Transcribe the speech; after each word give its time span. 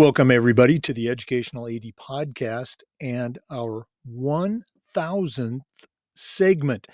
Welcome, 0.00 0.30
everybody, 0.30 0.78
to 0.78 0.94
the 0.94 1.10
Educational 1.10 1.66
AD 1.66 1.92
podcast 2.00 2.76
and 3.02 3.38
our 3.50 3.86
1000th 4.10 5.60
segment. 6.16 6.86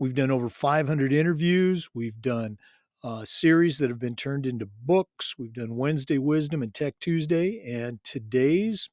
We've 0.00 0.16
done 0.16 0.32
over 0.32 0.48
500 0.48 1.12
interviews. 1.12 1.88
We've 1.94 2.20
done 2.20 2.58
a 3.04 3.24
series 3.24 3.78
that 3.78 3.88
have 3.88 4.00
been 4.00 4.16
turned 4.16 4.46
into 4.46 4.68
books. 4.82 5.36
We've 5.38 5.52
done 5.52 5.76
Wednesday 5.76 6.18
Wisdom 6.18 6.60
and 6.60 6.74
Tech 6.74 6.96
Tuesday. 7.00 7.62
And 7.64 8.02
today's 8.02 8.90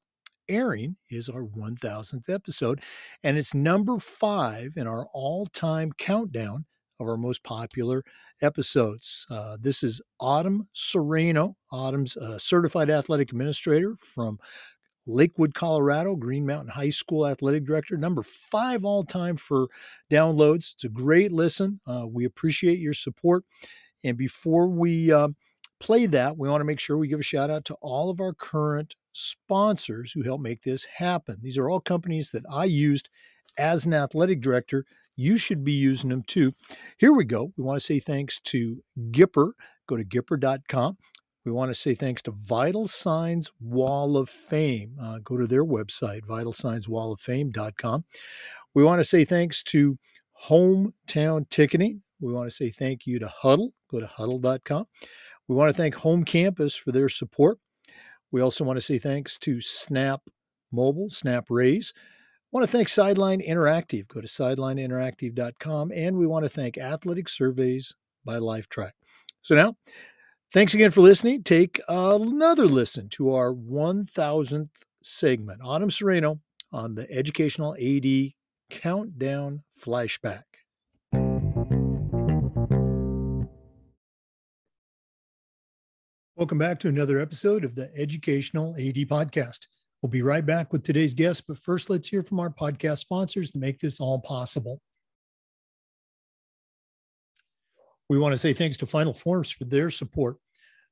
airing 0.48 0.94
is 1.10 1.28
our 1.28 1.42
1000th 1.42 2.32
episode. 2.32 2.80
And 3.24 3.36
it's 3.36 3.54
number 3.54 3.98
five 3.98 4.74
in 4.76 4.86
our 4.86 5.08
all 5.12 5.46
time 5.46 5.90
countdown 5.98 6.64
of 7.00 7.08
our 7.08 7.16
most 7.16 7.42
popular 7.42 8.04
episodes. 8.42 9.26
Uh, 9.30 9.56
this 9.60 9.82
is 9.82 10.00
Autumn 10.20 10.68
Sereno. 10.72 11.56
Autumn's 11.72 12.16
a 12.16 12.38
certified 12.38 12.90
athletic 12.90 13.30
administrator 13.30 13.96
from 13.98 14.38
Lakewood, 15.06 15.54
Colorado, 15.54 16.16
Green 16.16 16.44
Mountain 16.44 16.68
High 16.68 16.90
School 16.90 17.26
athletic 17.26 17.64
director, 17.64 17.96
number 17.96 18.22
five 18.22 18.84
all 18.84 19.04
time 19.04 19.36
for 19.36 19.68
downloads. 20.10 20.74
It's 20.74 20.84
a 20.84 20.88
great 20.88 21.32
listen. 21.32 21.80
Uh, 21.86 22.06
we 22.06 22.24
appreciate 22.24 22.78
your 22.78 22.94
support. 22.94 23.44
And 24.04 24.16
before 24.16 24.68
we 24.68 25.10
uh, 25.10 25.28
play 25.80 26.06
that, 26.06 26.36
we 26.36 26.48
want 26.48 26.60
to 26.60 26.66
make 26.66 26.80
sure 26.80 26.98
we 26.98 27.08
give 27.08 27.20
a 27.20 27.24
shout 27.24 27.50
out 27.50 27.64
to 27.66 27.74
all 27.80 28.10
of 28.10 28.20
our 28.20 28.34
current 28.34 28.96
sponsors 29.12 30.12
who 30.12 30.22
help 30.22 30.40
make 30.40 30.62
this 30.62 30.84
happen. 30.84 31.36
These 31.40 31.58
are 31.58 31.68
all 31.68 31.80
companies 31.80 32.30
that 32.32 32.44
I 32.52 32.64
used 32.64 33.08
as 33.56 33.86
an 33.86 33.94
athletic 33.94 34.40
director 34.40 34.84
you 35.18 35.36
should 35.36 35.64
be 35.64 35.72
using 35.72 36.10
them 36.10 36.22
too. 36.26 36.52
Here 36.96 37.12
we 37.12 37.24
go. 37.24 37.52
We 37.56 37.64
want 37.64 37.80
to 37.80 37.84
say 37.84 37.98
thanks 37.98 38.40
to 38.44 38.82
Gipper. 39.10 39.50
Go 39.88 39.96
to 39.96 40.04
gipper.com. 40.04 40.96
We 41.44 41.50
want 41.50 41.70
to 41.70 41.74
say 41.74 41.94
thanks 41.94 42.22
to 42.22 42.30
Vital 42.30 42.86
Signs 42.86 43.50
Wall 43.60 44.16
of 44.16 44.28
Fame. 44.28 44.96
Uh, 45.02 45.18
go 45.24 45.36
to 45.36 45.46
their 45.46 45.64
website, 45.64 46.20
vitalsignswalloffame.com. 46.20 48.04
We 48.74 48.84
want 48.84 49.00
to 49.00 49.04
say 49.04 49.24
thanks 49.24 49.62
to 49.64 49.98
Hometown 50.46 51.48
Ticketing. 51.50 52.02
We 52.20 52.32
want 52.32 52.48
to 52.48 52.54
say 52.54 52.70
thank 52.70 53.06
you 53.06 53.18
to 53.18 53.32
Hudl. 53.42 53.70
Go 53.90 53.98
to 53.98 54.06
hudl.com. 54.06 54.84
We 55.48 55.56
want 55.56 55.74
to 55.74 55.76
thank 55.76 55.96
Home 55.96 56.24
Campus 56.24 56.76
for 56.76 56.92
their 56.92 57.08
support. 57.08 57.58
We 58.30 58.40
also 58.40 58.62
want 58.62 58.76
to 58.76 58.84
say 58.84 58.98
thanks 58.98 59.36
to 59.38 59.60
Snap 59.60 60.20
Mobile, 60.70 61.10
Snap 61.10 61.46
Raise 61.48 61.92
want 62.52 62.66
to 62.66 62.72
thank 62.72 62.88
Sideline 62.88 63.40
Interactive. 63.40 64.08
Go 64.08 64.20
to 64.20 64.26
sidelineinteractive.com. 64.26 65.92
And 65.94 66.16
we 66.16 66.26
want 66.26 66.44
to 66.44 66.48
thank 66.48 66.78
Athletic 66.78 67.28
Surveys 67.28 67.94
by 68.24 68.36
Lifetrack. 68.36 68.92
So 69.42 69.54
now, 69.54 69.76
thanks 70.52 70.74
again 70.74 70.90
for 70.90 71.00
listening. 71.00 71.42
Take 71.42 71.80
another 71.88 72.66
listen 72.66 73.08
to 73.10 73.34
our 73.34 73.52
1000th 73.52 74.70
segment, 75.02 75.60
Autumn 75.62 75.90
Sereno 75.90 76.40
on 76.72 76.94
the 76.94 77.10
Educational 77.10 77.74
AD 77.74 78.32
Countdown 78.70 79.62
Flashback. 79.78 80.42
Welcome 86.36 86.58
back 86.58 86.78
to 86.80 86.88
another 86.88 87.18
episode 87.18 87.64
of 87.64 87.74
the 87.74 87.90
Educational 87.96 88.74
AD 88.76 88.94
Podcast. 89.08 89.66
We'll 90.02 90.10
be 90.10 90.22
right 90.22 90.46
back 90.46 90.72
with 90.72 90.84
today's 90.84 91.14
guest, 91.14 91.44
but 91.48 91.58
first, 91.58 91.90
let's 91.90 92.08
hear 92.08 92.22
from 92.22 92.38
our 92.38 92.50
podcast 92.50 92.98
sponsors 92.98 93.50
to 93.50 93.58
make 93.58 93.80
this 93.80 94.00
all 94.00 94.20
possible. 94.20 94.80
We 98.08 98.18
want 98.18 98.32
to 98.32 98.40
say 98.40 98.52
thanks 98.52 98.76
to 98.78 98.86
Final 98.86 99.12
Forms 99.12 99.50
for 99.50 99.64
their 99.64 99.90
support. 99.90 100.36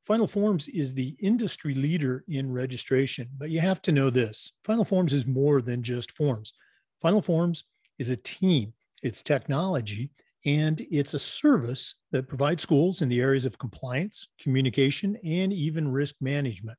Final 0.04 0.26
Forms 0.26 0.68
is 0.68 0.92
the 0.92 1.16
industry 1.20 1.74
leader 1.74 2.24
in 2.28 2.52
registration, 2.52 3.28
but 3.38 3.50
you 3.50 3.60
have 3.60 3.80
to 3.82 3.92
know 3.92 4.10
this 4.10 4.52
Final 4.64 4.84
Forms 4.84 5.12
is 5.12 5.26
more 5.26 5.62
than 5.62 5.82
just 5.82 6.12
forms. 6.12 6.52
Final 7.00 7.22
Forms 7.22 7.64
is 7.98 8.10
a 8.10 8.16
team, 8.16 8.72
it's 9.02 9.22
technology, 9.22 10.10
and 10.44 10.84
it's 10.90 11.14
a 11.14 11.18
service 11.18 11.94
that 12.12 12.28
provides 12.28 12.62
schools 12.62 13.02
in 13.02 13.08
the 13.08 13.20
areas 13.20 13.44
of 13.44 13.58
compliance, 13.58 14.28
communication, 14.40 15.16
and 15.24 15.52
even 15.52 15.90
risk 15.90 16.16
management. 16.20 16.78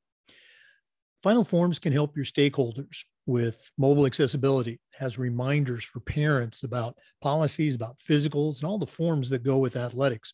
Final 1.22 1.44
Forms 1.44 1.78
can 1.78 1.92
help 1.92 2.14
your 2.14 2.24
stakeholders 2.24 3.04
with 3.26 3.70
mobile 3.76 4.06
accessibility, 4.06 4.80
has 4.94 5.18
reminders 5.18 5.84
for 5.84 6.00
parents 6.00 6.62
about 6.62 6.96
policies, 7.20 7.74
about 7.74 7.98
physicals, 7.98 8.60
and 8.60 8.68
all 8.68 8.78
the 8.78 8.86
forms 8.86 9.28
that 9.30 9.42
go 9.42 9.58
with 9.58 9.76
athletics. 9.76 10.32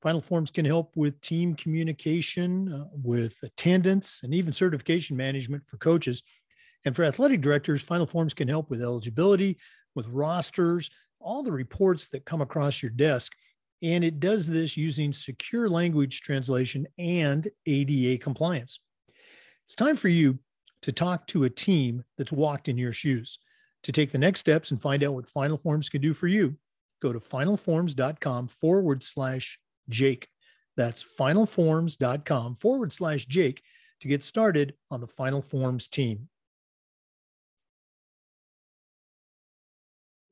Final 0.00 0.20
Forms 0.20 0.50
can 0.50 0.64
help 0.64 0.96
with 0.96 1.20
team 1.20 1.54
communication, 1.54 2.72
uh, 2.72 2.84
with 2.92 3.36
attendance, 3.42 4.20
and 4.22 4.34
even 4.34 4.52
certification 4.52 5.16
management 5.16 5.64
for 5.66 5.76
coaches. 5.78 6.22
And 6.84 6.94
for 6.94 7.04
athletic 7.04 7.40
directors, 7.40 7.82
Final 7.82 8.06
Forms 8.06 8.34
can 8.34 8.48
help 8.48 8.70
with 8.70 8.82
eligibility, 8.82 9.58
with 9.94 10.06
rosters, 10.06 10.90
all 11.20 11.42
the 11.42 11.52
reports 11.52 12.08
that 12.08 12.24
come 12.24 12.40
across 12.40 12.82
your 12.82 12.90
desk. 12.90 13.32
And 13.82 14.04
it 14.04 14.20
does 14.20 14.46
this 14.46 14.76
using 14.76 15.12
secure 15.12 15.68
language 15.68 16.20
translation 16.22 16.86
and 16.98 17.48
ADA 17.66 18.18
compliance. 18.18 18.80
It's 19.64 19.74
time 19.74 19.96
for 19.96 20.08
you 20.08 20.38
to 20.82 20.92
talk 20.92 21.26
to 21.28 21.44
a 21.44 21.50
team 21.50 22.04
that's 22.18 22.32
walked 22.32 22.68
in 22.68 22.76
your 22.76 22.92
shoes. 22.92 23.38
To 23.84 23.92
take 23.92 24.12
the 24.12 24.18
next 24.18 24.40
steps 24.40 24.70
and 24.70 24.80
find 24.80 25.02
out 25.02 25.14
what 25.14 25.28
Final 25.28 25.58
Forms 25.58 25.88
can 25.88 26.00
do 26.00 26.14
for 26.14 26.28
you, 26.28 26.56
go 27.00 27.12
to 27.12 27.18
finalforms.com 27.18 28.48
forward 28.48 29.02
slash 29.02 29.58
Jake. 29.88 30.28
That's 30.76 31.02
finalforms.com 31.02 32.54
forward 32.54 32.92
slash 32.92 33.26
Jake 33.26 33.62
to 34.00 34.08
get 34.08 34.22
started 34.22 34.74
on 34.90 35.00
the 35.00 35.06
Final 35.06 35.42
Forms 35.42 35.88
team. 35.88 36.28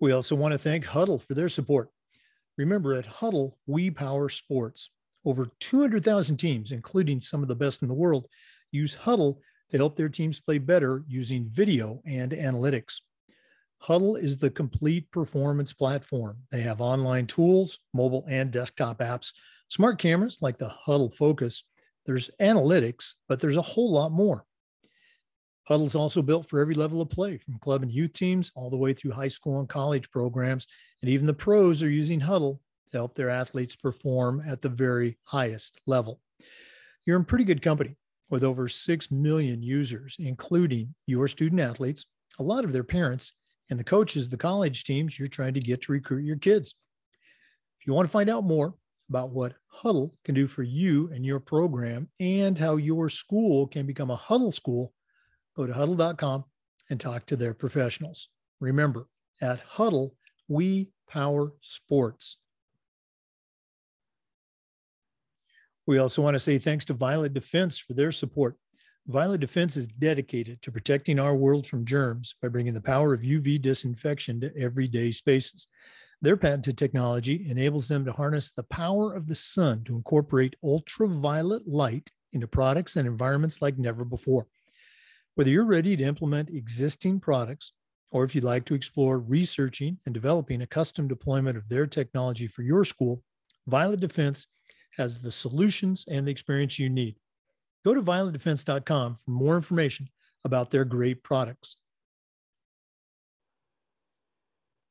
We 0.00 0.12
also 0.12 0.34
want 0.34 0.52
to 0.52 0.58
thank 0.58 0.86
Hudl 0.86 1.20
for 1.20 1.34
their 1.34 1.48
support. 1.48 1.90
Remember, 2.56 2.94
at 2.94 3.06
Hudl, 3.06 3.52
we 3.66 3.90
power 3.90 4.28
sports. 4.28 4.90
Over 5.24 5.50
200,000 5.60 6.38
teams, 6.38 6.72
including 6.72 7.20
some 7.20 7.42
of 7.42 7.48
the 7.48 7.54
best 7.54 7.82
in 7.82 7.88
the 7.88 7.94
world, 7.94 8.26
use 8.72 8.94
Hudl 8.94 9.38
to 9.70 9.76
help 9.76 9.96
their 9.96 10.08
teams 10.08 10.40
play 10.40 10.58
better 10.58 11.04
using 11.06 11.48
video 11.48 12.00
and 12.06 12.32
analytics. 12.32 13.00
Hudl 13.82 14.22
is 14.22 14.36
the 14.36 14.50
complete 14.50 15.10
performance 15.10 15.72
platform. 15.72 16.36
They 16.50 16.60
have 16.60 16.80
online 16.80 17.26
tools, 17.26 17.78
mobile 17.94 18.26
and 18.28 18.50
desktop 18.50 18.98
apps, 18.98 19.32
smart 19.68 19.98
cameras 19.98 20.38
like 20.42 20.58
the 20.58 20.72
Hudl 20.86 21.12
Focus. 21.14 21.64
There's 22.04 22.30
analytics, 22.40 23.14
but 23.28 23.40
there's 23.40 23.56
a 23.56 23.62
whole 23.62 23.92
lot 23.92 24.12
more. 24.12 24.44
Hudl 25.68 25.86
is 25.86 25.94
also 25.94 26.20
built 26.20 26.48
for 26.48 26.60
every 26.60 26.74
level 26.74 27.00
of 27.00 27.10
play, 27.10 27.38
from 27.38 27.58
club 27.60 27.82
and 27.82 27.92
youth 27.92 28.12
teams 28.12 28.50
all 28.54 28.70
the 28.70 28.76
way 28.76 28.92
through 28.92 29.12
high 29.12 29.28
school 29.28 29.60
and 29.60 29.68
college 29.68 30.10
programs. 30.10 30.66
And 31.00 31.08
even 31.08 31.26
the 31.26 31.32
pros 31.32 31.82
are 31.82 31.88
using 31.88 32.20
Huddle 32.20 32.60
to 32.90 32.98
help 32.98 33.14
their 33.14 33.30
athletes 33.30 33.76
perform 33.76 34.42
at 34.46 34.60
the 34.60 34.68
very 34.68 35.16
highest 35.22 35.80
level. 35.86 36.20
You're 37.06 37.16
in 37.16 37.24
pretty 37.24 37.44
good 37.44 37.62
company 37.62 37.96
with 38.30 38.44
over 38.44 38.68
6 38.68 39.10
million 39.10 39.62
users, 39.62 40.16
including 40.18 40.94
your 41.06 41.28
student 41.28 41.60
athletes, 41.60 42.06
a 42.38 42.42
lot 42.42 42.64
of 42.64 42.72
their 42.72 42.84
parents, 42.84 43.34
and 43.68 43.78
the 43.78 43.84
coaches, 43.84 44.28
the 44.28 44.36
college 44.36 44.84
teams 44.84 45.18
you're 45.18 45.28
trying 45.28 45.54
to 45.54 45.60
get 45.60 45.82
to 45.82 45.92
recruit 45.92 46.24
your 46.24 46.36
kids. 46.36 46.74
If 47.80 47.86
you 47.86 47.92
want 47.92 48.06
to 48.06 48.12
find 48.12 48.30
out 48.30 48.44
more 48.44 48.74
about 49.08 49.30
what 49.30 49.54
Hudl 49.72 50.12
can 50.24 50.34
do 50.34 50.46
for 50.46 50.62
you 50.62 51.10
and 51.12 51.24
your 51.26 51.40
program 51.40 52.08
and 52.20 52.56
how 52.56 52.76
your 52.76 53.08
school 53.08 53.66
can 53.66 53.86
become 53.86 54.10
a 54.10 54.16
Hudl 54.16 54.54
school, 54.54 54.92
go 55.56 55.66
to 55.66 55.72
hudl.com 55.72 56.44
and 56.90 57.00
talk 57.00 57.26
to 57.26 57.36
their 57.36 57.54
professionals. 57.54 58.28
Remember, 58.60 59.08
at 59.40 59.66
Hudl, 59.66 60.10
we 60.48 60.90
power 61.08 61.52
sports. 61.60 62.38
We 65.90 65.98
also 65.98 66.22
want 66.22 66.36
to 66.36 66.38
say 66.38 66.56
thanks 66.56 66.84
to 66.84 66.94
Violet 66.94 67.34
Defense 67.34 67.76
for 67.76 67.94
their 67.94 68.12
support. 68.12 68.54
Violet 69.08 69.40
Defense 69.40 69.76
is 69.76 69.88
dedicated 69.88 70.62
to 70.62 70.70
protecting 70.70 71.18
our 71.18 71.34
world 71.34 71.66
from 71.66 71.84
germs 71.84 72.36
by 72.40 72.46
bringing 72.46 72.74
the 72.74 72.80
power 72.80 73.12
of 73.12 73.22
UV 73.22 73.60
disinfection 73.60 74.40
to 74.40 74.56
everyday 74.56 75.10
spaces. 75.10 75.66
Their 76.22 76.36
patented 76.36 76.78
technology 76.78 77.44
enables 77.50 77.88
them 77.88 78.04
to 78.04 78.12
harness 78.12 78.52
the 78.52 78.62
power 78.62 79.12
of 79.12 79.26
the 79.26 79.34
sun 79.34 79.82
to 79.86 79.96
incorporate 79.96 80.54
ultraviolet 80.62 81.66
light 81.66 82.12
into 82.32 82.46
products 82.46 82.94
and 82.94 83.08
environments 83.08 83.60
like 83.60 83.76
never 83.76 84.04
before. 84.04 84.46
Whether 85.34 85.50
you're 85.50 85.64
ready 85.64 85.96
to 85.96 86.04
implement 86.04 86.50
existing 86.50 87.18
products 87.18 87.72
or 88.12 88.22
if 88.22 88.36
you'd 88.36 88.44
like 88.44 88.64
to 88.66 88.74
explore 88.74 89.18
researching 89.18 89.98
and 90.06 90.14
developing 90.14 90.62
a 90.62 90.68
custom 90.68 91.08
deployment 91.08 91.58
of 91.58 91.68
their 91.68 91.88
technology 91.88 92.46
for 92.46 92.62
your 92.62 92.84
school, 92.84 93.24
Violet 93.66 93.98
Defense 93.98 94.46
has 94.96 95.20
the 95.20 95.32
solutions 95.32 96.04
and 96.08 96.26
the 96.26 96.30
experience 96.30 96.78
you 96.78 96.88
need. 96.88 97.16
Go 97.84 97.94
to 97.94 98.02
violetdefense.com 98.02 99.14
for 99.16 99.30
more 99.30 99.56
information 99.56 100.08
about 100.44 100.70
their 100.70 100.84
great 100.84 101.22
products. 101.22 101.76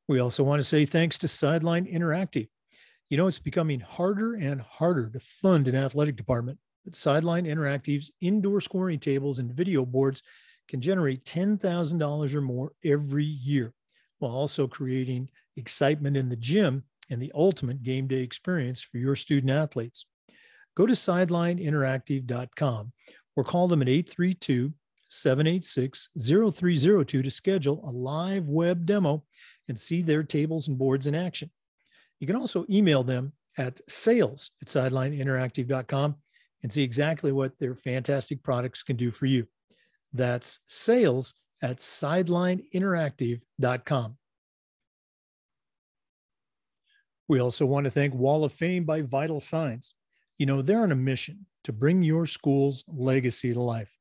We 0.07 0.19
also 0.19 0.43
want 0.43 0.59
to 0.59 0.63
say 0.63 0.85
thanks 0.85 1.19
to 1.19 1.27
Sideline 1.27 1.85
Interactive. 1.85 2.49
You 3.09 3.17
know, 3.17 3.27
it's 3.27 3.39
becoming 3.39 3.79
harder 3.79 4.35
and 4.35 4.61
harder 4.61 5.09
to 5.09 5.19
fund 5.19 5.67
an 5.67 5.75
athletic 5.75 6.15
department. 6.15 6.57
but 6.83 6.95
Sideline 6.95 7.45
Interactive's 7.45 8.11
indoor 8.21 8.61
scoring 8.61 8.99
tables 8.99 9.39
and 9.39 9.53
video 9.53 9.85
boards 9.85 10.23
can 10.67 10.81
generate 10.81 11.25
$10,000 11.25 12.33
or 12.33 12.41
more 12.41 12.71
every 12.83 13.25
year, 13.25 13.73
while 14.19 14.31
also 14.31 14.67
creating 14.67 15.29
excitement 15.57 16.15
in 16.17 16.29
the 16.29 16.35
gym 16.35 16.83
and 17.09 17.21
the 17.21 17.31
ultimate 17.35 17.83
game 17.83 18.07
day 18.07 18.21
experience 18.21 18.81
for 18.81 18.97
your 18.97 19.15
student 19.15 19.51
athletes. 19.51 20.05
Go 20.75 20.85
to 20.85 20.93
sidelineinteractive.com 20.93 22.91
or 23.35 23.43
call 23.43 23.67
them 23.67 23.81
at 23.81 23.89
832 23.89 24.73
786 25.09 26.09
0302 26.19 27.23
to 27.23 27.31
schedule 27.31 27.81
a 27.87 27.91
live 27.91 28.47
web 28.47 28.85
demo 28.85 29.23
and 29.67 29.79
see 29.79 30.01
their 30.01 30.23
tables 30.23 30.67
and 30.67 30.77
boards 30.77 31.07
in 31.07 31.15
action. 31.15 31.49
You 32.19 32.27
can 32.27 32.35
also 32.35 32.65
email 32.69 33.03
them 33.03 33.33
at 33.57 33.79
sales 33.89 34.51
at 34.61 34.67
sidelineinteractive.com 34.67 36.15
and 36.61 36.71
see 36.71 36.83
exactly 36.83 37.31
what 37.31 37.57
their 37.59 37.75
fantastic 37.75 38.43
products 38.43 38.83
can 38.83 38.95
do 38.95 39.09
for 39.11 39.25
you. 39.25 39.47
That's 40.13 40.59
sales 40.67 41.33
at 41.61 41.77
sidelineinteractive.com. 41.77 44.17
We 47.29 47.39
also 47.39 47.65
want 47.67 47.83
to 47.83 47.91
thank 47.91 48.15
Wall 48.15 48.43
of 48.43 48.51
Fame 48.51 48.85
by 48.85 49.03
Vital 49.03 49.39
Signs. 49.39 49.93
You 50.39 50.47
know, 50.47 50.63
they're 50.63 50.81
on 50.81 50.91
a 50.91 50.95
mission 50.95 51.45
to 51.63 51.71
bring 51.71 52.01
your 52.01 52.25
school's 52.25 52.83
legacy 52.87 53.53
to 53.53 53.61
life. 53.61 53.95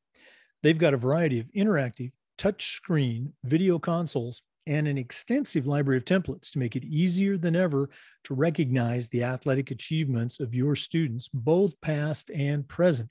They've 0.62 0.78
got 0.78 0.94
a 0.94 0.98
variety 0.98 1.38
of 1.38 1.46
interactive, 1.54 2.12
touchscreen 2.38 3.32
video 3.44 3.78
consoles 3.78 4.40
and 4.66 4.88
an 4.88 4.96
extensive 4.96 5.66
library 5.66 5.98
of 5.98 6.06
templates 6.06 6.50
to 6.52 6.58
make 6.58 6.74
it 6.74 6.84
easier 6.84 7.36
than 7.36 7.54
ever 7.54 7.90
to 8.24 8.32
recognize 8.32 9.10
the 9.10 9.24
athletic 9.24 9.72
achievements 9.72 10.40
of 10.40 10.54
your 10.54 10.74
students, 10.74 11.28
both 11.28 11.78
past 11.82 12.30
and 12.30 12.66
present. 12.66 13.10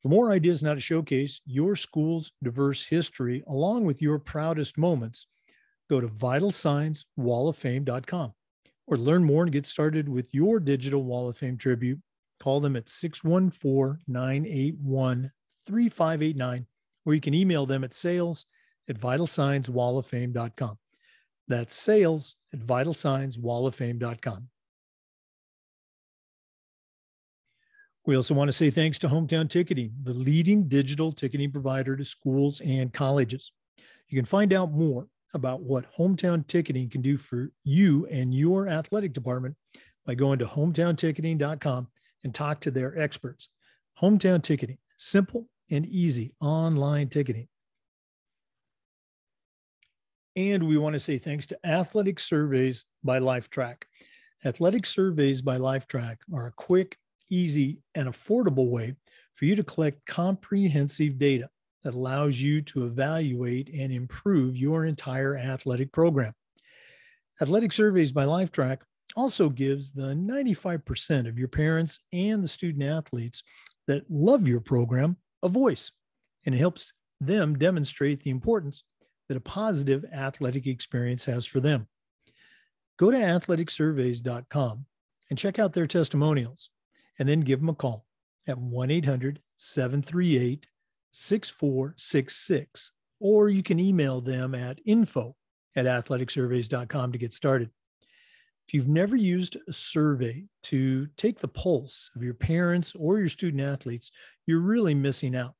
For 0.00 0.08
more 0.08 0.32
ideas 0.32 0.62
on 0.62 0.68
how 0.68 0.74
to 0.74 0.80
showcase 0.80 1.42
your 1.44 1.76
school's 1.76 2.32
diverse 2.42 2.82
history 2.82 3.44
along 3.46 3.84
with 3.84 4.00
your 4.00 4.18
proudest 4.18 4.78
moments, 4.78 5.26
go 5.90 6.00
to 6.00 6.08
vitalsignswalloffame.com 6.08 8.32
or 8.92 8.98
learn 8.98 9.24
more 9.24 9.42
and 9.42 9.52
get 9.52 9.64
started 9.64 10.06
with 10.06 10.28
your 10.34 10.60
digital 10.60 11.02
Wall 11.02 11.28
of 11.28 11.38
Fame 11.38 11.56
tribute. 11.56 11.98
Call 12.40 12.60
them 12.60 12.76
at 12.76 12.90
614 12.90 14.02
981 14.06 15.30
3589, 15.66 16.66
or 17.06 17.14
you 17.14 17.20
can 17.20 17.32
email 17.32 17.64
them 17.64 17.84
at 17.84 17.94
sales 17.94 18.44
at 18.90 18.98
vitalsignswalloffame.com. 18.98 20.78
That's 21.48 21.74
sales 21.74 22.36
at 22.52 22.60
vitalsignswalloffame.com. 22.60 24.48
We 28.04 28.16
also 28.16 28.34
want 28.34 28.48
to 28.48 28.52
say 28.52 28.70
thanks 28.70 28.98
to 28.98 29.08
Hometown 29.08 29.48
Ticketing, 29.48 29.92
the 30.02 30.12
leading 30.12 30.68
digital 30.68 31.12
ticketing 31.12 31.52
provider 31.52 31.96
to 31.96 32.04
schools 32.04 32.60
and 32.60 32.92
colleges. 32.92 33.52
You 34.08 34.18
can 34.18 34.24
find 34.26 34.52
out 34.52 34.72
more 34.72 35.06
about 35.34 35.62
what 35.62 35.92
Hometown 35.96 36.46
Ticketing 36.46 36.90
can 36.90 37.02
do 37.02 37.16
for 37.16 37.50
you 37.64 38.06
and 38.06 38.34
your 38.34 38.68
athletic 38.68 39.12
department 39.12 39.56
by 40.06 40.14
going 40.14 40.38
to 40.38 40.46
hometownticketing.com 40.46 41.88
and 42.24 42.34
talk 42.34 42.60
to 42.60 42.70
their 42.70 42.98
experts. 42.98 43.48
Hometown 44.00 44.42
Ticketing, 44.42 44.78
simple 44.96 45.46
and 45.70 45.86
easy 45.86 46.34
online 46.40 47.08
ticketing. 47.08 47.48
And 50.36 50.66
we 50.66 50.78
want 50.78 50.94
to 50.94 51.00
say 51.00 51.18
thanks 51.18 51.46
to 51.46 51.58
Athletic 51.66 52.18
Surveys 52.18 52.84
by 53.04 53.18
Lifetrack. 53.18 53.82
Athletic 54.44 54.86
Surveys 54.86 55.42
by 55.42 55.58
Lifetrack 55.58 56.16
are 56.34 56.46
a 56.46 56.52
quick, 56.52 56.96
easy, 57.30 57.78
and 57.94 58.08
affordable 58.08 58.70
way 58.70 58.94
for 59.34 59.44
you 59.44 59.54
to 59.56 59.62
collect 59.62 60.04
comprehensive 60.06 61.18
data 61.18 61.48
that 61.84 61.94
allows 61.94 62.40
you 62.40 62.62
to 62.62 62.86
evaluate 62.86 63.68
and 63.74 63.92
improve 63.92 64.56
your 64.56 64.84
entire 64.84 65.36
athletic 65.36 65.92
program. 65.92 66.32
Athletic 67.40 67.72
Surveys 67.72 68.12
by 68.12 68.24
Lifetrack 68.24 68.78
also 69.16 69.48
gives 69.48 69.92
the 69.92 70.14
95% 70.14 71.28
of 71.28 71.38
your 71.38 71.48
parents 71.48 72.00
and 72.12 72.42
the 72.42 72.48
student 72.48 72.84
athletes 72.84 73.42
that 73.86 74.08
love 74.08 74.46
your 74.46 74.60
program 74.60 75.16
a 75.42 75.48
voice, 75.48 75.90
and 76.46 76.54
it 76.54 76.58
helps 76.58 76.92
them 77.20 77.58
demonstrate 77.58 78.22
the 78.22 78.30
importance 78.30 78.84
that 79.28 79.36
a 79.36 79.40
positive 79.40 80.04
athletic 80.12 80.66
experience 80.66 81.24
has 81.24 81.44
for 81.44 81.60
them. 81.60 81.88
Go 82.98 83.10
to 83.10 83.16
athleticsurveys.com 83.16 84.86
and 85.30 85.38
check 85.38 85.58
out 85.58 85.72
their 85.72 85.86
testimonials, 85.86 86.70
and 87.18 87.28
then 87.28 87.40
give 87.40 87.60
them 87.60 87.70
a 87.70 87.74
call 87.74 88.06
at 88.46 88.58
1 88.58 88.90
800 88.90 89.40
738 89.56 90.66
6466, 91.12 92.92
or 93.20 93.48
you 93.48 93.62
can 93.62 93.78
email 93.78 94.20
them 94.20 94.54
at 94.54 94.80
info 94.84 95.36
at 95.76 95.86
athleticsurveys.com 95.86 97.12
to 97.12 97.18
get 97.18 97.32
started. 97.32 97.70
If 98.66 98.74
you've 98.74 98.88
never 98.88 99.16
used 99.16 99.56
a 99.68 99.72
survey 99.72 100.44
to 100.64 101.06
take 101.16 101.38
the 101.38 101.48
pulse 101.48 102.10
of 102.16 102.22
your 102.22 102.34
parents 102.34 102.94
or 102.96 103.18
your 103.18 103.28
student 103.28 103.62
athletes, 103.62 104.10
you're 104.46 104.60
really 104.60 104.94
missing 104.94 105.36
out. 105.36 105.54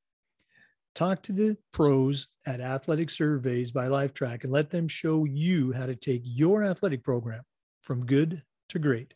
Talk 0.94 1.22
to 1.22 1.32
the 1.32 1.56
pros 1.72 2.28
at 2.46 2.60
Athletic 2.60 3.10
Surveys 3.10 3.70
by 3.70 3.86
Lifetrack 3.86 4.44
and 4.44 4.52
let 4.52 4.70
them 4.70 4.88
show 4.88 5.24
you 5.24 5.72
how 5.72 5.86
to 5.86 5.96
take 5.96 6.22
your 6.24 6.64
athletic 6.64 7.02
program 7.02 7.42
from 7.82 8.06
good 8.06 8.42
to 8.68 8.78
great. 8.78 9.14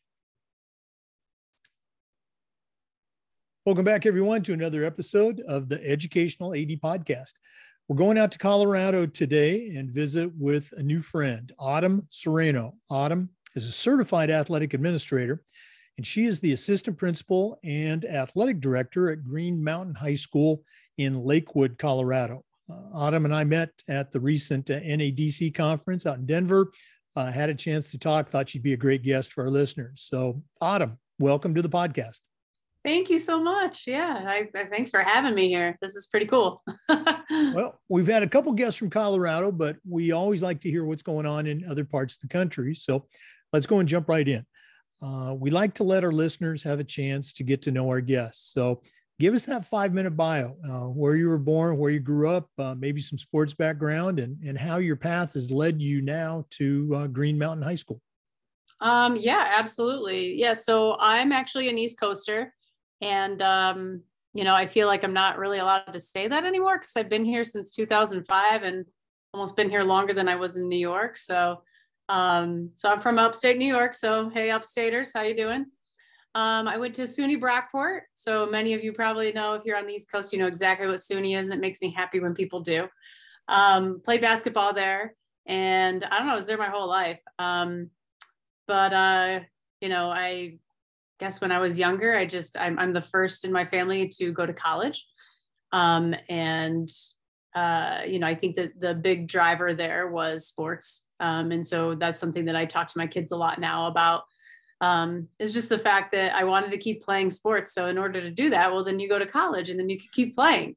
Welcome 3.67 3.85
back, 3.85 4.07
everyone, 4.07 4.45
to 4.45 4.53
another 4.53 4.85
episode 4.85 5.41
of 5.41 5.69
the 5.69 5.85
Educational 5.85 6.55
AD 6.55 6.69
Podcast. 6.81 7.33
We're 7.89 7.97
going 7.97 8.17
out 8.17 8.31
to 8.31 8.39
Colorado 8.39 9.07
today 9.07 9.75
and 9.75 9.91
visit 9.91 10.31
with 10.39 10.73
a 10.77 10.85
new 10.85 11.01
friend, 11.01 11.53
Autumn 11.59 12.07
Sereno. 12.11 12.75
Autumn 12.93 13.29
is 13.57 13.67
a 13.67 13.73
certified 13.73 14.31
athletic 14.31 14.73
administrator, 14.73 15.43
and 15.97 16.07
she 16.07 16.27
is 16.27 16.39
the 16.39 16.53
assistant 16.53 16.97
principal 16.97 17.59
and 17.65 18.05
athletic 18.05 18.61
director 18.61 19.11
at 19.11 19.25
Green 19.25 19.65
Mountain 19.65 19.97
High 19.97 20.15
School 20.15 20.63
in 20.99 21.25
Lakewood, 21.25 21.77
Colorado. 21.77 22.45
Uh, 22.71 22.75
Autumn 22.95 23.25
and 23.25 23.35
I 23.35 23.43
met 23.43 23.71
at 23.89 24.13
the 24.13 24.21
recent 24.21 24.71
uh, 24.71 24.79
NADC 24.79 25.53
conference 25.57 26.07
out 26.07 26.19
in 26.19 26.27
Denver. 26.27 26.71
Uh, 27.17 27.33
had 27.33 27.51
a 27.51 27.55
chance 27.55 27.91
to 27.91 27.99
talk, 27.99 28.29
thought 28.29 28.49
she'd 28.49 28.63
be 28.63 28.75
a 28.75 28.77
great 28.77 29.03
guest 29.03 29.33
for 29.33 29.43
our 29.43 29.51
listeners. 29.51 30.07
So, 30.09 30.41
Autumn, 30.61 31.01
welcome 31.19 31.53
to 31.57 31.63
the 31.63 31.69
podcast. 31.69 32.21
Thank 32.87 33.11
you 33.11 33.19
so 33.19 33.43
much. 33.43 33.89
Yeah, 33.89 34.23
I, 34.29 34.49
I, 34.55 34.65
thanks 34.67 34.93
for 34.93 35.01
having 35.01 35.35
me 35.35 35.49
here. 35.49 35.77
This 35.83 35.97
is 35.97 36.07
pretty 36.07 36.27
cool. 36.27 36.63
well, 36.89 37.81
we've 37.89 38.07
had 38.07 38.23
a 38.23 38.29
couple 38.29 38.53
guests 38.53 38.79
from 38.79 38.91
Colorado, 38.91 39.51
but 39.51 39.77
we 39.85 40.13
always 40.13 40.41
like 40.41 40.61
to 40.61 40.71
hear 40.71 40.85
what's 40.85 41.03
going 41.03 41.27
on 41.27 41.49
in 41.49 41.69
other 41.69 41.85
parts 41.85 42.15
of 42.15 42.21
the 42.21 42.29
country. 42.29 42.77
So, 42.77 43.09
let's 43.53 43.67
go 43.67 43.81
and 43.81 43.89
jump 43.89 44.09
right 44.09 44.27
in. 44.27 44.47
Uh, 45.03 45.35
we 45.35 45.51
like 45.51 45.75
to 45.75 45.83
let 45.83 46.05
our 46.05 46.13
listeners 46.13 46.63
have 46.63 46.79
a 46.79 46.85
chance 46.85 47.33
to 47.33 47.43
get 47.43 47.61
to 47.63 47.73
know 47.73 47.89
our 47.89 48.01
guests. 48.01 48.53
So, 48.55 48.83
give 49.19 49.35
us 49.35 49.47
that 49.47 49.65
five 49.65 49.93
minute 49.93 50.17
bio 50.17 50.57
uh, 50.65 50.89
where 50.89 51.17
you 51.17 51.29
were 51.29 51.39
born 51.39 51.79
where 51.79 51.91
you 51.91 51.99
grew 51.99 52.29
up 52.29 52.49
uh, 52.59 52.77
maybe 52.79 53.01
some 53.01 53.19
sports 53.19 53.53
background 53.53 54.21
and, 54.21 54.41
and 54.45 54.57
how 54.57 54.77
your 54.77 54.95
path 54.95 55.35
has 55.35 55.51
led 55.51 55.83
you 55.83 56.03
now 56.03 56.45
to 56.51 56.93
uh, 56.95 57.07
green 57.09 57.37
mountain 57.37 57.63
high 57.63 57.75
school 57.75 58.01
um, 58.81 59.17
yeah 59.17 59.45
absolutely 59.57 60.35
yeah 60.35 60.53
so 60.53 60.99
i'm 61.01 61.33
actually 61.33 61.71
an 61.71 61.79
east 61.79 61.99
coaster 61.99 62.53
and 63.01 63.43
um, 63.43 64.03
you 64.33 64.45
know 64.45 64.55
i 64.55 64.67
feel 64.67 64.87
like 64.87 65.05
i'm 65.05 65.13
not 65.13 65.39
really 65.39 65.59
allowed 65.59 65.93
to 65.93 66.01
say 66.01 66.29
that 66.29 66.45
anymore 66.45 66.79
because 66.79 66.97
i've 66.97 67.09
been 67.09 67.25
here 67.25 67.45
since 67.45 67.71
2005 67.71 68.63
and 68.63 68.85
almost 69.33 69.57
been 69.57 69.71
here 69.71 69.83
longer 69.83 70.13
than 70.13 70.29
i 70.29 70.37
was 70.37 70.57
in 70.57 70.69
new 70.69 70.79
york 70.79 71.17
so 71.17 71.63
um, 72.09 72.71
so 72.75 72.91
i'm 72.91 73.01
from 73.01 73.19
upstate 73.19 73.59
new 73.59 73.67
york 73.67 73.93
so 73.93 74.31
hey 74.31 74.49
upstaters 74.49 75.13
how 75.15 75.23
you 75.23 75.37
doing 75.37 75.67
um, 76.37 76.69
I 76.69 76.77
went 76.77 76.95
to 76.97 77.05
SUNY 77.05 77.41
Brockport. 77.41 78.01
So 78.13 78.45
many 78.45 78.75
of 78.75 78.85
you 78.85 78.93
probably 78.93 79.33
know 79.33 79.55
if 79.55 79.65
you're 79.65 79.79
on 79.79 79.87
the 79.87 79.95
East 79.95 80.13
Coast, 80.13 80.35
you 80.35 80.39
know 80.39 80.47
exactly 80.47 80.87
what 80.87 80.97
SUNY 80.97 81.35
is, 81.35 81.49
and 81.49 81.57
it 81.57 81.63
makes 81.63 81.81
me 81.81 81.91
happy 81.91 82.21
when 82.21 82.35
people 82.35 82.61
do. 82.61 82.89
Um, 83.49 84.03
played 84.05 84.21
basketball 84.21 84.75
there, 84.75 85.15
and 85.47 86.05
I 86.05 86.19
don't 86.19 86.27
know, 86.27 86.35
I 86.35 86.37
was 86.37 86.47
there 86.47 86.59
my 86.59 86.69
whole 86.69 86.89
life. 86.89 87.21
Um, 87.39 87.89
but 88.67 88.93
uh, 88.93 89.41
you 89.81 89.89
know, 89.89 90.11
I 90.11 90.59
guess 91.19 91.41
when 91.41 91.53
I 91.53 91.59
was 91.59 91.79
younger, 91.79 92.17
I 92.17 92.27
just 92.27 92.57
I'm, 92.59 92.79
I'm 92.79 92.93
the 92.93 93.03
first 93.03 93.45
in 93.45 93.53
my 93.53 93.65
family 93.65 94.09
to 94.19 94.33
go 94.33 94.47
to 94.47 94.53
college, 94.53 95.07
um, 95.73 96.15
and 96.29 96.89
uh, 97.55 98.03
you 98.07 98.19
know, 98.19 98.27
I 98.27 98.35
think 98.35 98.57
that 98.57 98.79
the 98.79 98.95
big 98.95 99.29
driver 99.29 99.75
there 99.75 100.09
was 100.09 100.47
sports, 100.47 101.07
um, 101.21 101.53
and 101.53 101.67
so 101.67 101.95
that's 101.95 102.19
something 102.19 102.45
that 102.47 102.57
I 102.57 102.67
talk 102.67 102.89
to 102.89 102.99
my 102.99 103.07
kids 103.07 103.33
a 103.33 103.37
lot 103.37 103.59
now 103.59 103.87
about 103.87 104.25
um, 104.81 105.29
is 105.39 105.55
just 105.55 105.69
the 105.69 105.79
fact 105.79 106.13
that 106.13 106.35
I 106.35 106.45
wanted 106.45 106.71
to 106.71 106.79
keep 106.79 107.03
playing 107.03 107.31
sports. 107.31 107.73
So 107.73 107.89
in 107.89 107.99
order 107.99 108.21
to 108.21 108.31
do 108.31 108.51
that, 108.51 108.73
well, 108.73 108.85
then 108.85 109.01
you 109.01 109.09
go 109.09 109.19
to 109.19 109.27
college 109.27 109.71
and 109.71 109.79
then 109.79 109.89
you 109.89 109.99
can 109.99 110.09
keep 110.13 110.35
playing. 110.35 110.77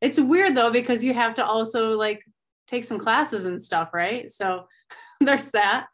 It's 0.00 0.18
weird 0.18 0.54
though 0.54 0.72
because 0.72 1.04
you 1.04 1.14
have 1.14 1.34
to 1.36 1.44
also 1.44 1.90
like 1.90 2.22
take 2.66 2.84
some 2.84 2.98
classes 2.98 3.46
and 3.46 3.60
stuff, 3.60 3.90
right? 3.92 4.30
So 4.30 4.66
there's 5.20 5.50
that. 5.52 5.86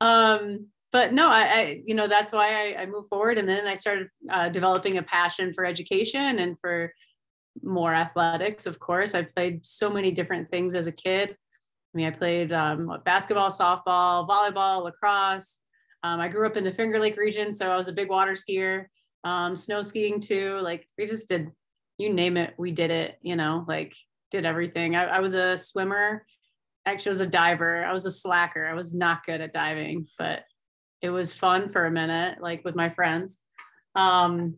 Um, 0.00 0.68
but 0.90 1.12
no, 1.12 1.28
I, 1.28 1.42
I, 1.42 1.82
you 1.84 1.94
know, 1.94 2.08
that's 2.08 2.32
why 2.32 2.74
I, 2.74 2.82
I 2.82 2.86
moved 2.86 3.08
forward. 3.08 3.38
And 3.38 3.48
then 3.48 3.66
I 3.66 3.74
started 3.74 4.08
uh, 4.30 4.48
developing 4.48 4.98
a 4.98 5.02
passion 5.02 5.52
for 5.52 5.64
education 5.64 6.38
and 6.38 6.58
for 6.58 6.92
more 7.62 7.92
athletics, 7.92 8.66
of 8.66 8.78
course. 8.78 9.14
I 9.14 9.22
played 9.22 9.64
so 9.66 9.90
many 9.90 10.10
different 10.10 10.50
things 10.50 10.74
as 10.74 10.86
a 10.86 10.92
kid. 10.92 11.30
I 11.30 11.96
mean, 11.96 12.06
I 12.06 12.10
played 12.10 12.52
um, 12.52 13.00
basketball, 13.04 13.50
softball, 13.50 14.28
volleyball, 14.28 14.84
lacrosse. 14.84 15.60
Um, 16.02 16.20
I 16.20 16.28
grew 16.28 16.46
up 16.46 16.56
in 16.56 16.64
the 16.64 16.72
Finger 16.72 16.98
Lake 16.98 17.16
region, 17.16 17.52
so 17.52 17.70
I 17.70 17.76
was 17.76 17.88
a 17.88 17.92
big 17.92 18.08
water 18.08 18.32
skier, 18.32 18.86
um, 19.24 19.56
snow 19.56 19.82
skiing 19.82 20.20
too. 20.20 20.58
Like 20.62 20.86
we 20.96 21.06
just 21.06 21.28
did, 21.28 21.50
you 21.98 22.12
name 22.12 22.36
it, 22.36 22.54
we 22.56 22.70
did 22.70 22.90
it. 22.90 23.18
You 23.20 23.36
know, 23.36 23.64
like 23.66 23.94
did 24.30 24.44
everything. 24.44 24.96
I, 24.96 25.06
I 25.06 25.20
was 25.20 25.34
a 25.34 25.56
swimmer. 25.56 26.24
Actually, 26.86 27.10
I 27.10 27.10
was 27.10 27.20
a 27.20 27.26
diver. 27.26 27.84
I 27.84 27.92
was 27.92 28.06
a 28.06 28.10
slacker. 28.10 28.66
I 28.66 28.74
was 28.74 28.94
not 28.94 29.26
good 29.26 29.40
at 29.40 29.52
diving, 29.52 30.06
but 30.16 30.44
it 31.02 31.10
was 31.10 31.32
fun 31.32 31.68
for 31.68 31.86
a 31.86 31.90
minute, 31.90 32.40
like 32.40 32.64
with 32.64 32.74
my 32.74 32.90
friends. 32.90 33.42
Um, 33.94 34.56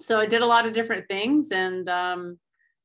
so 0.00 0.20
I 0.20 0.26
did 0.26 0.42
a 0.42 0.46
lot 0.46 0.66
of 0.66 0.72
different 0.72 1.06
things, 1.08 1.50
and 1.52 1.88
um, 1.88 2.38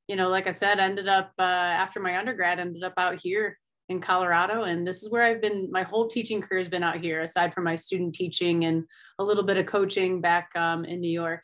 you 0.07 0.15
know, 0.15 0.29
like 0.29 0.47
I 0.47 0.51
said, 0.51 0.79
ended 0.79 1.07
up 1.07 1.31
uh, 1.39 1.43
after 1.43 1.99
my 1.99 2.17
undergrad, 2.17 2.59
ended 2.59 2.83
up 2.83 2.93
out 2.97 3.19
here 3.21 3.57
in 3.89 3.99
Colorado, 3.99 4.63
and 4.63 4.85
this 4.85 5.03
is 5.03 5.11
where 5.11 5.23
I've 5.23 5.41
been. 5.41 5.71
My 5.71 5.83
whole 5.83 6.07
teaching 6.07 6.41
career 6.41 6.59
has 6.59 6.69
been 6.69 6.83
out 6.83 6.97
here, 6.97 7.21
aside 7.21 7.53
from 7.53 7.63
my 7.63 7.75
student 7.75 8.15
teaching 8.15 8.65
and 8.65 8.83
a 9.17 9.23
little 9.23 9.43
bit 9.43 9.57
of 9.57 9.65
coaching 9.65 10.21
back 10.21 10.49
um, 10.55 10.85
in 10.85 11.01
New 11.01 11.11
York. 11.11 11.43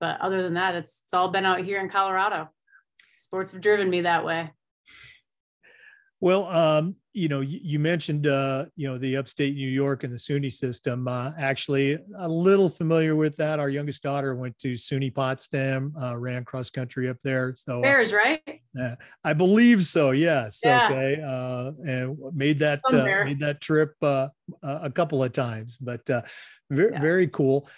But 0.00 0.20
other 0.20 0.42
than 0.42 0.54
that, 0.54 0.74
it's 0.74 1.02
it's 1.04 1.14
all 1.14 1.28
been 1.28 1.44
out 1.44 1.60
here 1.60 1.80
in 1.80 1.88
Colorado. 1.88 2.48
Sports 3.16 3.52
have 3.52 3.60
driven 3.60 3.88
me 3.88 4.00
that 4.00 4.24
way. 4.24 4.50
Well, 6.22 6.46
um, 6.46 6.94
you 7.14 7.26
know, 7.26 7.40
you, 7.40 7.58
you 7.60 7.78
mentioned, 7.80 8.28
uh, 8.28 8.66
you 8.76 8.86
know, 8.86 8.96
the 8.96 9.16
upstate 9.16 9.56
New 9.56 9.68
York 9.68 10.04
and 10.04 10.12
the 10.12 10.18
SUNY 10.18 10.52
system. 10.52 11.08
Uh, 11.08 11.32
actually, 11.36 11.98
a 12.16 12.28
little 12.28 12.68
familiar 12.68 13.16
with 13.16 13.36
that. 13.38 13.58
Our 13.58 13.68
youngest 13.68 14.04
daughter 14.04 14.36
went 14.36 14.56
to 14.60 14.74
SUNY 14.74 15.12
Potsdam, 15.12 15.92
uh, 16.00 16.16
ran 16.16 16.44
cross 16.44 16.70
country 16.70 17.08
up 17.08 17.16
there. 17.24 17.54
So 17.56 17.80
uh, 17.80 17.82
Bears, 17.82 18.12
right? 18.12 18.40
I 19.24 19.32
believe 19.32 19.84
so. 19.84 20.12
Yes. 20.12 20.60
Yeah. 20.64 20.86
Okay. 20.86 21.20
Uh, 21.20 21.72
and 21.84 22.16
made 22.32 22.60
that 22.60 22.80
uh, 22.84 23.24
made 23.24 23.40
that 23.40 23.60
trip 23.60 23.92
a 24.00 24.30
couple 24.94 25.24
of 25.24 25.32
times, 25.32 25.76
but 25.76 26.06
very 26.70 26.92
yeah. 26.92 27.00
very 27.00 27.26
cool. 27.26 27.68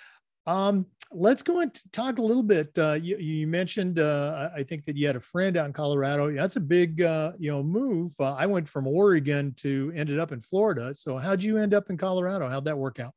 Um, 0.46 0.86
let's 1.10 1.42
go 1.42 1.60
and 1.60 1.72
talk 1.92 2.18
a 2.18 2.22
little 2.22 2.42
bit. 2.42 2.76
Uh, 2.78 2.98
you, 3.00 3.16
you, 3.18 3.46
mentioned, 3.46 3.98
uh, 3.98 4.50
I 4.54 4.62
think 4.62 4.84
that 4.86 4.96
you 4.96 5.06
had 5.06 5.16
a 5.16 5.20
friend 5.20 5.56
out 5.56 5.66
in 5.66 5.72
Colorado. 5.72 6.32
That's 6.34 6.56
a 6.56 6.60
big, 6.60 7.02
uh, 7.02 7.32
you 7.38 7.50
know, 7.50 7.62
move. 7.62 8.12
Uh, 8.18 8.34
I 8.34 8.46
went 8.46 8.68
from 8.68 8.86
Oregon 8.86 9.54
to 9.58 9.92
ended 9.94 10.18
up 10.18 10.32
in 10.32 10.40
Florida. 10.40 10.92
So 10.94 11.16
how'd 11.16 11.42
you 11.42 11.56
end 11.58 11.72
up 11.72 11.88
in 11.90 11.96
Colorado? 11.96 12.48
How'd 12.48 12.64
that 12.66 12.76
work 12.76 13.00
out? 13.00 13.14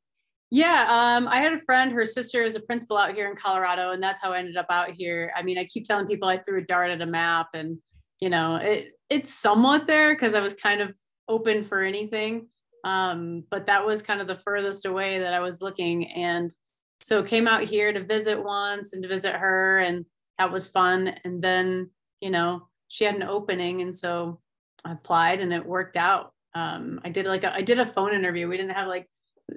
Yeah, 0.50 0.86
um, 0.88 1.28
I 1.28 1.42
had 1.42 1.52
a 1.52 1.58
friend. 1.58 1.92
Her 1.92 2.06
sister 2.06 2.42
is 2.42 2.56
a 2.56 2.60
principal 2.60 2.96
out 2.96 3.14
here 3.14 3.28
in 3.28 3.36
Colorado, 3.36 3.90
and 3.90 4.02
that's 4.02 4.22
how 4.22 4.32
I 4.32 4.38
ended 4.38 4.56
up 4.56 4.66
out 4.70 4.90
here. 4.90 5.30
I 5.36 5.42
mean, 5.42 5.58
I 5.58 5.64
keep 5.64 5.84
telling 5.84 6.06
people 6.06 6.26
I 6.26 6.38
threw 6.38 6.60
a 6.60 6.64
dart 6.64 6.90
at 6.90 7.02
a 7.02 7.06
map, 7.06 7.48
and 7.52 7.78
you 8.20 8.30
know, 8.30 8.56
it 8.56 8.92
it's 9.10 9.34
somewhat 9.34 9.86
there 9.86 10.14
because 10.14 10.34
I 10.34 10.40
was 10.40 10.54
kind 10.54 10.80
of 10.80 10.96
open 11.28 11.62
for 11.62 11.82
anything. 11.82 12.48
Um, 12.82 13.44
but 13.50 13.66
that 13.66 13.84
was 13.84 14.00
kind 14.00 14.22
of 14.22 14.26
the 14.26 14.38
furthest 14.38 14.86
away 14.86 15.18
that 15.18 15.34
I 15.34 15.40
was 15.40 15.60
looking, 15.60 16.10
and 16.12 16.50
so 17.00 17.22
came 17.22 17.46
out 17.46 17.62
here 17.62 17.92
to 17.92 18.02
visit 18.02 18.42
once 18.42 18.92
and 18.92 19.02
to 19.02 19.08
visit 19.08 19.34
her 19.34 19.78
and 19.78 20.04
that 20.38 20.52
was 20.52 20.66
fun. 20.66 21.14
And 21.24 21.42
then 21.42 21.90
you 22.20 22.30
know 22.30 22.68
she 22.88 23.04
had 23.04 23.14
an 23.14 23.22
opening 23.22 23.82
and 23.82 23.94
so 23.94 24.40
i 24.84 24.92
applied 24.92 25.40
and 25.40 25.52
it 25.52 25.64
worked 25.64 25.96
out. 25.96 26.32
Um, 26.54 27.00
i 27.04 27.10
did 27.10 27.26
like 27.26 27.44
a, 27.44 27.54
i 27.54 27.62
did 27.62 27.78
a 27.78 27.86
phone 27.86 28.14
interview. 28.14 28.48
We 28.48 28.56
didn't 28.56 28.76
have 28.76 28.88
like 28.88 29.08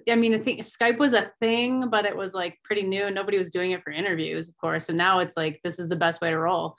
i 0.10 0.16
mean 0.16 0.34
i 0.34 0.38
think 0.38 0.62
skype 0.62 0.98
was 1.00 1.12
a 1.12 1.30
thing 1.42 1.90
but 1.90 2.06
it 2.06 2.16
was 2.16 2.34
like 2.34 2.58
pretty 2.64 2.84
new 2.84 3.04
and 3.04 3.14
nobody 3.14 3.38
was 3.38 3.52
doing 3.52 3.72
it 3.72 3.84
for 3.84 3.92
interviews 3.92 4.50
of 4.50 4.58
course. 4.58 4.90
And 4.90 4.98
now 4.98 5.20
it's 5.20 5.38
like 5.38 5.60
this 5.64 5.80
is 5.80 5.90
the 5.90 5.96
best 5.96 6.22
way 6.22 6.30
to 6.30 6.38
roll. 6.38 6.76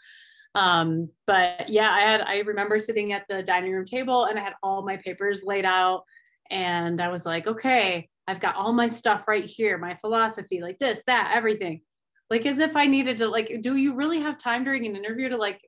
Um, 0.54 1.08
but 1.26 1.68
yeah 1.70 1.90
i 1.90 2.00
had 2.00 2.20
i 2.22 2.40
remember 2.40 2.78
sitting 2.78 3.12
at 3.12 3.26
the 3.28 3.42
dining 3.42 3.72
room 3.72 3.86
table 3.86 4.24
and 4.24 4.38
i 4.38 4.42
had 4.42 4.54
all 4.62 4.84
my 4.84 4.98
papers 4.98 5.44
laid 5.44 5.64
out 5.64 6.04
and 6.50 7.00
i 7.00 7.08
was 7.08 7.24
like 7.24 7.46
okay 7.46 8.10
I've 8.26 8.40
got 8.40 8.56
all 8.56 8.72
my 8.72 8.88
stuff 8.88 9.26
right 9.26 9.44
here, 9.44 9.78
my 9.78 9.96
philosophy, 9.96 10.60
like 10.60 10.78
this, 10.78 11.02
that, 11.06 11.32
everything. 11.34 11.82
Like 12.30 12.46
as 12.46 12.58
if 12.58 12.76
I 12.76 12.86
needed 12.86 13.18
to 13.18 13.28
like, 13.28 13.60
do 13.60 13.76
you 13.76 13.94
really 13.94 14.20
have 14.20 14.38
time 14.38 14.64
during 14.64 14.86
an 14.86 14.96
interview 14.96 15.28
to 15.28 15.36
like 15.36 15.60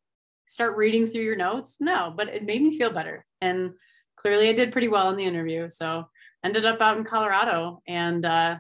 start 0.47 0.77
reading 0.77 1.07
through 1.07 1.23
your 1.23 1.37
notes? 1.37 1.79
No, 1.81 2.13
but 2.17 2.29
it 2.29 2.45
made 2.45 2.63
me 2.63 2.79
feel 2.79 2.93
better. 2.93 3.27
And 3.41 3.73
clearly 4.17 4.49
I 4.49 4.53
did 4.53 4.73
pretty 4.73 4.89
well 4.89 5.11
in 5.11 5.17
the 5.17 5.25
interview. 5.25 5.69
So 5.69 6.07
ended 6.45 6.65
up 6.65 6.81
out 6.81 6.97
in 6.97 7.05
Colorado. 7.05 7.83
And 7.87 8.25
uh 8.25 8.59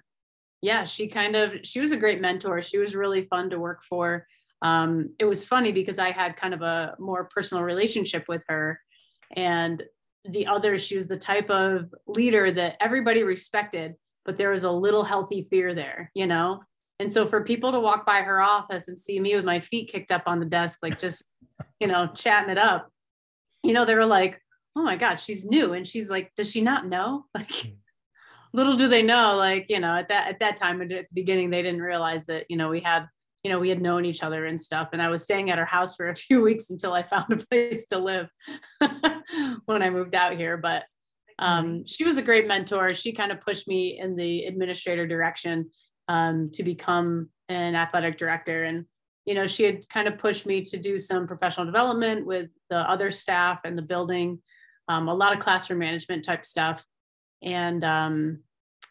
yeah, 0.64 0.84
she 0.84 1.08
kind 1.08 1.36
of 1.36 1.60
she 1.62 1.78
was 1.78 1.92
a 1.92 1.96
great 1.96 2.22
mentor. 2.22 2.62
She 2.62 2.78
was 2.78 2.96
really 2.96 3.26
fun 3.26 3.50
to 3.50 3.58
work 3.58 3.84
for. 3.84 4.26
Um, 4.62 5.10
it 5.18 5.26
was 5.26 5.44
funny 5.44 5.72
because 5.72 5.98
I 5.98 6.10
had 6.10 6.38
kind 6.38 6.54
of 6.54 6.62
a 6.62 6.96
more 6.98 7.24
personal 7.24 7.62
relationship 7.62 8.24
with 8.28 8.42
her. 8.48 8.80
And 9.36 9.82
the 10.24 10.46
other, 10.46 10.78
she 10.78 10.96
was 10.96 11.06
the 11.06 11.16
type 11.16 11.50
of 11.50 11.94
leader 12.06 12.50
that 12.50 12.76
everybody 12.80 13.22
respected, 13.22 13.94
but 14.24 14.36
there 14.36 14.50
was 14.50 14.64
a 14.64 14.70
little 14.70 15.04
healthy 15.04 15.46
fear 15.50 15.74
there, 15.74 16.10
you 16.14 16.26
know? 16.26 16.62
And 16.98 17.10
so 17.10 17.26
for 17.26 17.42
people 17.42 17.72
to 17.72 17.80
walk 17.80 18.06
by 18.06 18.22
her 18.22 18.40
office 18.40 18.88
and 18.88 18.98
see 18.98 19.18
me 19.20 19.34
with 19.34 19.44
my 19.44 19.60
feet 19.60 19.90
kicked 19.90 20.10
up 20.10 20.22
on 20.26 20.40
the 20.40 20.46
desk, 20.46 20.78
like 20.82 20.98
just, 20.98 21.24
you 21.80 21.86
know, 21.86 22.08
chatting 22.14 22.50
it 22.50 22.58
up, 22.58 22.90
you 23.62 23.72
know, 23.72 23.84
they 23.84 23.94
were 23.94 24.06
like, 24.06 24.40
oh 24.76 24.82
my 24.82 24.96
God, 24.96 25.16
she's 25.16 25.44
new. 25.44 25.72
And 25.72 25.86
she's 25.86 26.10
like, 26.10 26.32
does 26.36 26.50
she 26.50 26.60
not 26.60 26.86
know? 26.86 27.26
Like, 27.34 27.74
little 28.52 28.76
do 28.76 28.86
they 28.86 29.02
know, 29.02 29.34
like, 29.34 29.68
you 29.68 29.80
know, 29.80 29.96
at 29.96 30.08
that, 30.10 30.28
at 30.28 30.38
that 30.38 30.56
time, 30.56 30.80
at 30.80 30.88
the 30.88 31.04
beginning, 31.12 31.50
they 31.50 31.60
didn't 31.60 31.82
realize 31.82 32.26
that, 32.26 32.46
you 32.48 32.56
know, 32.56 32.68
we 32.68 32.78
had 32.78 33.08
you 33.44 33.50
know, 33.50 33.58
we 33.58 33.68
had 33.68 33.82
known 33.82 34.06
each 34.06 34.22
other 34.22 34.46
and 34.46 34.58
stuff. 34.58 34.88
And 34.92 35.02
I 35.02 35.10
was 35.10 35.22
staying 35.22 35.50
at 35.50 35.58
her 35.58 35.66
house 35.66 35.94
for 35.94 36.08
a 36.08 36.16
few 36.16 36.40
weeks 36.42 36.70
until 36.70 36.94
I 36.94 37.02
found 37.02 37.30
a 37.30 37.36
place 37.36 37.86
to 37.86 37.98
live 37.98 38.28
when 39.66 39.82
I 39.82 39.90
moved 39.90 40.14
out 40.14 40.36
here. 40.36 40.56
But 40.56 40.84
um, 41.38 41.86
she 41.86 42.04
was 42.04 42.16
a 42.16 42.22
great 42.22 42.46
mentor. 42.46 42.94
She 42.94 43.12
kind 43.12 43.30
of 43.30 43.40
pushed 43.40 43.68
me 43.68 43.98
in 44.00 44.16
the 44.16 44.46
administrator 44.46 45.06
direction 45.06 45.70
um, 46.08 46.50
to 46.54 46.62
become 46.62 47.28
an 47.48 47.74
athletic 47.74 48.16
director. 48.16 48.64
And, 48.64 48.86
you 49.26 49.34
know, 49.34 49.46
she 49.46 49.64
had 49.64 49.88
kind 49.88 50.08
of 50.08 50.18
pushed 50.18 50.46
me 50.46 50.62
to 50.62 50.78
do 50.78 50.98
some 50.98 51.26
professional 51.26 51.66
development 51.66 52.24
with 52.24 52.48
the 52.70 52.78
other 52.78 53.10
staff 53.10 53.60
and 53.64 53.76
the 53.76 53.82
building, 53.82 54.40
um, 54.88 55.08
a 55.08 55.14
lot 55.14 55.32
of 55.32 55.40
classroom 55.40 55.80
management 55.80 56.24
type 56.24 56.44
stuff. 56.44 56.84
And 57.42 57.84
um, 57.84 58.38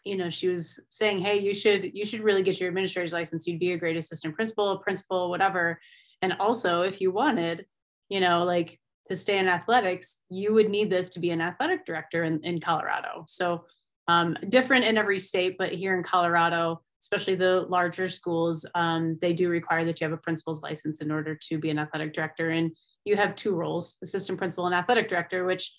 you 0.04 0.16
know 0.16 0.30
she 0.30 0.48
was 0.48 0.80
saying 0.88 1.18
hey 1.18 1.38
you 1.38 1.54
should 1.54 1.96
you 1.96 2.04
should 2.04 2.22
really 2.22 2.42
get 2.42 2.60
your 2.60 2.68
administrator's 2.68 3.12
license. 3.12 3.46
You'd 3.46 3.58
be 3.58 3.72
a 3.72 3.78
great 3.78 3.96
assistant 3.96 4.34
principal 4.34 4.78
principal 4.78 5.30
whatever. 5.30 5.80
And 6.22 6.34
also 6.40 6.82
if 6.82 7.00
you 7.00 7.10
wanted 7.10 7.66
you 8.08 8.20
know 8.20 8.44
like 8.44 8.78
to 9.08 9.16
stay 9.16 9.38
in 9.38 9.48
athletics 9.48 10.22
you 10.30 10.54
would 10.54 10.70
need 10.70 10.90
this 10.90 11.08
to 11.10 11.20
be 11.20 11.30
an 11.30 11.40
athletic 11.40 11.84
director 11.84 12.24
in, 12.24 12.42
in 12.44 12.60
colorado. 12.60 13.24
So 13.26 13.64
um, 14.06 14.36
different 14.48 14.84
in 14.84 14.98
every 14.98 15.18
state 15.18 15.56
but 15.58 15.72
here 15.72 15.96
in 15.96 16.02
colorado 16.02 16.82
especially 17.00 17.34
the 17.34 17.66
larger 17.68 18.08
schools 18.08 18.64
um, 18.74 19.18
they 19.20 19.34
do 19.34 19.48
require 19.50 19.84
that 19.84 20.00
you 20.00 20.06
have 20.06 20.12
a 20.14 20.22
principal's 20.22 20.62
license 20.62 21.02
in 21.02 21.10
order 21.10 21.34
to 21.34 21.58
be 21.58 21.68
an 21.68 21.78
athletic 21.78 22.14
director. 22.14 22.48
And 22.50 22.72
you 23.04 23.16
have 23.16 23.36
two 23.36 23.54
roles 23.54 23.98
assistant 24.02 24.38
principal 24.38 24.66
and 24.66 24.74
athletic 24.74 25.08
director 25.08 25.44
which 25.44 25.70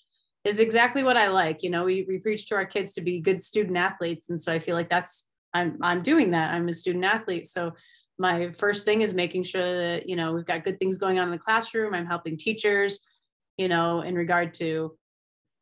is 0.46 0.60
exactly 0.60 1.02
what 1.02 1.16
I 1.16 1.28
like. 1.28 1.62
You 1.62 1.70
know, 1.70 1.84
we, 1.84 2.04
we 2.08 2.18
preach 2.18 2.46
to 2.48 2.54
our 2.54 2.64
kids 2.64 2.92
to 2.94 3.00
be 3.00 3.20
good 3.20 3.42
student 3.42 3.76
athletes. 3.76 4.30
And 4.30 4.40
so 4.40 4.52
I 4.52 4.58
feel 4.58 4.76
like 4.76 4.88
that's, 4.88 5.26
I'm, 5.52 5.78
I'm 5.82 6.02
doing 6.02 6.30
that. 6.30 6.54
I'm 6.54 6.68
a 6.68 6.72
student 6.72 7.04
athlete. 7.04 7.46
So 7.46 7.72
my 8.18 8.52
first 8.52 8.84
thing 8.84 9.02
is 9.02 9.12
making 9.12 9.42
sure 9.42 9.62
that, 9.62 10.08
you 10.08 10.16
know, 10.16 10.32
we've 10.32 10.46
got 10.46 10.64
good 10.64 10.78
things 10.78 10.98
going 10.98 11.18
on 11.18 11.28
in 11.28 11.32
the 11.32 11.38
classroom. 11.38 11.94
I'm 11.94 12.06
helping 12.06 12.36
teachers, 12.36 13.00
you 13.56 13.68
know, 13.68 14.02
in 14.02 14.14
regard 14.14 14.54
to, 14.54 14.96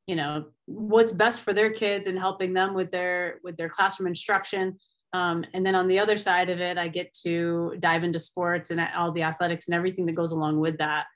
you 0.06 0.16
know, 0.16 0.46
what's 0.66 1.12
best 1.12 1.40
for 1.40 1.54
their 1.54 1.72
kids 1.72 2.06
and 2.06 2.18
helping 2.18 2.52
them 2.52 2.74
with 2.74 2.90
their, 2.90 3.40
with 3.42 3.56
their 3.56 3.70
classroom 3.70 4.06
instruction. 4.06 4.78
Um, 5.14 5.44
and 5.54 5.64
then 5.64 5.74
on 5.74 5.88
the 5.88 5.98
other 5.98 6.16
side 6.16 6.50
of 6.50 6.60
it, 6.60 6.76
I 6.76 6.88
get 6.88 7.14
to 7.22 7.74
dive 7.80 8.04
into 8.04 8.18
sports 8.18 8.70
and 8.70 8.80
all 8.94 9.12
the 9.12 9.22
athletics 9.22 9.68
and 9.68 9.74
everything 9.74 10.06
that 10.06 10.14
goes 10.14 10.32
along 10.32 10.58
with 10.58 10.78
that 10.78 11.06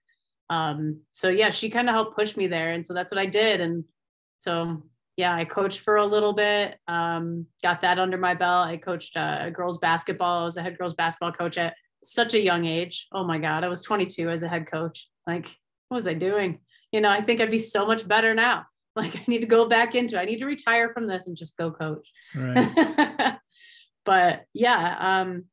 um, 0.50 1.00
so 1.12 1.28
yeah, 1.28 1.50
she 1.50 1.70
kind 1.70 1.88
of 1.88 1.94
helped 1.94 2.16
push 2.16 2.36
me 2.36 2.46
there. 2.46 2.72
And 2.72 2.84
so 2.84 2.94
that's 2.94 3.12
what 3.12 3.18
I 3.18 3.26
did. 3.26 3.60
And 3.60 3.84
so 4.38 4.82
yeah, 5.16 5.34
I 5.34 5.44
coached 5.44 5.80
for 5.80 5.96
a 5.96 6.06
little 6.06 6.32
bit, 6.32 6.78
um, 6.86 7.46
got 7.62 7.80
that 7.80 7.98
under 7.98 8.16
my 8.16 8.34
belt. 8.34 8.68
I 8.68 8.76
coached 8.76 9.16
uh, 9.16 9.50
girls 9.50 9.78
basketball. 9.78 10.42
I 10.42 10.44
was 10.44 10.56
a 10.56 10.62
head 10.62 10.78
girls 10.78 10.94
basketball 10.94 11.32
coach 11.32 11.58
at 11.58 11.74
such 12.04 12.34
a 12.34 12.40
young 12.40 12.64
age. 12.64 13.08
Oh 13.12 13.24
my 13.24 13.38
God, 13.38 13.64
I 13.64 13.68
was 13.68 13.82
22 13.82 14.30
as 14.30 14.42
a 14.42 14.48
head 14.48 14.70
coach. 14.70 15.08
Like, 15.26 15.46
what 15.88 15.96
was 15.96 16.06
I 16.06 16.14
doing? 16.14 16.60
You 16.92 17.00
know, 17.00 17.10
I 17.10 17.20
think 17.20 17.40
I'd 17.40 17.50
be 17.50 17.58
so 17.58 17.86
much 17.86 18.06
better 18.06 18.34
now. 18.34 18.66
Like, 18.96 19.14
I 19.14 19.22
need 19.28 19.42
to 19.42 19.46
go 19.46 19.68
back 19.68 19.94
into 19.94 20.16
it. 20.16 20.22
I 20.22 20.24
need 20.24 20.40
to 20.40 20.44
retire 20.44 20.88
from 20.88 21.06
this 21.06 21.28
and 21.28 21.36
just 21.36 21.56
go 21.56 21.70
coach. 21.70 22.10
Right. 22.34 23.38
but 24.04 24.44
yeah, 24.52 24.96
um, 24.98 25.44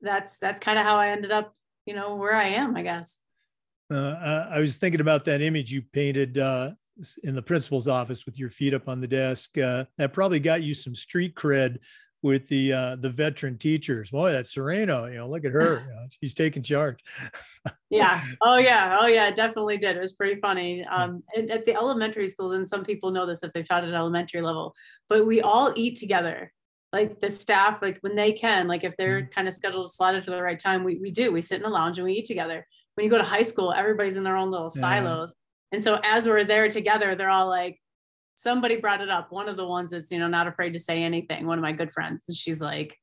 that's 0.00 0.38
that's 0.38 0.60
kind 0.60 0.78
of 0.78 0.84
how 0.84 0.94
I 0.94 1.08
ended 1.08 1.32
up, 1.32 1.52
you 1.84 1.94
know, 1.94 2.14
where 2.14 2.32
I 2.32 2.50
am, 2.50 2.76
I 2.76 2.82
guess 2.82 3.18
uh, 3.90 4.48
I 4.50 4.60
was 4.60 4.76
thinking 4.76 5.00
about 5.00 5.24
that 5.26 5.42
image 5.42 5.72
you 5.72 5.82
painted, 5.82 6.38
uh, 6.38 6.72
in 7.24 7.34
the 7.34 7.42
principal's 7.42 7.88
office 7.88 8.26
with 8.26 8.38
your 8.38 8.50
feet 8.50 8.74
up 8.74 8.88
on 8.88 9.00
the 9.00 9.08
desk. 9.08 9.56
Uh, 9.58 9.84
that 9.98 10.12
probably 10.12 10.40
got 10.40 10.62
you 10.62 10.74
some 10.74 10.94
street 10.94 11.34
cred 11.34 11.78
with 12.22 12.46
the 12.48 12.72
uh, 12.72 12.96
the 12.96 13.08
veteran 13.08 13.56
teachers. 13.56 14.10
Boy, 14.10 14.32
that's 14.32 14.52
Sereno. 14.52 15.06
You 15.06 15.18
know, 15.18 15.28
look 15.28 15.44
at 15.44 15.52
her. 15.52 15.80
You 15.80 15.94
know, 15.94 16.06
she's 16.20 16.34
taking 16.34 16.62
charge. 16.62 16.98
yeah. 17.90 18.22
Oh 18.42 18.58
yeah. 18.58 18.98
Oh 19.00 19.06
yeah. 19.06 19.30
Definitely 19.30 19.78
did. 19.78 19.96
It 19.96 20.00
was 20.00 20.12
pretty 20.12 20.38
funny. 20.40 20.84
Um, 20.84 21.22
at 21.36 21.64
the 21.64 21.74
elementary 21.74 22.28
schools, 22.28 22.52
and 22.52 22.68
some 22.68 22.84
people 22.84 23.10
know 23.10 23.26
this 23.26 23.42
if 23.42 23.52
they've 23.52 23.66
taught 23.66 23.84
at 23.84 23.94
elementary 23.94 24.42
level, 24.42 24.74
but 25.08 25.26
we 25.26 25.40
all 25.40 25.72
eat 25.76 25.96
together. 25.96 26.52
Like 26.92 27.20
the 27.20 27.30
staff, 27.30 27.82
like 27.82 27.98
when 28.00 28.16
they 28.16 28.32
can, 28.32 28.66
like 28.66 28.82
if 28.82 28.96
they're 28.96 29.22
mm-hmm. 29.22 29.30
kind 29.30 29.46
of 29.46 29.54
scheduled 29.54 29.86
to 29.86 29.92
slot 29.92 30.16
into 30.16 30.30
the 30.30 30.42
right 30.42 30.58
time, 30.58 30.82
we, 30.82 30.96
we 30.96 31.12
do. 31.12 31.30
We 31.30 31.40
sit 31.40 31.60
in 31.60 31.66
a 31.66 31.68
lounge 31.68 31.98
and 31.98 32.04
we 32.04 32.14
eat 32.14 32.24
together. 32.24 32.66
When 33.00 33.06
you 33.06 33.10
go 33.10 33.16
to 33.16 33.24
high 33.24 33.40
school, 33.40 33.72
everybody's 33.72 34.16
in 34.16 34.24
their 34.24 34.36
own 34.36 34.50
little 34.50 34.70
yeah. 34.76 34.80
silos. 34.82 35.34
And 35.72 35.80
so 35.80 35.98
as 36.04 36.26
we're 36.26 36.44
there 36.44 36.68
together, 36.68 37.14
they're 37.14 37.30
all 37.30 37.48
like, 37.48 37.80
somebody 38.34 38.76
brought 38.76 39.00
it 39.00 39.08
up. 39.08 39.32
One 39.32 39.48
of 39.48 39.56
the 39.56 39.66
ones 39.66 39.92
that's, 39.92 40.12
you 40.12 40.18
know, 40.18 40.28
not 40.28 40.46
afraid 40.46 40.74
to 40.74 40.78
say 40.78 41.02
anything, 41.02 41.46
one 41.46 41.56
of 41.56 41.62
my 41.62 41.72
good 41.72 41.90
friends. 41.94 42.26
And 42.28 42.36
she's 42.36 42.60
like, 42.60 42.94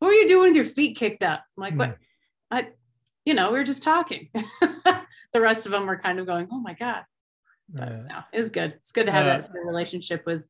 What 0.00 0.08
are 0.08 0.14
you 0.14 0.26
doing 0.26 0.48
with 0.48 0.56
your 0.56 0.64
feet 0.64 0.96
kicked 0.96 1.22
up? 1.22 1.44
I'm 1.56 1.60
like, 1.60 1.76
What? 1.76 1.90
Hmm. 1.90 1.94
I, 2.50 2.68
you 3.24 3.34
know, 3.34 3.52
we 3.52 3.58
were 3.58 3.64
just 3.64 3.84
talking. 3.84 4.28
the 4.60 5.40
rest 5.40 5.66
of 5.66 5.70
them 5.70 5.86
were 5.86 5.98
kind 5.98 6.18
of 6.18 6.26
going, 6.26 6.48
Oh 6.50 6.58
my 6.58 6.74
God. 6.74 7.04
But, 7.68 7.88
uh, 7.88 8.02
no, 8.08 8.18
it 8.32 8.38
was 8.38 8.50
good. 8.50 8.72
It's 8.72 8.90
good 8.90 9.06
to 9.06 9.12
have 9.12 9.24
uh, 9.24 9.38
that 9.38 9.50
relationship 9.64 10.26
with 10.26 10.48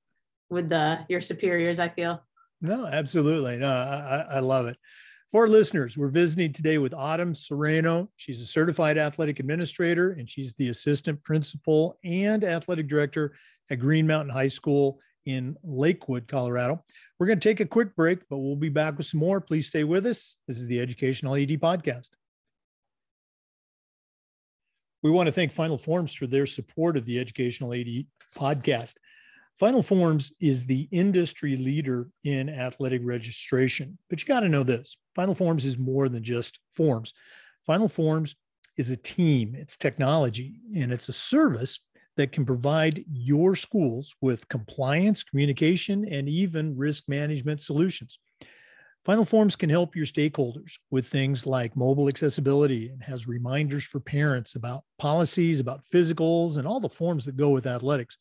with 0.49 0.71
the 0.71 1.01
your 1.11 1.21
superiors, 1.21 1.79
I 1.79 1.91
feel. 1.91 2.25
No, 2.63 2.87
absolutely. 2.87 3.59
No, 3.59 3.69
I, 3.69 4.37
I 4.37 4.41
love 4.41 4.65
it. 4.65 4.79
For 5.35 5.49
listeners, 5.49 5.99
we're 5.99 6.11
visiting 6.11 6.53
today 6.53 6.79
with 6.79 6.95
Autumn 6.95 7.35
Sereno. 7.35 8.09
She's 8.15 8.41
a 8.41 8.47
certified 8.47 8.97
athletic 8.97 9.41
administrator 9.41 10.13
and 10.13 10.31
she's 10.31 10.55
the 10.55 10.69
assistant 10.69 11.25
principal 11.25 11.99
and 12.05 12.45
athletic 12.45 12.87
director 12.87 13.35
at 13.69 13.81
Green 13.81 14.07
Mountain 14.07 14.33
High 14.33 14.47
School 14.47 15.01
in 15.27 15.57
Lakewood, 15.65 16.29
Colorado. 16.29 16.85
We're 17.19 17.27
going 17.27 17.41
to 17.41 17.49
take 17.49 17.59
a 17.59 17.67
quick 17.67 17.97
break, 17.97 18.21
but 18.31 18.39
we'll 18.39 18.55
be 18.55 18.69
back 18.69 18.97
with 18.97 19.07
some 19.07 19.19
more. 19.19 19.41
Please 19.41 19.67
stay 19.67 19.83
with 19.83 20.07
us. 20.07 20.37
This 20.47 20.59
is 20.59 20.69
the 20.69 20.79
Educational 20.79 21.35
AD 21.35 21.49
Podcast. 21.49 22.11
We 25.03 25.11
want 25.11 25.27
to 25.27 25.33
thank 25.33 25.51
Final 25.51 25.79
Forms 25.79 26.15
for 26.15 26.29
their 26.29 26.47
support 26.47 26.97
of 26.97 27.07
the 27.07 27.19
Educational 27.19 27.75
AD 27.75 28.07
Podcast. 28.37 28.95
Final 29.59 29.85
Forms 29.85 30.33
is 30.41 30.65
the 30.65 30.89
industry 30.91 31.57
leader 31.57 32.09
in 32.25 32.49
athletic 32.49 33.03
registration, 33.05 33.97
but 34.11 34.21
you 34.21 34.27
got 34.27 34.41
to 34.41 34.49
know 34.49 34.65
this 34.65 34.97
Final 35.15 35.35
Forms 35.35 35.65
is 35.65 35.79
more 35.79 36.09
than 36.09 36.25
just 36.25 36.59
forms. 36.73 37.13
Final 37.65 37.89
Forms 37.89 38.35
is 38.77 38.91
a 38.91 38.97
team, 38.97 39.55
it's 39.55 39.77
technology, 39.77 40.61
and 40.77 40.93
it's 40.93 41.09
a 41.09 41.13
service 41.13 41.81
that 42.17 42.33
can 42.33 42.45
provide 42.45 43.05
your 43.13 43.55
schools 43.55 44.15
with 44.21 44.49
compliance, 44.49 45.23
communication, 45.23 46.05
and 46.09 46.29
even 46.29 46.77
risk 46.77 47.05
management 47.07 47.61
solutions. 47.61 48.19
Final 49.05 49.25
Forms 49.25 49.55
can 49.55 49.71
help 49.71 49.95
your 49.95 50.07
stakeholders 50.07 50.73
with 50.91 51.07
things 51.07 51.47
like 51.47 51.77
mobile 51.77 52.09
accessibility 52.09 52.89
and 52.89 53.03
has 53.05 53.29
reminders 53.29 53.85
for 53.85 54.01
parents 54.01 54.57
about 54.57 54.83
policies, 54.99 55.61
about 55.61 55.85
physicals, 55.93 56.57
and 56.57 56.67
all 56.67 56.81
the 56.81 56.89
forms 56.89 57.25
that 57.27 57.37
go 57.37 57.51
with 57.51 57.67
athletics. 57.67 58.17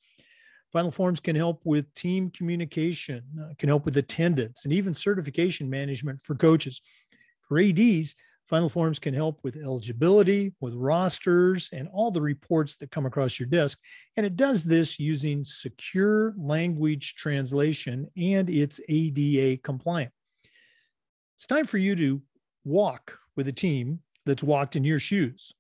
Final 0.74 0.92
Forms 0.92 1.20
can 1.20 1.36
help 1.36 1.62
with 1.64 1.94
team 1.94 2.32
communication, 2.32 3.24
uh, 3.40 3.54
can 3.60 3.70
help 3.70 3.86
with 3.86 3.96
attendance, 3.96 4.66
and 4.66 4.74
even 4.74 4.94
certification 4.94 5.70
management 5.70 6.20
for 6.24 6.34
coaches. 6.34 6.82
For 7.48 7.60
ADs, 7.60 8.16
Final 8.50 8.70
Forms 8.70 8.98
can 8.98 9.14
help 9.14 9.40
with 9.44 9.56
eligibility, 9.56 10.52
with 10.60 10.74
rosters, 10.74 11.70
and 11.74 11.88
all 11.94 12.10
the 12.10 12.22
reports 12.22 12.76
that 12.78 12.92
come 12.92 13.06
across 13.06 13.40
your 13.40 13.48
desk. 13.48 13.80
And 14.18 14.26
it 14.26 14.36
does 14.36 14.64
this 14.64 15.00
using 15.00 15.44
secure 15.44 16.34
language 16.38 17.16
translation 17.16 18.10
and 18.18 18.50
it's 18.50 18.80
ADA 18.90 19.62
compliant. 19.62 20.12
It's 21.36 21.46
time 21.46 21.66
for 21.66 21.78
you 21.78 21.96
to 21.96 22.22
walk 22.66 23.18
with 23.36 23.48
a 23.48 23.54
team 23.54 24.00
that's 24.26 24.44
walked 24.44 24.76
in 24.76 24.84
your 24.84 25.00
shoes. 25.00 25.54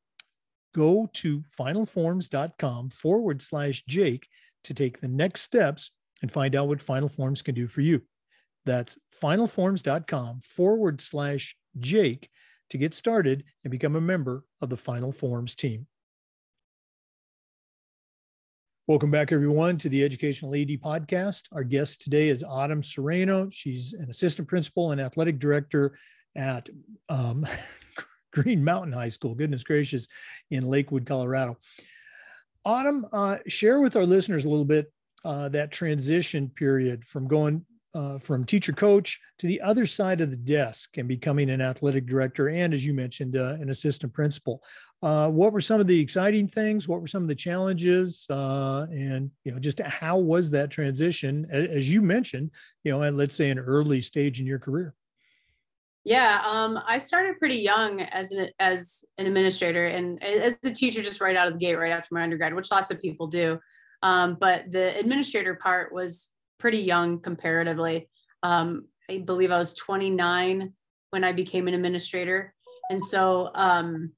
Go 0.73 1.07
to 1.13 1.43
finalforms.com 1.57 2.89
forward 2.89 3.41
slash 3.41 3.83
Jake 3.87 4.27
to 4.63 4.73
take 4.73 4.99
the 4.99 5.07
next 5.07 5.41
steps 5.41 5.91
and 6.21 6.31
find 6.31 6.55
out 6.55 6.67
what 6.67 6.81
Final 6.81 7.09
Forms 7.09 7.41
can 7.41 7.55
do 7.55 7.67
for 7.67 7.81
you. 7.81 8.01
That's 8.65 8.97
finalforms.com 9.21 10.41
forward 10.41 11.01
slash 11.01 11.55
Jake 11.79 12.29
to 12.69 12.77
get 12.77 12.93
started 12.93 13.43
and 13.63 13.71
become 13.71 13.95
a 13.95 14.01
member 14.01 14.45
of 14.61 14.69
the 14.69 14.77
Final 14.77 15.11
Forms 15.11 15.55
team. 15.55 15.87
Welcome 18.87 19.11
back, 19.11 19.31
everyone, 19.31 19.77
to 19.77 19.87
the 19.87 20.03
Educational 20.03 20.53
AD 20.55 20.67
podcast. 20.81 21.43
Our 21.53 21.63
guest 21.63 22.01
today 22.01 22.27
is 22.27 22.43
Autumn 22.43 22.83
Sereno. 22.83 23.49
She's 23.49 23.93
an 23.93 24.09
assistant 24.09 24.47
principal 24.47 24.91
and 24.91 24.99
athletic 24.99 25.39
director 25.39 25.97
at 26.35 26.69
um, 27.07 27.45
Green 28.33 28.61
Mountain 28.61 28.91
High 28.91 29.09
School. 29.09 29.35
Goodness 29.35 29.63
gracious, 29.63 30.07
in 30.51 30.65
Lakewood, 30.65 31.05
Colorado. 31.05 31.57
Autumn, 32.65 33.05
uh, 33.11 33.37
share 33.47 33.81
with 33.81 33.95
our 33.95 34.05
listeners 34.05 34.45
a 34.45 34.49
little 34.49 34.65
bit 34.65 34.91
uh, 35.25 35.49
that 35.49 35.71
transition 35.71 36.49
period 36.49 37.05
from 37.05 37.27
going 37.27 37.65
uh, 37.95 38.17
from 38.17 38.43
teacher 38.43 38.73
coach 38.73 39.19
to 39.37 39.45
the 39.45 39.61
other 39.61 39.85
side 39.85 40.19
of 40.19 40.31
the 40.31 40.37
desk 40.37 40.97
and 40.97 41.07
becoming 41.07 41.49
an 41.51 41.61
athletic 41.61 42.07
director 42.07 42.49
and 42.49 42.73
as 42.73 42.83
you 42.83 42.91
mentioned 42.93 43.37
uh, 43.37 43.55
an 43.59 43.69
assistant 43.69 44.11
principal. 44.13 44.63
Uh, 45.03 45.29
what 45.29 45.53
were 45.53 45.61
some 45.61 45.79
of 45.79 45.85
the 45.85 45.99
exciting 45.99 46.47
things? 46.47 46.87
What 46.87 47.01
were 47.01 47.07
some 47.07 47.21
of 47.21 47.29
the 47.29 47.35
challenges? 47.35 48.25
Uh, 48.29 48.87
and 48.89 49.29
you 49.43 49.51
know 49.51 49.59
just 49.59 49.79
how 49.81 50.17
was 50.17 50.49
that 50.51 50.71
transition 50.71 51.45
as, 51.51 51.69
as 51.69 51.89
you 51.89 52.01
mentioned 52.01 52.51
you 52.83 52.91
know 52.91 53.03
at 53.03 53.13
let's 53.13 53.35
say 53.35 53.49
an 53.49 53.59
early 53.59 54.01
stage 54.01 54.39
in 54.39 54.47
your 54.47 54.59
career 54.59 54.95
yeah, 56.05 56.41
um, 56.43 56.79
I 56.85 56.97
started 56.97 57.39
pretty 57.39 57.57
young 57.57 58.01
as 58.01 58.31
an 58.33 58.49
as 58.59 59.05
an 59.17 59.25
administrator 59.25 59.85
and 59.85 60.21
as 60.21 60.57
a 60.65 60.71
teacher, 60.71 61.01
just 61.01 61.21
right 61.21 61.35
out 61.35 61.47
of 61.47 61.53
the 61.53 61.59
gate, 61.59 61.75
right 61.75 61.91
after 61.91 62.09
my 62.11 62.23
undergrad, 62.23 62.53
which 62.53 62.71
lots 62.71 62.91
of 62.91 63.01
people 63.01 63.27
do. 63.27 63.57
Um, 64.01 64.37
but 64.39 64.65
the 64.69 64.97
administrator 64.99 65.55
part 65.55 65.93
was 65.93 66.31
pretty 66.59 66.79
young 66.79 67.19
comparatively. 67.19 68.09
Um, 68.43 68.87
I 69.09 69.19
believe 69.19 69.51
I 69.51 69.57
was 69.57 69.73
29 69.75 70.73
when 71.11 71.23
I 71.23 71.31
became 71.31 71.67
an 71.67 71.73
administrator. 71.73 72.53
And 72.89 73.01
so 73.01 73.49
um, 73.55 74.11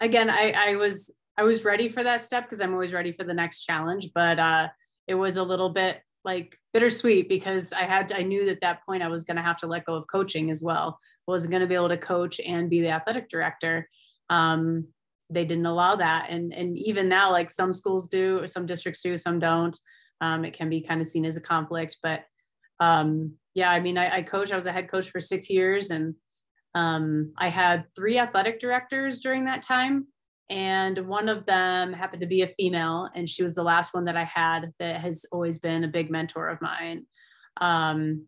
again, 0.00 0.30
I, 0.30 0.52
I 0.52 0.76
was 0.76 1.14
I 1.36 1.42
was 1.42 1.64
ready 1.64 1.88
for 1.88 2.04
that 2.04 2.20
step 2.20 2.44
because 2.44 2.60
I'm 2.60 2.72
always 2.72 2.92
ready 2.92 3.12
for 3.12 3.24
the 3.24 3.34
next 3.34 3.62
challenge. 3.62 4.10
But 4.14 4.38
uh, 4.38 4.68
it 5.08 5.14
was 5.14 5.36
a 5.36 5.42
little 5.42 5.70
bit 5.70 6.00
like 6.24 6.58
bittersweet 6.74 7.28
because 7.28 7.72
I 7.72 7.82
had 7.82 8.08
to, 8.08 8.18
I 8.18 8.22
knew 8.22 8.46
that 8.46 8.60
that 8.60 8.84
point 8.84 9.02
I 9.02 9.08
was 9.08 9.24
going 9.24 9.36
to 9.36 9.42
have 9.42 9.56
to 9.58 9.66
let 9.66 9.86
go 9.86 9.94
of 9.94 10.06
coaching 10.10 10.50
as 10.50 10.62
well. 10.62 10.98
I 11.26 11.30
wasn't 11.30 11.52
going 11.52 11.62
to 11.62 11.66
be 11.66 11.74
able 11.74 11.88
to 11.88 11.96
coach 11.96 12.40
and 12.40 12.68
be 12.68 12.80
the 12.80 12.90
athletic 12.90 13.28
director. 13.28 13.88
Um, 14.30 14.88
they 15.30 15.44
didn't 15.44 15.66
allow 15.66 15.96
that, 15.96 16.28
and 16.30 16.54
and 16.54 16.78
even 16.78 17.08
now, 17.08 17.30
like 17.30 17.50
some 17.50 17.74
schools 17.74 18.08
do, 18.08 18.46
some 18.46 18.64
districts 18.64 19.02
do, 19.02 19.16
some 19.18 19.38
don't 19.38 19.78
um, 20.20 20.44
it 20.44 20.54
can 20.54 20.68
be 20.68 20.80
kind 20.80 21.00
of 21.00 21.06
seen 21.06 21.24
as 21.24 21.36
a 21.36 21.40
conflict. 21.40 21.98
But 22.02 22.24
um, 22.80 23.34
yeah, 23.54 23.70
I 23.70 23.80
mean, 23.80 23.98
I, 23.98 24.18
I 24.18 24.22
coached, 24.22 24.52
I 24.52 24.56
was 24.56 24.66
a 24.66 24.72
head 24.72 24.88
coach 24.88 25.10
for 25.10 25.20
six 25.20 25.50
years 25.50 25.90
and 25.90 26.14
um, 26.74 27.32
I 27.36 27.48
had 27.48 27.84
three 27.96 28.18
athletic 28.18 28.60
directors 28.60 29.18
during 29.18 29.46
that 29.46 29.62
time. 29.62 30.06
And 30.50 31.06
one 31.06 31.28
of 31.28 31.44
them 31.44 31.92
happened 31.92 32.22
to 32.22 32.26
be 32.26 32.42
a 32.42 32.48
female, 32.48 33.10
and 33.14 33.28
she 33.28 33.42
was 33.42 33.54
the 33.54 33.62
last 33.62 33.92
one 33.92 34.06
that 34.06 34.16
I 34.16 34.24
had 34.24 34.72
that 34.78 35.00
has 35.00 35.26
always 35.30 35.58
been 35.58 35.84
a 35.84 35.88
big 35.88 36.10
mentor 36.10 36.48
of 36.48 36.60
mine 36.62 37.04
um, 37.60 38.26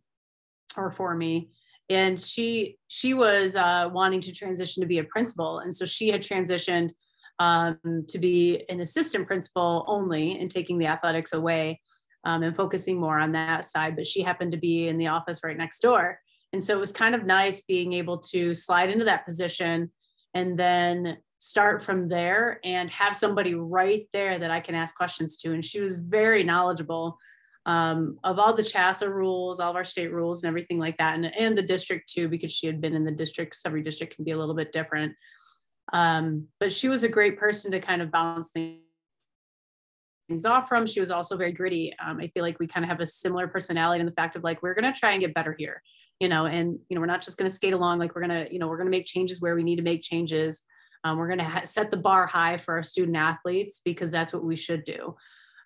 or 0.77 0.91
for 0.91 1.15
me 1.15 1.51
and 1.89 2.21
she 2.21 2.77
she 2.87 3.15
was 3.15 3.57
uh, 3.57 3.91
wanting 3.93 4.21
to 4.21 4.33
transition 4.33 4.81
to 4.81 4.87
be 4.87 4.99
a 4.99 5.05
principal 5.05 5.59
and 5.59 5.75
so 5.75 5.85
she 5.85 6.09
had 6.09 6.23
transitioned 6.23 6.93
um, 7.41 8.05
to 8.07 8.19
be 8.19 8.65
an 8.69 8.81
assistant 8.81 9.27
principal 9.27 9.85
only 9.89 10.39
and 10.39 10.51
taking 10.51 10.79
the 10.79 10.87
athletics 10.87 11.33
away 11.33 11.81
um, 12.25 12.43
and 12.43 12.55
focusing 12.55 13.01
more 13.01 13.19
on 13.19 13.33
that 13.33 13.65
side. 13.65 13.97
But 13.97 14.07
she 14.07 14.23
happened 14.23 14.53
to 14.53 14.59
be 14.59 14.89
in 14.89 14.99
the 14.99 15.07
office 15.07 15.41
right 15.43 15.57
next 15.57 15.81
door. 15.81 16.21
And 16.53 16.63
so 16.63 16.77
it 16.77 16.81
was 16.81 16.93
kind 16.93 17.15
of 17.15 17.25
nice 17.25 17.63
being 17.63 17.95
able 17.95 18.19
to 18.19 18.55
slide 18.55 18.91
into 18.91 19.07
that 19.07 19.25
position 19.25 19.91
and 20.35 20.59
then 20.59 21.17
start 21.41 21.83
from 21.83 22.07
there 22.07 22.61
and 22.65 22.91
have 22.91 23.17
somebody 23.17 23.55
right 23.55 24.07
there 24.13 24.39
that 24.39 24.51
I 24.51 24.61
can 24.61 24.75
ask 24.75 24.95
questions 24.95 25.39
to. 25.39 25.55
And 25.55 25.65
she 25.65 25.81
was 25.81 25.97
very 25.97 26.45
knowledgeable 26.45 27.19
um, 27.67 28.19
of 28.23 28.39
all 28.39 28.55
the 28.55 28.63
CHSAA 28.63 29.11
rules, 29.11 29.59
all 29.59 29.71
of 29.71 29.77
our 29.77 29.85
state 29.85 30.13
rules, 30.13 30.43
and 30.43 30.49
everything 30.49 30.79
like 30.79 30.99
that, 30.99 31.15
and, 31.15 31.35
and 31.35 31.57
the 31.57 31.63
district 31.63 32.11
too, 32.11 32.29
because 32.29 32.53
she 32.53 32.67
had 32.67 32.81
been 32.81 32.95
in 32.95 33.05
the 33.05 33.11
districts. 33.11 33.63
Every 33.65 33.83
district 33.83 34.17
can 34.17 34.25
be 34.25 34.31
a 34.33 34.37
little 34.37 34.55
bit 34.55 34.73
different. 34.73 35.15
Um, 35.93 36.47
but 36.59 36.73
she 36.73 36.89
was 36.89 37.05
a 37.05 37.09
great 37.09 37.39
person 37.39 37.73
to 37.73 37.81
kind 37.81 38.03
of 38.03 38.13
bounce 38.13 38.51
things 38.51 38.81
off 40.45 40.69
from. 40.69 40.87
She 40.87 41.01
was 41.01 41.11
also 41.11 41.37
very 41.37 41.53
gritty. 41.53 41.95
Um, 42.05 42.19
I 42.21 42.29
feel 42.29 42.43
like 42.43 42.59
we 42.59 42.67
kind 42.67 42.85
of 42.85 42.91
have 42.91 43.01
a 43.01 43.07
similar 43.07 43.49
personality 43.49 44.01
in 44.01 44.07
the 44.07 44.13
fact 44.13 44.37
of 44.37 44.45
like, 44.45 44.63
we're 44.63 44.75
going 44.75 44.93
to 44.93 44.99
try 44.99 45.13
and 45.13 45.21
get 45.21 45.35
better 45.35 45.55
here, 45.59 45.83
you 46.19 46.29
know, 46.29 46.47
and, 46.47 46.79
you 46.89 46.95
know, 46.95 47.01
we're 47.01 47.07
not 47.07 47.23
just 47.23 47.39
going 47.39 47.49
to 47.49 47.55
skate 47.55 47.73
along. 47.73 47.99
Like 47.99 48.15
we're 48.15 48.27
going 48.27 48.47
to, 48.47 48.53
you 48.53 48.59
know, 48.59 48.69
we're 48.69 48.77
going 48.77 48.87
to 48.87 48.97
make 48.97 49.07
changes 49.07 49.41
where 49.41 49.55
we 49.55 49.65
need 49.65 49.77
to 49.77 49.83
make 49.83 50.03
changes. 50.03 50.63
Um, 51.05 51.19
we're 51.19 51.29
going 51.29 51.39
to 51.39 51.45
ha- 51.45 51.65
set 51.65 51.91
the 51.91 51.97
bar 51.97 52.27
high 52.27 52.57
for 52.57 52.75
our 52.75 52.83
student 52.83 53.17
athletes 53.17 53.81
because 53.85 54.11
that's 54.11 54.33
what 54.33 54.45
we 54.45 54.57
should 54.57 54.85
do. 54.85 55.17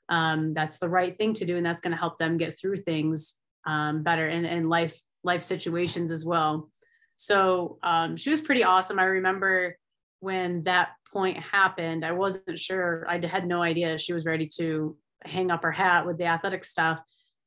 um, 0.08 0.54
that's 0.54 0.78
the 0.78 0.88
right 0.88 1.16
thing 1.16 1.32
to 1.34 1.46
do 1.46 1.56
and 1.56 1.64
that's 1.64 1.80
going 1.80 1.92
to 1.92 1.98
help 1.98 2.18
them 2.18 2.36
get 2.36 2.58
through 2.58 2.76
things 2.76 3.36
um, 3.66 4.02
better 4.02 4.26
and, 4.28 4.46
and 4.46 4.68
life 4.68 5.00
life 5.22 5.42
situations 5.42 6.12
as 6.12 6.24
well. 6.24 6.70
So 7.16 7.78
um, 7.82 8.16
she 8.16 8.28
was 8.30 8.42
pretty 8.42 8.64
awesome. 8.64 8.98
I 8.98 9.04
remember 9.04 9.78
when 10.20 10.62
that 10.62 10.90
point 11.12 11.36
happened 11.38 12.04
i 12.04 12.12
wasn't 12.12 12.58
sure. 12.58 13.06
I 13.08 13.24
had 13.24 13.46
no 13.46 13.62
idea 13.62 13.98
she 13.98 14.12
was 14.12 14.24
ready 14.24 14.48
to 14.56 14.96
hang 15.24 15.50
up 15.50 15.62
her 15.62 15.72
hat 15.72 16.06
with 16.06 16.18
the 16.18 16.24
athletic 16.26 16.64
stuff 16.64 17.00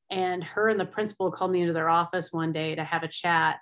and 0.10 0.43
her 0.43 0.69
and 0.69 0.80
the 0.80 0.86
principal 0.86 1.32
called 1.32 1.52
me 1.52 1.62
into 1.62 1.73
their 1.73 1.89
office 1.89 2.32
one 2.32 2.52
day 2.52 2.76
to 2.76 2.84
have 2.84 3.04
a 3.04 3.08
chat 3.08 3.58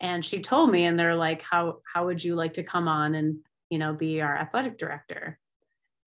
and 0.00 0.24
she 0.24 0.40
told 0.40 0.70
me 0.70 0.84
and 0.84 0.98
they're 0.98 1.16
like 1.16 1.42
how 1.42 1.78
how 1.92 2.06
would 2.06 2.22
you 2.22 2.34
like 2.34 2.52
to 2.54 2.62
come 2.62 2.88
on? 2.88 3.14
And 3.14 3.38
you 3.70 3.78
know 3.78 3.92
be 3.92 4.20
our 4.20 4.36
athletic 4.36 4.78
director 4.78 5.38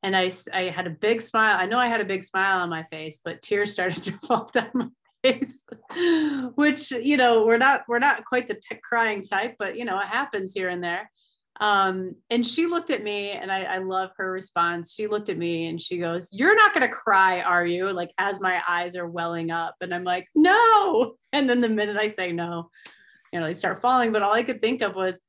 and 0.04 0.16
I, 0.16 0.32
I 0.54 0.64
had 0.64 0.88
a 0.88 0.92
big 0.92 1.22
smile. 1.22 1.58
I 1.58 1.66
know 1.66 1.78
I 1.78 1.88
had 1.88 2.02
a 2.02 2.06
big 2.06 2.24
smile 2.24 2.60
on 2.60 2.70
my 2.70 2.84
face, 2.84 3.20
but 3.24 3.42
tears 3.42 3.72
started 3.72 4.04
to 4.04 4.12
fall 4.14 4.50
down 4.52 4.72
my 4.74 4.88
face, 5.24 5.64
which, 6.56 6.92
you 6.92 7.18
know, 7.18 7.46
we're 7.46 7.58
not, 7.58 7.84
we're 7.88 8.00
not 8.00 8.26
quite 8.26 8.48
the 8.48 8.60
crying 8.84 9.22
type, 9.22 9.56
but 9.60 9.78
you 9.78 9.86
know, 9.86 10.00
it 10.00 10.08
happens 10.08 10.54
here 10.54 10.70
and 10.70 10.84
there. 10.84 11.10
Um, 11.60 12.16
and 12.32 12.44
she 12.44 12.66
looked 12.66 12.90
at 12.90 13.04
me 13.04 13.32
and 13.32 13.52
I, 13.52 13.64
I 13.64 13.78
love 13.78 14.10
her 14.18 14.32
response. 14.32 14.94
She 14.94 15.06
looked 15.06 15.30
at 15.30 15.38
me 15.38 15.68
and 15.68 15.80
she 15.80 16.00
goes, 16.00 16.30
you're 16.34 16.56
not 16.56 16.74
going 16.74 16.88
to 16.88 16.92
cry, 16.92 17.42
are 17.42 17.66
you? 17.66 17.92
Like 17.92 18.12
as 18.18 18.40
my 18.40 18.62
eyes 18.68 18.96
are 18.96 19.08
welling 19.08 19.52
up 19.52 19.76
and 19.82 19.94
I'm 19.94 20.04
like, 20.04 20.28
no. 20.34 21.16
And 21.34 21.48
then 21.48 21.62
the 21.62 21.70
minute 21.70 21.98
I 21.98 22.08
say 22.08 22.32
no, 22.32 22.72
you 23.32 23.40
know, 23.40 23.46
they 23.46 23.54
start 23.54 23.80
falling. 23.80 24.12
But 24.12 24.24
all 24.24 24.34
I 24.34 24.44
could 24.44 24.62
think 24.62 24.82
of 24.82 24.96
was, 24.96 25.22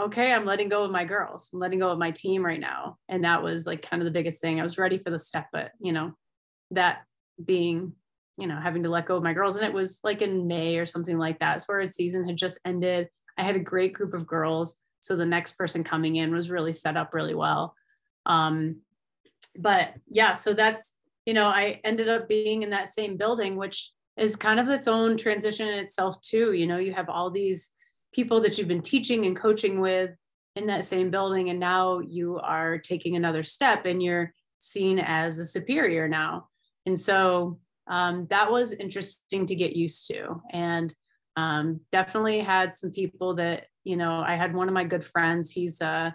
okay, 0.00 0.32
I'm 0.32 0.44
letting 0.44 0.68
go 0.68 0.82
of 0.82 0.90
my 0.90 1.04
girls. 1.04 1.50
I'm 1.52 1.60
letting 1.60 1.78
go 1.78 1.88
of 1.88 1.98
my 1.98 2.10
team 2.10 2.44
right 2.44 2.60
now. 2.60 2.96
And 3.08 3.24
that 3.24 3.42
was 3.42 3.66
like 3.66 3.88
kind 3.88 4.02
of 4.02 4.04
the 4.04 4.12
biggest 4.12 4.40
thing. 4.40 4.58
I 4.58 4.62
was 4.62 4.78
ready 4.78 4.98
for 4.98 5.10
the 5.10 5.18
step, 5.18 5.46
but 5.52 5.72
you 5.80 5.92
know, 5.92 6.12
that 6.70 7.02
being, 7.44 7.92
you 8.38 8.46
know, 8.46 8.58
having 8.58 8.82
to 8.84 8.88
let 8.88 9.06
go 9.06 9.16
of 9.16 9.22
my 9.22 9.32
girls. 9.32 9.56
And 9.56 9.66
it 9.66 9.72
was 9.72 10.00
like 10.04 10.22
in 10.22 10.46
May 10.46 10.78
or 10.78 10.86
something 10.86 11.18
like 11.18 11.38
that. 11.40 11.62
So 11.62 11.74
our 11.74 11.86
season 11.86 12.26
had 12.26 12.36
just 12.36 12.60
ended. 12.64 13.08
I 13.36 13.42
had 13.42 13.56
a 13.56 13.60
great 13.60 13.92
group 13.92 14.14
of 14.14 14.26
girls. 14.26 14.76
So 15.00 15.16
the 15.16 15.26
next 15.26 15.52
person 15.56 15.82
coming 15.82 16.16
in 16.16 16.34
was 16.34 16.50
really 16.50 16.72
set 16.72 16.96
up 16.96 17.14
really 17.14 17.34
well. 17.34 17.74
Um, 18.26 18.82
but 19.58 19.94
yeah, 20.08 20.32
so 20.32 20.52
that's, 20.52 20.96
you 21.26 21.34
know, 21.34 21.46
I 21.46 21.80
ended 21.84 22.08
up 22.08 22.28
being 22.28 22.62
in 22.62 22.70
that 22.70 22.88
same 22.88 23.16
building, 23.16 23.56
which 23.56 23.90
is 24.16 24.36
kind 24.36 24.60
of 24.60 24.68
its 24.68 24.88
own 24.88 25.16
transition 25.16 25.68
in 25.68 25.78
itself 25.78 26.20
too. 26.20 26.52
You 26.52 26.66
know, 26.66 26.78
you 26.78 26.92
have 26.92 27.08
all 27.08 27.30
these 27.30 27.70
people 28.12 28.40
that 28.40 28.58
you've 28.58 28.68
been 28.68 28.82
teaching 28.82 29.26
and 29.26 29.36
coaching 29.36 29.80
with 29.80 30.10
in 30.56 30.66
that 30.66 30.84
same 30.84 31.10
building 31.10 31.50
and 31.50 31.60
now 31.60 32.00
you 32.00 32.38
are 32.38 32.78
taking 32.78 33.16
another 33.16 33.42
step 33.42 33.86
and 33.86 34.02
you're 34.02 34.32
seen 34.58 34.98
as 34.98 35.38
a 35.38 35.44
superior 35.44 36.08
now. 36.08 36.48
And 36.86 36.98
so 36.98 37.58
um, 37.88 38.26
that 38.30 38.50
was 38.50 38.72
interesting 38.72 39.46
to 39.46 39.54
get 39.54 39.76
used 39.76 40.06
to. 40.08 40.40
And 40.52 40.94
um, 41.36 41.80
definitely 41.92 42.40
had 42.40 42.74
some 42.74 42.90
people 42.90 43.34
that 43.36 43.66
you 43.84 43.96
know 43.96 44.22
i 44.26 44.36
had 44.36 44.54
one 44.54 44.68
of 44.68 44.74
my 44.74 44.84
good 44.84 45.02
friends 45.02 45.50
he's 45.50 45.80
uh 45.80 46.10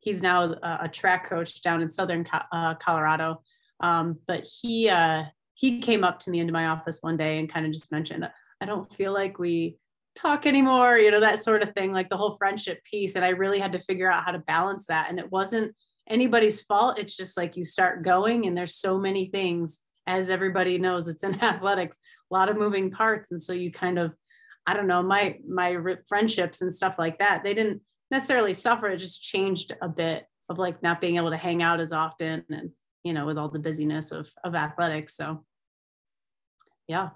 he's 0.00 0.20
now 0.22 0.52
a, 0.62 0.78
a 0.82 0.88
track 0.88 1.28
coach 1.28 1.62
down 1.62 1.82
in 1.82 1.88
southern 1.88 2.26
uh, 2.52 2.74
colorado. 2.74 3.42
Um, 3.80 4.18
but 4.26 4.48
he 4.60 4.88
uh 4.88 5.24
he 5.54 5.80
came 5.80 6.04
up 6.04 6.18
to 6.20 6.30
me 6.30 6.40
into 6.40 6.52
my 6.52 6.66
office 6.66 6.98
one 7.02 7.16
day 7.16 7.38
and 7.38 7.52
kind 7.52 7.66
of 7.66 7.72
just 7.72 7.92
mentioned 7.92 8.28
i 8.60 8.66
don't 8.66 8.92
feel 8.92 9.12
like 9.12 9.38
we 9.38 9.76
talk 10.18 10.46
anymore, 10.46 10.98
you 10.98 11.10
know, 11.10 11.20
that 11.20 11.38
sort 11.38 11.62
of 11.62 11.72
thing, 11.74 11.92
like 11.92 12.08
the 12.08 12.16
whole 12.16 12.36
friendship 12.36 12.82
piece. 12.84 13.14
And 13.14 13.24
I 13.24 13.30
really 13.30 13.58
had 13.58 13.72
to 13.72 13.78
figure 13.78 14.10
out 14.10 14.24
how 14.24 14.32
to 14.32 14.38
balance 14.38 14.86
that. 14.86 15.08
And 15.08 15.18
it 15.18 15.30
wasn't 15.30 15.74
anybody's 16.08 16.60
fault. 16.60 16.98
It's 16.98 17.16
just 17.16 17.36
like 17.36 17.56
you 17.56 17.64
start 17.64 18.02
going, 18.02 18.46
and 18.46 18.56
there's 18.56 18.74
so 18.74 18.98
many 18.98 19.26
things, 19.26 19.80
as 20.06 20.30
everybody 20.30 20.78
knows, 20.78 21.08
it's 21.08 21.22
in 21.22 21.40
athletics, 21.42 21.98
a 22.30 22.34
lot 22.34 22.48
of 22.48 22.56
moving 22.56 22.90
parts. 22.90 23.30
And 23.30 23.40
so 23.40 23.52
you 23.52 23.70
kind 23.70 23.98
of, 23.98 24.14
I 24.66 24.74
don't 24.74 24.86
know, 24.86 25.02
my 25.02 25.38
my 25.46 25.78
friendships 26.08 26.62
and 26.62 26.72
stuff 26.72 26.96
like 26.98 27.18
that, 27.18 27.42
they 27.42 27.54
didn't 27.54 27.80
necessarily 28.10 28.52
suffer. 28.52 28.88
It 28.88 28.98
just 28.98 29.22
changed 29.22 29.72
a 29.80 29.88
bit 29.88 30.26
of 30.48 30.58
like 30.58 30.82
not 30.82 31.00
being 31.00 31.16
able 31.16 31.30
to 31.30 31.36
hang 31.36 31.62
out 31.62 31.80
as 31.80 31.92
often 31.92 32.44
and 32.50 32.70
you 33.04 33.12
know 33.12 33.26
with 33.26 33.38
all 33.38 33.48
the 33.48 33.58
busyness 33.58 34.12
of 34.12 34.30
of 34.44 34.54
athletics 34.54 35.16
so 35.16 35.44
yeah 36.86 37.10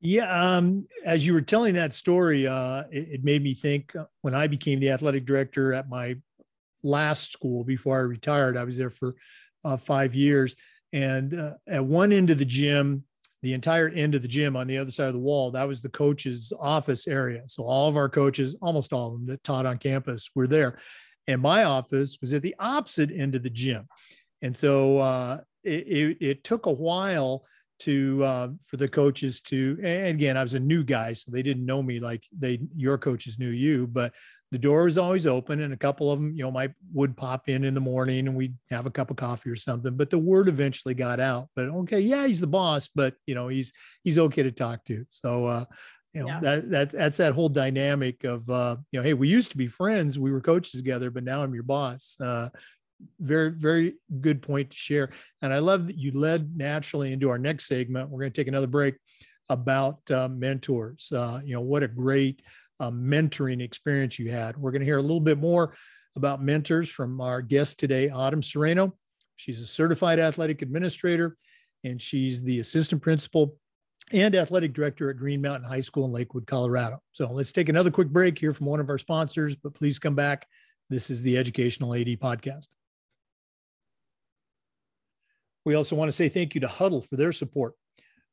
yeah, 0.00 0.56
um, 0.56 0.86
as 1.04 1.26
you 1.26 1.34
were 1.34 1.42
telling 1.42 1.74
that 1.74 1.92
story, 1.92 2.46
uh, 2.46 2.84
it, 2.90 3.08
it, 3.10 3.24
made 3.24 3.42
me 3.42 3.52
think 3.52 3.94
uh, 3.94 4.04
when 4.22 4.34
I 4.34 4.46
became 4.46 4.80
the 4.80 4.90
athletic 4.90 5.26
director 5.26 5.74
at 5.74 5.90
my 5.90 6.16
last 6.82 7.32
school 7.32 7.64
before 7.64 7.98
I 7.98 8.02
retired. 8.02 8.56
I 8.56 8.64
was 8.64 8.78
there 8.78 8.90
for 8.90 9.14
uh, 9.64 9.76
five 9.76 10.14
years, 10.14 10.56
and 10.94 11.38
uh, 11.38 11.54
at 11.68 11.84
one 11.84 12.12
end 12.12 12.30
of 12.30 12.38
the 12.38 12.46
gym, 12.46 13.04
the 13.42 13.52
entire 13.52 13.90
end 13.90 14.14
of 14.14 14.22
the 14.22 14.28
gym 14.28 14.56
on 14.56 14.66
the 14.66 14.78
other 14.78 14.90
side 14.90 15.08
of 15.08 15.12
the 15.12 15.18
wall, 15.18 15.50
that 15.50 15.68
was 15.68 15.82
the 15.82 15.88
coach's 15.90 16.52
office 16.58 17.06
area. 17.06 17.42
So 17.46 17.64
all 17.64 17.88
of 17.88 17.96
our 17.96 18.08
coaches, 18.08 18.56
almost 18.60 18.92
all 18.92 19.08
of 19.08 19.12
them 19.14 19.26
that 19.26 19.44
taught 19.44 19.66
on 19.66 19.78
campus, 19.78 20.30
were 20.34 20.46
there, 20.46 20.78
and 21.26 21.42
my 21.42 21.64
office 21.64 22.16
was 22.22 22.32
at 22.32 22.42
the 22.42 22.54
opposite 22.58 23.10
end 23.10 23.34
of 23.34 23.42
the 23.42 23.50
gym, 23.50 23.86
and 24.40 24.56
so 24.56 24.96
uh, 24.96 25.40
it, 25.62 25.86
it, 25.86 26.16
it 26.20 26.44
took 26.44 26.64
a 26.64 26.72
while 26.72 27.44
to 27.80 28.22
uh, 28.24 28.48
for 28.64 28.76
the 28.76 28.88
coaches 28.88 29.40
to 29.40 29.78
and 29.82 30.08
again 30.08 30.36
i 30.36 30.42
was 30.42 30.54
a 30.54 30.60
new 30.60 30.82
guy 30.84 31.12
so 31.12 31.30
they 31.30 31.42
didn't 31.42 31.66
know 31.66 31.82
me 31.82 32.00
like 32.00 32.24
they 32.36 32.60
your 32.74 32.98
coaches 32.98 33.38
knew 33.38 33.50
you 33.50 33.86
but 33.86 34.12
the 34.52 34.58
door 34.58 34.84
was 34.84 34.98
always 34.98 35.26
open 35.26 35.60
and 35.60 35.72
a 35.72 35.76
couple 35.76 36.10
of 36.10 36.18
them 36.18 36.34
you 36.34 36.42
know 36.42 36.50
might 36.50 36.72
would 36.92 37.16
pop 37.16 37.48
in 37.48 37.64
in 37.64 37.74
the 37.74 37.80
morning 37.80 38.26
and 38.26 38.36
we'd 38.36 38.56
have 38.70 38.86
a 38.86 38.90
cup 38.90 39.10
of 39.10 39.16
coffee 39.16 39.50
or 39.50 39.56
something 39.56 39.96
but 39.96 40.10
the 40.10 40.18
word 40.18 40.48
eventually 40.48 40.94
got 40.94 41.20
out 41.20 41.48
but 41.54 41.68
okay 41.68 42.00
yeah 42.00 42.26
he's 42.26 42.40
the 42.40 42.46
boss 42.46 42.88
but 42.94 43.14
you 43.26 43.34
know 43.34 43.48
he's 43.48 43.72
he's 44.02 44.18
okay 44.18 44.42
to 44.42 44.52
talk 44.52 44.84
to 44.84 45.04
so 45.10 45.46
uh 45.46 45.64
you 46.12 46.20
know 46.20 46.26
yeah. 46.26 46.40
that 46.40 46.70
that 46.70 46.92
that's 46.92 47.16
that 47.18 47.32
whole 47.32 47.48
dynamic 47.48 48.24
of 48.24 48.48
uh 48.50 48.76
you 48.90 48.98
know 48.98 49.04
hey 49.04 49.14
we 49.14 49.28
used 49.28 49.50
to 49.52 49.56
be 49.56 49.68
friends 49.68 50.18
we 50.18 50.32
were 50.32 50.40
coaches 50.40 50.80
together 50.80 51.10
but 51.10 51.24
now 51.24 51.42
i'm 51.42 51.54
your 51.54 51.62
boss 51.62 52.16
uh 52.20 52.48
very 53.18 53.50
very 53.50 53.94
good 54.20 54.42
point 54.42 54.70
to 54.70 54.76
share. 54.76 55.10
And 55.42 55.52
i 55.52 55.58
love 55.58 55.86
that 55.86 55.98
you 55.98 56.12
led 56.12 56.56
naturally 56.56 57.12
into 57.12 57.30
our 57.30 57.38
next 57.38 57.66
segment. 57.66 58.08
We're 58.08 58.20
going 58.20 58.32
to 58.32 58.40
take 58.40 58.48
another 58.48 58.66
break 58.66 58.96
about 59.48 59.98
uh, 60.10 60.28
mentors. 60.28 61.10
Uh, 61.12 61.40
you 61.44 61.54
know 61.54 61.60
what 61.60 61.82
a 61.82 61.88
great 61.88 62.42
uh, 62.78 62.90
mentoring 62.90 63.62
experience 63.62 64.18
you 64.18 64.30
had. 64.30 64.56
We're 64.56 64.70
going 64.70 64.80
to 64.80 64.86
hear 64.86 64.98
a 64.98 65.02
little 65.02 65.20
bit 65.20 65.38
more 65.38 65.74
about 66.16 66.42
mentors 66.42 66.88
from 66.88 67.20
our 67.20 67.40
guest 67.40 67.78
today 67.78 68.10
autumn 68.10 68.42
sereno 68.42 68.94
she's 69.40 69.60
a 69.60 69.66
certified 69.66 70.20
athletic 70.20 70.60
administrator 70.60 71.36
and 71.82 72.00
she's 72.00 72.42
the 72.42 72.60
assistant 72.60 73.00
principal 73.00 73.56
and 74.12 74.34
athletic 74.34 74.74
director 74.74 75.08
at 75.08 75.16
green 75.16 75.40
mountain 75.40 75.68
high 75.68 75.80
school 75.80 76.04
in 76.04 76.12
lakewood 76.12 76.46
colorado. 76.46 77.00
So 77.12 77.30
let's 77.30 77.52
take 77.52 77.68
another 77.68 77.90
quick 77.90 78.08
break 78.08 78.38
here 78.38 78.52
from 78.52 78.66
one 78.66 78.80
of 78.80 78.88
our 78.90 78.98
sponsors 78.98 79.56
but 79.56 79.74
please 79.74 79.98
come 79.98 80.14
back. 80.14 80.46
This 80.90 81.08
is 81.08 81.22
the 81.22 81.38
educational 81.38 81.94
ad 81.94 82.06
podcast 82.20 82.68
we 85.64 85.74
also 85.74 85.96
want 85.96 86.10
to 86.10 86.16
say 86.16 86.28
thank 86.28 86.54
you 86.54 86.60
to 86.60 86.66
Hudl 86.66 87.06
for 87.06 87.16
their 87.16 87.32
support. 87.32 87.74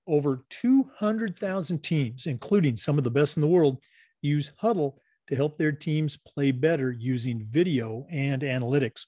Over 0.08 0.46
200,000 0.50 1.84
teams, 1.84 2.28
including 2.28 2.76
some 2.78 2.98
of 2.98 3.04
the 3.04 3.12
best 3.12 3.36
in 3.36 3.42
the 3.42 3.48
world, 3.48 3.80
use 4.22 4.52
Hudl 4.62 4.94
to 5.28 5.36
help 5.36 5.58
their 5.58 5.74
teams 5.74 6.18
play 6.18 6.52
better 6.52 6.92
using 6.92 7.44
video 7.44 8.06
and 8.10 8.42
analytics. 8.42 9.06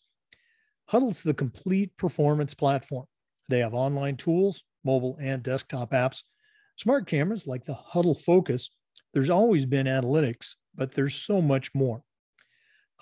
Hudl's 0.92 1.24
the 1.24 1.34
complete 1.34 1.96
performance 1.98 2.54
platform. 2.54 3.06
They 3.48 3.60
have 3.60 3.74
online 3.74 4.18
tools, 4.18 4.64
mobile 4.84 5.18
and 5.22 5.42
desktop 5.42 5.92
apps, 5.92 6.24
smart 6.78 7.08
cameras 7.08 7.48
like 7.48 7.64
the 7.64 7.78
Hudl 7.94 8.20
Focus. 8.20 8.70
There's 9.14 9.30
always 9.30 9.66
been 9.66 9.88
analytics, 9.88 10.56
but 10.76 10.94
there's 10.94 11.16
so 11.16 11.42
much 11.42 11.74
more. 11.74 12.04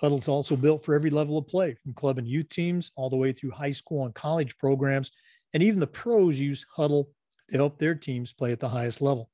Hudl's 0.02 0.28
also 0.28 0.56
built 0.56 0.84
for 0.84 0.94
every 0.94 1.10
level 1.10 1.38
of 1.38 1.48
play, 1.48 1.74
from 1.74 1.92
club 1.94 2.18
and 2.18 2.28
youth 2.28 2.48
teams 2.48 2.92
all 2.96 3.10
the 3.10 3.16
way 3.16 3.32
through 3.32 3.50
high 3.50 3.72
school 3.72 4.04
and 4.04 4.14
college 4.14 4.56
programs. 4.58 5.10
And 5.54 5.62
even 5.62 5.80
the 5.80 5.86
pros 5.86 6.38
use 6.38 6.64
Hudl 6.76 7.06
to 7.50 7.56
help 7.56 7.78
their 7.78 7.94
teams 7.94 8.32
play 8.32 8.52
at 8.52 8.60
the 8.60 8.68
highest 8.68 9.00
level. 9.00 9.30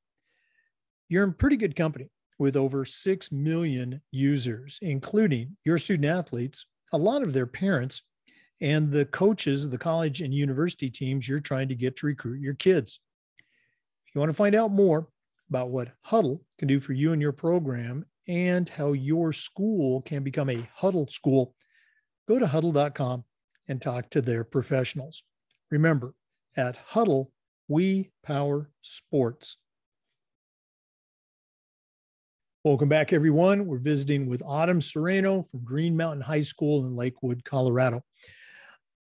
You're 1.08 1.24
in 1.24 1.34
pretty 1.34 1.56
good 1.56 1.76
company 1.76 2.08
with 2.38 2.56
over 2.56 2.84
6 2.84 3.32
million 3.32 4.00
users, 4.10 4.78
including 4.80 5.56
your 5.64 5.78
student 5.78 6.06
athletes, 6.06 6.66
a 6.92 6.98
lot 6.98 7.22
of 7.22 7.32
their 7.32 7.46
parents, 7.46 8.02
and 8.60 8.90
the 8.90 9.04
coaches 9.06 9.64
of 9.64 9.70
the 9.70 9.78
college 9.78 10.20
and 10.20 10.32
university 10.32 10.88
teams 10.88 11.28
you're 11.28 11.40
trying 11.40 11.68
to 11.68 11.74
get 11.74 11.96
to 11.96 12.06
recruit 12.06 12.40
your 12.40 12.54
kids. 12.54 13.00
If 13.38 14.14
you 14.14 14.20
want 14.20 14.30
to 14.30 14.36
find 14.36 14.54
out 14.54 14.70
more 14.70 15.08
about 15.50 15.70
what 15.70 15.92
Hudl 16.06 16.40
can 16.58 16.68
do 16.68 16.80
for 16.80 16.92
you 16.92 17.12
and 17.12 17.20
your 17.20 17.32
program 17.32 18.06
and 18.26 18.68
how 18.68 18.92
your 18.92 19.32
school 19.32 20.02
can 20.02 20.22
become 20.22 20.50
a 20.50 20.68
Hudl 20.80 21.10
school, 21.10 21.54
go 22.28 22.38
to 22.38 22.46
hudl.com 22.46 23.24
and 23.68 23.80
talk 23.80 24.10
to 24.10 24.22
their 24.22 24.44
professionals. 24.44 25.22
Remember, 25.70 26.14
at 26.56 26.78
Hudl, 26.90 27.28
we 27.68 28.10
power 28.22 28.70
sports. 28.82 29.56
Welcome 32.62 32.88
back, 32.88 33.12
everyone. 33.12 33.66
We're 33.66 33.78
visiting 33.78 34.26
with 34.26 34.42
Autumn 34.42 34.80
Sereno 34.80 35.42
from 35.42 35.64
Green 35.64 35.94
Mountain 35.96 36.22
High 36.22 36.42
School 36.42 36.86
in 36.86 36.96
Lakewood, 36.96 37.44
Colorado. 37.44 38.02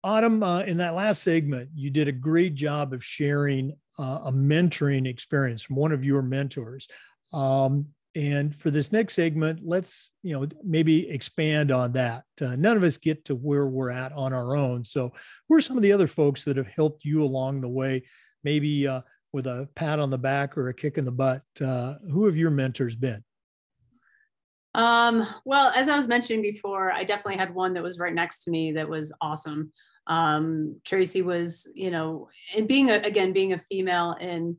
Autumn, 0.04 0.42
uh, 0.42 0.62
in 0.62 0.78
that 0.78 0.96
last 0.96 1.22
segment, 1.22 1.70
you 1.76 1.92
did 1.92 2.08
a 2.08 2.12
great 2.12 2.56
job 2.56 2.92
of 2.92 3.06
sharing 3.06 3.72
uh, 4.00 4.22
a 4.26 4.32
mentoring 4.32 5.08
experience 5.08 5.62
from 5.62 5.76
one 5.76 5.92
of 5.92 6.04
your 6.04 6.24
mentors. 6.24 6.88
Um, 7.34 7.86
and 8.16 8.54
for 8.54 8.72
this 8.72 8.92
next 8.92 9.14
segment, 9.16 9.62
let's 9.64 10.12
you 10.22 10.34
know 10.34 10.48
maybe 10.64 11.10
expand 11.10 11.72
on 11.72 11.94
that. 11.94 12.24
Uh, 12.42 12.56
none 12.56 12.76
of 12.76 12.84
us 12.84 12.98
get 12.98 13.26
to 13.26 13.36
where 13.36 13.68
we're 13.68 13.90
at 13.90 14.12
on 14.14 14.34
our 14.34 14.56
own. 14.56 14.84
So, 14.84 15.12
who 15.48 15.56
are 15.56 15.62
some 15.62 15.78
of 15.78 15.84
the 15.84 15.94
other 15.94 16.08
folks 16.08 16.44
that 16.44 16.58
have 16.58 16.68
helped 16.68 17.06
you 17.06 17.24
along 17.24 17.62
the 17.62 17.70
way? 17.70 18.04
Maybe 18.44 18.88
uh, 18.88 19.02
with 19.34 19.48
a 19.48 19.70
pat 19.76 20.00
on 20.00 20.10
the 20.10 20.18
back 20.18 20.58
or 20.58 20.70
a 20.70 20.74
kick 20.74 20.98
in 20.98 21.06
the 21.06 21.12
butt. 21.12 21.44
Uh, 21.60 21.96
who 22.12 22.26
have 22.26 22.36
your 22.36 22.52
mentors 22.52 22.96
been? 22.96 23.24
Um, 24.74 25.26
well, 25.46 25.72
as 25.76 25.88
I 25.88 25.98
was 25.98 26.08
mentioning 26.08 26.42
before, 26.42 26.92
I 26.92 27.04
definitely 27.04 27.38
had 27.38 27.54
one 27.54 27.74
that 27.74 27.84
was 27.84 28.00
right 28.00 28.14
next 28.14 28.44
to 28.44 28.52
me 28.52 28.74
that 28.74 28.90
was 28.90 29.14
awesome. 29.22 29.72
Um, 30.08 30.80
Tracy 30.86 31.22
was, 31.22 31.70
you 31.76 31.92
know, 31.92 32.30
and 32.56 32.68
being 32.68 32.90
a, 32.90 32.96
again 32.96 33.34
being 33.34 33.54
a 33.54 33.60
female 33.60 34.16
in 34.20 34.58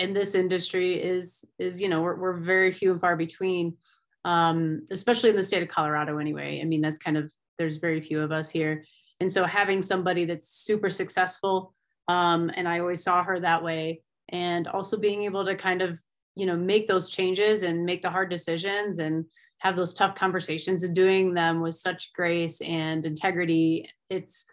in 0.00 0.14
this 0.14 0.34
industry 0.34 0.94
is 0.94 1.44
is 1.58 1.80
you 1.80 1.88
know 1.88 2.00
we're, 2.00 2.16
we're 2.16 2.40
very 2.40 2.72
few 2.72 2.90
and 2.90 3.00
far 3.00 3.16
between, 3.16 3.76
um, 4.24 4.86
especially 4.90 5.30
in 5.30 5.36
the 5.36 5.42
state 5.42 5.62
of 5.62 5.68
Colorado. 5.68 6.18
Anyway, 6.18 6.60
I 6.60 6.64
mean 6.64 6.80
that's 6.80 6.98
kind 6.98 7.16
of 7.16 7.30
there's 7.58 7.76
very 7.76 8.00
few 8.00 8.20
of 8.20 8.32
us 8.32 8.50
here, 8.50 8.84
and 9.20 9.30
so 9.30 9.44
having 9.44 9.82
somebody 9.82 10.24
that's 10.24 10.48
super 10.48 10.90
successful, 10.90 11.74
um, 12.08 12.50
and 12.54 12.66
I 12.66 12.80
always 12.80 13.04
saw 13.04 13.22
her 13.22 13.38
that 13.40 13.62
way, 13.62 14.02
and 14.30 14.66
also 14.66 14.98
being 14.98 15.22
able 15.24 15.44
to 15.44 15.54
kind 15.54 15.82
of 15.82 16.02
you 16.34 16.46
know 16.46 16.56
make 16.56 16.88
those 16.88 17.10
changes 17.10 17.62
and 17.62 17.84
make 17.84 18.00
the 18.00 18.10
hard 18.10 18.30
decisions 18.30 18.98
and 18.98 19.26
have 19.58 19.76
those 19.76 19.92
tough 19.92 20.14
conversations 20.14 20.84
and 20.84 20.94
doing 20.94 21.34
them 21.34 21.60
with 21.60 21.74
such 21.74 22.14
grace 22.14 22.62
and 22.62 23.04
integrity 23.04 23.90
it's 24.08 24.46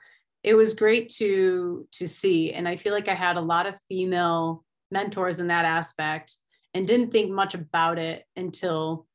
it 0.43 0.53
was 0.53 0.73
great 0.73 1.07
to 1.09 1.87
to 1.91 2.07
see 2.07 2.51
and 2.51 2.67
i 2.67 2.75
feel 2.75 2.91
like 2.91 3.07
i 3.07 3.13
had 3.13 3.37
a 3.37 3.41
lot 3.41 3.67
of 3.67 3.79
female 3.87 4.65
mentors 4.91 5.39
in 5.39 5.47
that 5.47 5.65
aspect 5.65 6.35
and 6.73 6.87
didn't 6.87 7.11
think 7.11 7.31
much 7.31 7.53
about 7.53 7.97
it 7.97 8.23
until 8.35 9.07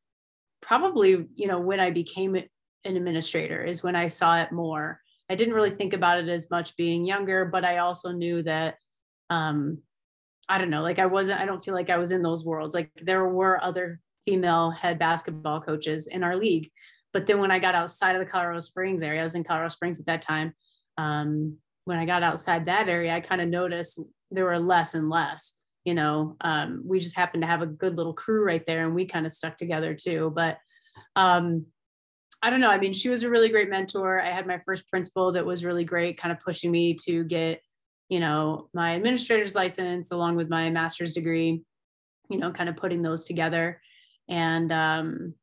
probably 0.60 1.26
you 1.34 1.48
know 1.48 1.60
when 1.60 1.80
i 1.80 1.90
became 1.90 2.34
an 2.34 2.46
administrator 2.84 3.64
is 3.64 3.82
when 3.82 3.96
i 3.96 4.06
saw 4.06 4.40
it 4.40 4.52
more 4.52 5.00
i 5.30 5.34
didn't 5.34 5.54
really 5.54 5.70
think 5.70 5.92
about 5.92 6.18
it 6.18 6.28
as 6.28 6.50
much 6.50 6.76
being 6.76 7.04
younger 7.04 7.44
but 7.44 7.64
i 7.64 7.78
also 7.78 8.12
knew 8.12 8.42
that 8.42 8.76
um 9.30 9.78
i 10.48 10.58
don't 10.58 10.70
know 10.70 10.82
like 10.82 10.98
i 10.98 11.06
wasn't 11.06 11.40
i 11.40 11.44
don't 11.44 11.64
feel 11.64 11.74
like 11.74 11.90
i 11.90 11.98
was 11.98 12.12
in 12.12 12.22
those 12.22 12.44
worlds 12.44 12.74
like 12.74 12.90
there 13.02 13.26
were 13.28 13.62
other 13.62 14.00
female 14.24 14.70
head 14.70 14.98
basketball 14.98 15.60
coaches 15.60 16.06
in 16.06 16.22
our 16.22 16.36
league. 16.36 16.70
But 17.12 17.26
then 17.26 17.40
when 17.40 17.50
I 17.50 17.58
got 17.58 17.74
outside 17.74 18.16
of 18.16 18.24
the 18.24 18.30
Colorado 18.30 18.60
Springs 18.60 19.02
area, 19.02 19.20
I 19.20 19.24
was 19.24 19.34
in 19.34 19.44
Colorado 19.44 19.68
Springs 19.68 20.00
at 20.00 20.06
that 20.06 20.22
time. 20.22 20.54
Um, 20.96 21.58
when 21.84 21.98
I 21.98 22.06
got 22.06 22.22
outside 22.22 22.66
that 22.66 22.88
area, 22.88 23.14
I 23.14 23.20
kind 23.20 23.40
of 23.40 23.48
noticed 23.48 24.00
there 24.30 24.44
were 24.44 24.58
less 24.58 24.94
and 24.94 25.10
less. 25.10 25.54
You 25.84 25.94
know, 25.94 26.36
um, 26.40 26.82
we 26.84 27.00
just 27.00 27.16
happened 27.16 27.42
to 27.42 27.48
have 27.48 27.62
a 27.62 27.66
good 27.66 27.96
little 27.96 28.14
crew 28.14 28.44
right 28.44 28.64
there, 28.66 28.84
and 28.84 28.94
we 28.94 29.06
kind 29.06 29.26
of 29.26 29.32
stuck 29.32 29.56
together 29.56 29.94
too. 29.94 30.32
But 30.34 30.58
um, 31.16 31.66
I 32.42 32.50
don't 32.50 32.60
know. 32.60 32.70
I 32.70 32.78
mean, 32.78 32.92
she 32.92 33.08
was 33.08 33.22
a 33.22 33.30
really 33.30 33.48
great 33.48 33.70
mentor. 33.70 34.20
I 34.20 34.30
had 34.30 34.46
my 34.46 34.58
first 34.64 34.88
principal 34.88 35.32
that 35.32 35.46
was 35.46 35.64
really 35.64 35.84
great, 35.84 36.18
kind 36.18 36.32
of 36.32 36.40
pushing 36.40 36.70
me 36.70 36.94
to 37.04 37.24
get, 37.24 37.60
you 38.08 38.20
know, 38.20 38.68
my 38.74 38.92
administrator's 38.92 39.54
license 39.54 40.12
along 40.12 40.36
with 40.36 40.48
my 40.48 40.70
master's 40.70 41.12
degree. 41.12 41.62
You 42.28 42.38
know, 42.38 42.52
kind 42.52 42.68
of 42.68 42.76
putting 42.76 43.02
those 43.02 43.24
together 43.24 43.80
and 44.28 44.72
um, 44.72 45.34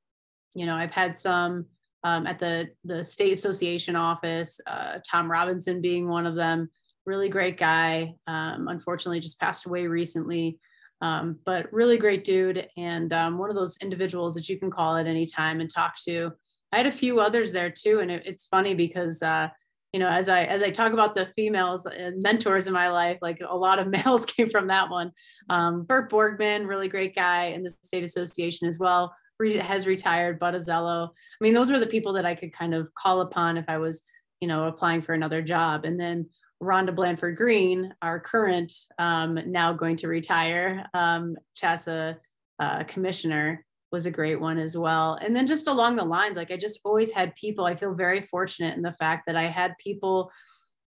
you 0.53 0.65
know 0.65 0.75
i've 0.75 0.93
had 0.93 1.15
some 1.15 1.65
um, 2.03 2.25
at 2.25 2.39
the 2.39 2.69
the 2.83 3.03
state 3.03 3.31
association 3.31 3.95
office 3.95 4.59
uh, 4.67 4.99
tom 5.09 5.29
robinson 5.29 5.81
being 5.81 6.07
one 6.07 6.25
of 6.25 6.35
them 6.35 6.69
really 7.05 7.29
great 7.29 7.57
guy 7.57 8.13
um, 8.27 8.67
unfortunately 8.67 9.19
just 9.19 9.39
passed 9.39 9.65
away 9.65 9.87
recently. 9.87 10.59
Um, 11.01 11.39
but 11.45 11.71
really 11.71 11.97
great 11.97 12.25
dude 12.25 12.67
and 12.75 13.13
um, 13.13 13.37
one 13.37 13.49
of 13.49 13.55
those 13.55 13.77
individuals 13.81 14.35
that 14.35 14.49
you 14.49 14.59
can 14.59 14.69
call 14.69 14.97
at 14.97 15.07
any 15.07 15.25
time 15.25 15.61
and 15.61 15.69
talk 15.69 15.93
to. 16.05 16.31
I 16.73 16.77
had 16.77 16.87
a 16.87 16.91
few 16.91 17.21
others 17.21 17.53
there 17.53 17.69
too 17.71 17.99
and 17.99 18.11
it, 18.11 18.23
it's 18.25 18.43
funny 18.45 18.73
because 18.73 19.23
uh, 19.23 19.47
you 19.93 19.99
know 19.99 20.09
as 20.09 20.29
i 20.29 20.43
as 20.43 20.61
i 20.61 20.69
talk 20.69 20.93
about 20.93 21.15
the 21.15 21.25
females 21.25 21.87
and 21.87 22.21
mentors 22.21 22.67
in 22.67 22.73
my 22.73 22.89
life 22.89 23.17
like 23.23 23.39
a 23.41 23.57
lot 23.57 23.79
of 23.79 23.87
males 24.05 24.25
came 24.25 24.49
from 24.49 24.67
that 24.67 24.89
one. 24.89 25.11
Um, 25.49 25.83
bert 25.83 26.11
borgmann 26.11 26.67
really 26.67 26.89
great 26.89 27.15
guy 27.15 27.45
in 27.45 27.63
the 27.63 27.73
state 27.81 28.03
association 28.03 28.67
as 28.67 28.77
well 28.77 29.15
has 29.61 29.87
retired 29.87 30.37
bud 30.37 30.53
Azello. 30.53 31.07
i 31.07 31.43
mean 31.43 31.53
those 31.53 31.71
were 31.71 31.79
the 31.79 31.87
people 31.87 32.11
that 32.13 32.25
i 32.25 32.35
could 32.35 32.51
kind 32.53 32.75
of 32.75 32.93
call 32.93 33.21
upon 33.21 33.57
if 33.57 33.65
i 33.69 33.77
was 33.77 34.03
you 34.41 34.47
know 34.47 34.65
applying 34.65 35.01
for 35.01 35.13
another 35.13 35.41
job. 35.41 35.85
And 35.85 35.99
then 35.99 36.27
rhonda 36.61 36.93
blanford 36.93 37.37
green 37.37 37.93
our 38.01 38.19
current 38.19 38.73
um, 38.97 39.39
now 39.47 39.71
going 39.71 39.95
to 39.95 40.07
retire 40.07 40.85
um, 40.93 41.37
CHSAA 41.57 42.17
uh, 42.59 42.83
commissioner 42.83 43.65
was 43.91 44.05
a 44.05 44.11
great 44.11 44.39
one 44.39 44.59
as 44.59 44.77
well. 44.77 45.17
And 45.21 45.35
then 45.35 45.47
just 45.47 45.67
along 45.67 45.95
the 45.95 46.03
lines, 46.03 46.37
like 46.37 46.51
I 46.51 46.57
just 46.57 46.79
always 46.83 47.11
had 47.11 47.35
people, 47.35 47.65
I 47.65 47.75
feel 47.75 47.93
very 47.93 48.21
fortunate 48.21 48.75
in 48.75 48.83
the 48.83 48.93
fact 48.93 49.25
that 49.25 49.35
I 49.35 49.47
had 49.47 49.73
people 49.79 50.31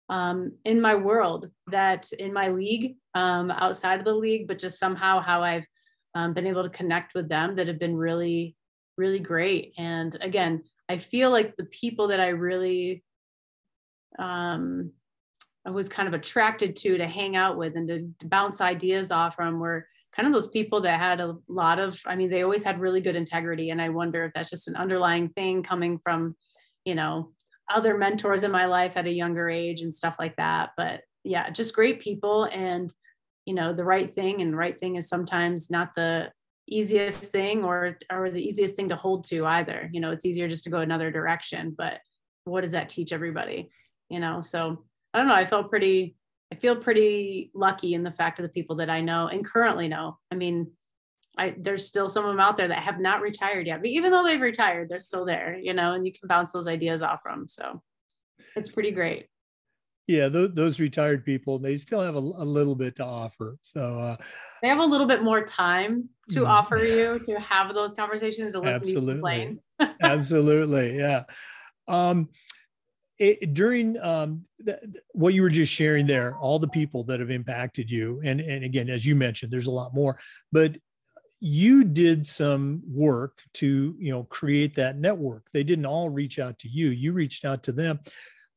um, 0.09 0.53
in 0.65 0.81
my 0.81 0.95
world 0.95 1.51
that 1.69 2.13
in 2.13 2.33
my 2.33 2.49
league, 2.49 2.97
um, 3.15 3.51
outside 3.51 3.99
of 3.99 4.05
the 4.05 4.15
league, 4.15 4.47
but 4.47 4.59
just 4.59 4.79
somehow 4.79 5.21
how 5.21 5.43
I've 5.43 5.67
um, 6.15 6.35
been 6.35 6.47
able 6.47 6.63
to 6.63 6.69
connect 6.69 7.15
with 7.15 7.29
them 7.29 7.57
that 7.57 7.67
have 7.67 7.79
been 7.79 7.97
really, 7.97 8.55
really 8.97 9.19
great. 9.19 9.73
And 9.77 10.17
again, 10.21 10.63
I 10.89 10.99
feel 10.99 11.31
like 11.31 11.57
the 11.57 11.65
people 11.65 12.09
that 12.09 12.21
I 12.21 12.29
really 12.29 13.03
um, 14.19 14.93
Was 15.67 15.89
kind 15.89 16.07
of 16.07 16.15
attracted 16.15 16.77
to 16.77 16.99
to 16.99 17.07
hang 17.07 17.37
out 17.37 17.57
with 17.57 17.77
and 17.77 17.89
to, 17.89 18.09
to 18.19 18.27
bounce 18.27 18.61
ideas 18.61 19.11
off 19.11 19.35
from 19.37 19.61
were 19.61 19.87
kind 20.15 20.29
of 20.29 20.35
those 20.35 20.49
people 20.49 20.81
that 20.83 21.01
had 21.01 21.21
a 21.21 21.37
lot 21.49 21.81
of 21.81 21.99
i 22.07 22.15
mean 22.15 22.31
they 22.31 22.43
always 22.43 22.63
had 22.63 22.79
really 22.81 23.01
good 23.01 23.17
integrity. 23.17 23.71
And 23.71 23.81
i 23.81 23.89
wonder 23.89 24.25
if 24.25 24.33
that's 24.35 24.51
just 24.51 24.69
an 24.69 24.77
underlying 24.77 25.31
thing 25.31 25.63
coming 25.63 25.99
from 25.99 26.37
you 26.85 26.95
know 26.95 27.33
other 27.73 27.97
mentors 27.97 28.45
in 28.45 28.51
my 28.51 28.67
life 28.67 28.97
at 28.97 29.07
a 29.07 29.11
younger 29.11 29.49
age 29.49 29.81
and 29.81 29.95
stuff 29.95 30.17
like 30.19 30.37
that. 30.37 30.71
But 30.77 31.03
yeah 31.25 31.49
just 31.51 31.75
great 31.75 32.01
people 32.01 32.45
and 32.45 32.93
you 33.47 33.55
know 33.55 33.73
the 33.73 33.85
right 33.85 34.11
thing. 34.11 34.43
And 34.43 34.53
the 34.53 34.57
right 34.59 34.79
thing 34.79 34.97
is 34.97 35.09
sometimes 35.09 35.71
not 35.71 35.95
the 35.95 36.31
easiest 36.67 37.31
thing 37.31 37.65
or 37.65 37.99
or 38.11 38.31
the 38.31 38.43
easiest 38.43 38.77
thing 38.77 38.89
to 38.91 38.97
hold 38.97 39.25
to 39.25 39.47
either. 39.47 39.89
You 39.93 40.01
know 40.01 40.11
it's 40.11 40.27
easier 40.27 40.49
just 40.49 40.65
to 40.65 40.71
go 40.71 40.79
another 40.79 41.11
direction 41.11 41.75
but 41.77 42.01
what 42.45 42.61
does 42.61 42.73
that 42.73 42.91
teach 42.91 43.13
everybody? 43.13 43.71
You 44.11 44.21
know 44.21 44.41
so 44.41 44.85
i 45.15 45.19
don't 45.19 45.29
know 45.29 45.35
i 45.35 45.45
felt 45.45 45.71
pretty 45.71 46.17
I 46.55 46.57
feel 46.57 46.77
pretty 46.77 47.51
lucky 47.53 47.95
in 47.95 48.05
the 48.05 48.13
fact 48.13 48.39
of 48.39 48.45
the 48.45 48.49
people 48.49 48.77
that 48.77 48.89
I 48.89 49.01
know 49.01 49.27
and 49.27 49.45
currently 49.45 49.89
know. 49.89 50.19
I 50.31 50.37
mean, 50.37 50.71
I 51.37 51.55
there's 51.59 51.85
still 51.85 52.09
some 52.09 52.25
of 52.25 52.31
them 52.31 52.39
out 52.39 52.57
there 52.57 52.69
that 52.69 52.85
have 52.85 53.01
not 53.01 53.23
retired 53.23 53.67
yet, 53.67 53.81
but 53.81 53.89
even 53.89 54.13
though 54.13 54.23
they've 54.23 54.41
retired, 54.41 54.89
they're 54.89 55.01
still 55.01 55.25
there, 55.25 55.59
you 55.61 55.75
know, 55.75 55.95
and 55.95 56.07
you 56.07 56.13
can 56.13 56.29
bounce 56.29 56.53
those 56.53 56.69
ideas 56.69 57.03
off 57.03 57.25
them. 57.25 57.49
So 57.49 57.83
it's 58.55 58.69
pretty 58.69 58.93
great. 58.93 59.27
Yeah, 60.07 60.29
those, 60.29 60.53
those 60.53 60.79
retired 60.79 61.25
people, 61.25 61.59
they 61.59 61.77
still 61.77 62.03
have 62.03 62.15
a, 62.15 62.19
a, 62.19 62.45
little 62.45 62.77
bit 62.77 62.95
to 62.97 63.05
offer. 63.05 63.57
So 63.63 63.81
uh, 63.81 64.17
they 64.63 64.69
have 64.69 64.79
a 64.79 64.85
little 64.85 65.07
bit 65.07 65.25
more 65.25 65.43
time 65.43 66.11
to 66.29 66.41
mm-hmm. 66.41 66.47
offer 66.47 66.77
you 66.77 67.19
to 67.27 67.41
have 67.41 67.75
those 67.75 67.95
conversations 67.95 68.53
to 68.53 68.61
listen 68.61 68.89
Absolutely. 68.89 69.01
to 69.01 69.07
you 69.07 69.13
complain. 69.13 69.61
Absolutely, 70.03 70.99
yeah. 70.99 71.25
Um, 71.89 72.29
it, 73.19 73.55
during 73.55 73.99
um, 74.01 74.45
the, 74.59 74.81
what 75.13 75.35
you 75.35 75.43
were 75.43 75.51
just 75.51 75.73
sharing 75.73 76.07
there, 76.07 76.37
all 76.37 76.59
the 76.59 76.69
people 76.69 77.05
that 77.05 77.21
have 77.21 77.31
impacted 77.31 77.91
you, 77.91 78.21
and 78.25 78.41
and 78.41 78.65
again, 78.65 78.89
as 78.89 79.07
you 79.07 79.15
mentioned, 79.15 79.53
there's 79.53 79.67
a 79.67 79.71
lot 79.71 79.95
more, 79.95 80.19
but 80.53 80.77
you 81.41 81.85
did 81.85 82.27
some 82.27 82.83
work 82.87 83.39
to 83.55 83.95
you 83.99 84.11
know 84.11 84.25
create 84.25 84.75
that 84.75 84.99
network. 84.99 85.47
They 85.53 85.63
didn't 85.63 85.87
all 85.87 86.11
reach 86.11 86.39
out 86.39 86.59
to 86.61 86.69
you; 86.69 86.91
you 86.91 87.13
reached 87.13 87.45
out 87.45 87.63
to 87.65 87.73
them. 87.73 88.01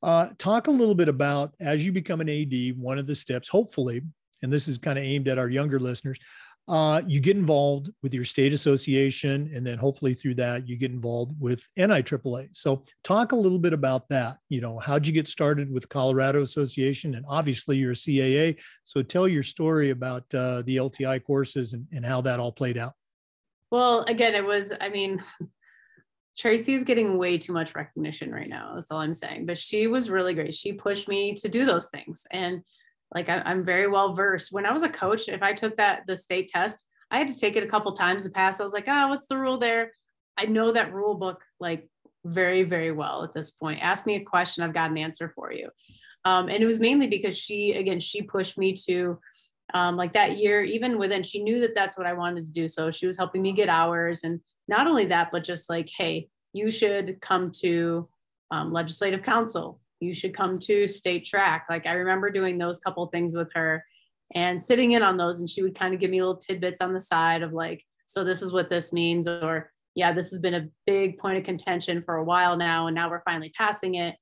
Uh, 0.01 0.29
talk 0.37 0.67
a 0.67 0.71
little 0.71 0.95
bit 0.95 1.09
about 1.09 1.53
as 1.59 1.85
you 1.85 1.91
become 1.91 2.21
an 2.21 2.29
AD, 2.29 2.77
one 2.77 2.97
of 2.97 3.07
the 3.07 3.15
steps, 3.15 3.47
hopefully, 3.47 4.01
and 4.41 4.51
this 4.51 4.67
is 4.67 4.77
kind 4.77 4.97
of 4.97 5.05
aimed 5.05 5.27
at 5.27 5.37
our 5.37 5.49
younger 5.49 5.79
listeners, 5.79 6.19
uh, 6.67 7.01
you 7.07 7.21
get 7.21 7.37
involved 7.37 7.89
with 8.03 8.13
your 8.13 8.25
state 8.25 8.51
association, 8.51 9.49
and 9.53 9.65
then 9.65 9.77
hopefully 9.77 10.13
through 10.13 10.35
that 10.35 10.67
you 10.67 10.75
get 10.75 10.91
involved 10.91 11.33
with 11.39 11.63
NIAAA. 11.79 12.49
So, 12.51 12.83
talk 13.03 13.31
a 13.31 13.35
little 13.35 13.59
bit 13.59 13.71
about 13.71 14.09
that. 14.09 14.37
You 14.49 14.59
know, 14.59 14.77
how'd 14.77 15.07
you 15.07 15.13
get 15.13 15.29
started 15.29 15.71
with 15.71 15.87
Colorado 15.87 16.41
Association, 16.41 17.15
and 17.15 17.25
obviously 17.27 17.77
you're 17.77 17.91
a 17.91 17.95
CAA. 17.95 18.57
So, 18.83 19.01
tell 19.01 19.27
your 19.27 19.43
story 19.43 19.91
about 19.91 20.23
uh, 20.33 20.63
the 20.63 20.77
LTI 20.77 21.23
courses 21.23 21.73
and, 21.73 21.87
and 21.93 22.05
how 22.05 22.19
that 22.21 22.39
all 22.39 22.51
played 22.51 22.77
out. 22.77 22.93
Well, 23.71 24.03
again, 24.03 24.35
it 24.35 24.45
was. 24.45 24.73
I 24.79 24.89
mean. 24.89 25.19
Tracy 26.37 26.75
is 26.75 26.83
getting 26.83 27.17
way 27.17 27.39
too 27.39 27.51
much 27.51 27.73
recognition 27.73 28.31
right 28.31 28.47
now. 28.47 28.73
That's 28.75 28.91
all 28.91 28.99
I'm 28.99 29.11
saying. 29.11 29.47
But 29.47 29.57
she 29.57 29.87
was 29.87 30.07
really 30.07 30.35
great. 30.35 30.53
She 30.53 30.71
pushed 30.71 31.07
me 31.07 31.33
to 31.33 31.49
do 31.49 31.65
those 31.65 31.89
things. 31.89 32.27
And 32.29 32.61
like 33.13 33.29
I, 33.29 33.41
am 33.45 33.63
very 33.63 33.87
well 33.87 34.13
versed. 34.13 34.51
When 34.51 34.65
I 34.65 34.73
was 34.73 34.83
a 34.83 34.89
coach, 34.89 35.27
if 35.27 35.41
I 35.41 35.53
took 35.53 35.77
that 35.77 36.03
the 36.07 36.17
state 36.17 36.49
test, 36.49 36.85
I 37.09 37.17
had 37.17 37.27
to 37.29 37.37
take 37.37 37.55
it 37.55 37.63
a 37.63 37.67
couple 37.67 37.91
times 37.93 38.23
to 38.23 38.29
pass. 38.29 38.59
I 38.59 38.63
was 38.63 38.73
like, 38.73 38.87
oh, 38.87 39.07
what's 39.09 39.27
the 39.27 39.37
rule 39.37 39.57
there? 39.57 39.91
I 40.37 40.45
know 40.45 40.71
that 40.71 40.93
rule 40.93 41.15
book 41.15 41.41
like 41.59 41.89
very, 42.25 42.63
very 42.63 42.91
well 42.91 43.23
at 43.23 43.33
this 43.33 43.51
point. 43.51 43.81
Ask 43.81 44.05
me 44.05 44.15
a 44.15 44.23
question, 44.23 44.63
I've 44.63 44.73
got 44.73 44.91
an 44.91 44.97
answer 44.97 45.31
for 45.33 45.51
you. 45.51 45.69
Um, 46.25 46.49
and 46.49 46.61
it 46.61 46.65
was 46.65 46.79
mainly 46.79 47.07
because 47.07 47.37
she, 47.37 47.73
again, 47.73 47.99
she 47.99 48.21
pushed 48.21 48.57
me 48.57 48.73
to 48.87 49.19
um, 49.73 49.95
like 49.95 50.13
that 50.13 50.37
year, 50.37 50.61
even 50.61 50.97
within, 50.97 51.23
she 51.23 51.41
knew 51.41 51.59
that 51.61 51.75
that's 51.75 51.97
what 51.97 52.07
I 52.07 52.13
wanted 52.13 52.45
to 52.45 52.51
do. 52.51 52.67
So 52.67 52.91
she 52.91 53.07
was 53.07 53.17
helping 53.17 53.41
me 53.41 53.53
get 53.53 53.69
hours. 53.69 54.23
And 54.23 54.41
not 54.67 54.87
only 54.87 55.05
that, 55.05 55.29
but 55.31 55.43
just 55.43 55.69
like, 55.69 55.89
hey, 55.89 56.27
you 56.53 56.71
should 56.71 57.21
come 57.21 57.51
to 57.61 58.09
um, 58.51 58.71
legislative 58.71 59.23
council. 59.23 59.79
You 59.99 60.13
should 60.13 60.35
come 60.35 60.59
to 60.59 60.87
state 60.87 61.25
track. 61.25 61.65
Like 61.69 61.85
I 61.85 61.93
remember 61.93 62.29
doing 62.31 62.57
those 62.57 62.79
couple 62.79 63.05
things 63.07 63.33
with 63.33 63.51
her 63.53 63.83
and 64.35 64.61
sitting 64.61 64.91
in 64.91 65.01
on 65.01 65.17
those. 65.17 65.39
And 65.39 65.49
she 65.49 65.63
would 65.63 65.75
kind 65.75 65.93
of 65.93 65.99
give 65.99 66.11
me 66.11 66.21
little 66.21 66.37
tidbits 66.37 66.81
on 66.81 66.93
the 66.93 66.99
side 66.99 67.41
of 67.41 67.53
like, 67.53 67.83
so 68.05 68.23
this 68.23 68.41
is 68.41 68.53
what 68.53 68.69
this 68.69 68.93
means, 68.93 69.27
or 69.27 69.71
yeah, 69.95 70.13
this 70.13 70.29
has 70.29 70.39
been 70.39 70.53
a 70.53 70.67
big 70.85 71.17
point 71.17 71.37
of 71.37 71.43
contention 71.43 72.01
for 72.01 72.17
a 72.17 72.23
while 72.23 72.55
now, 72.55 72.87
and 72.87 72.95
now 72.95 73.09
we're 73.09 73.23
finally 73.23 73.51
passing 73.57 73.95
it. 73.95 74.15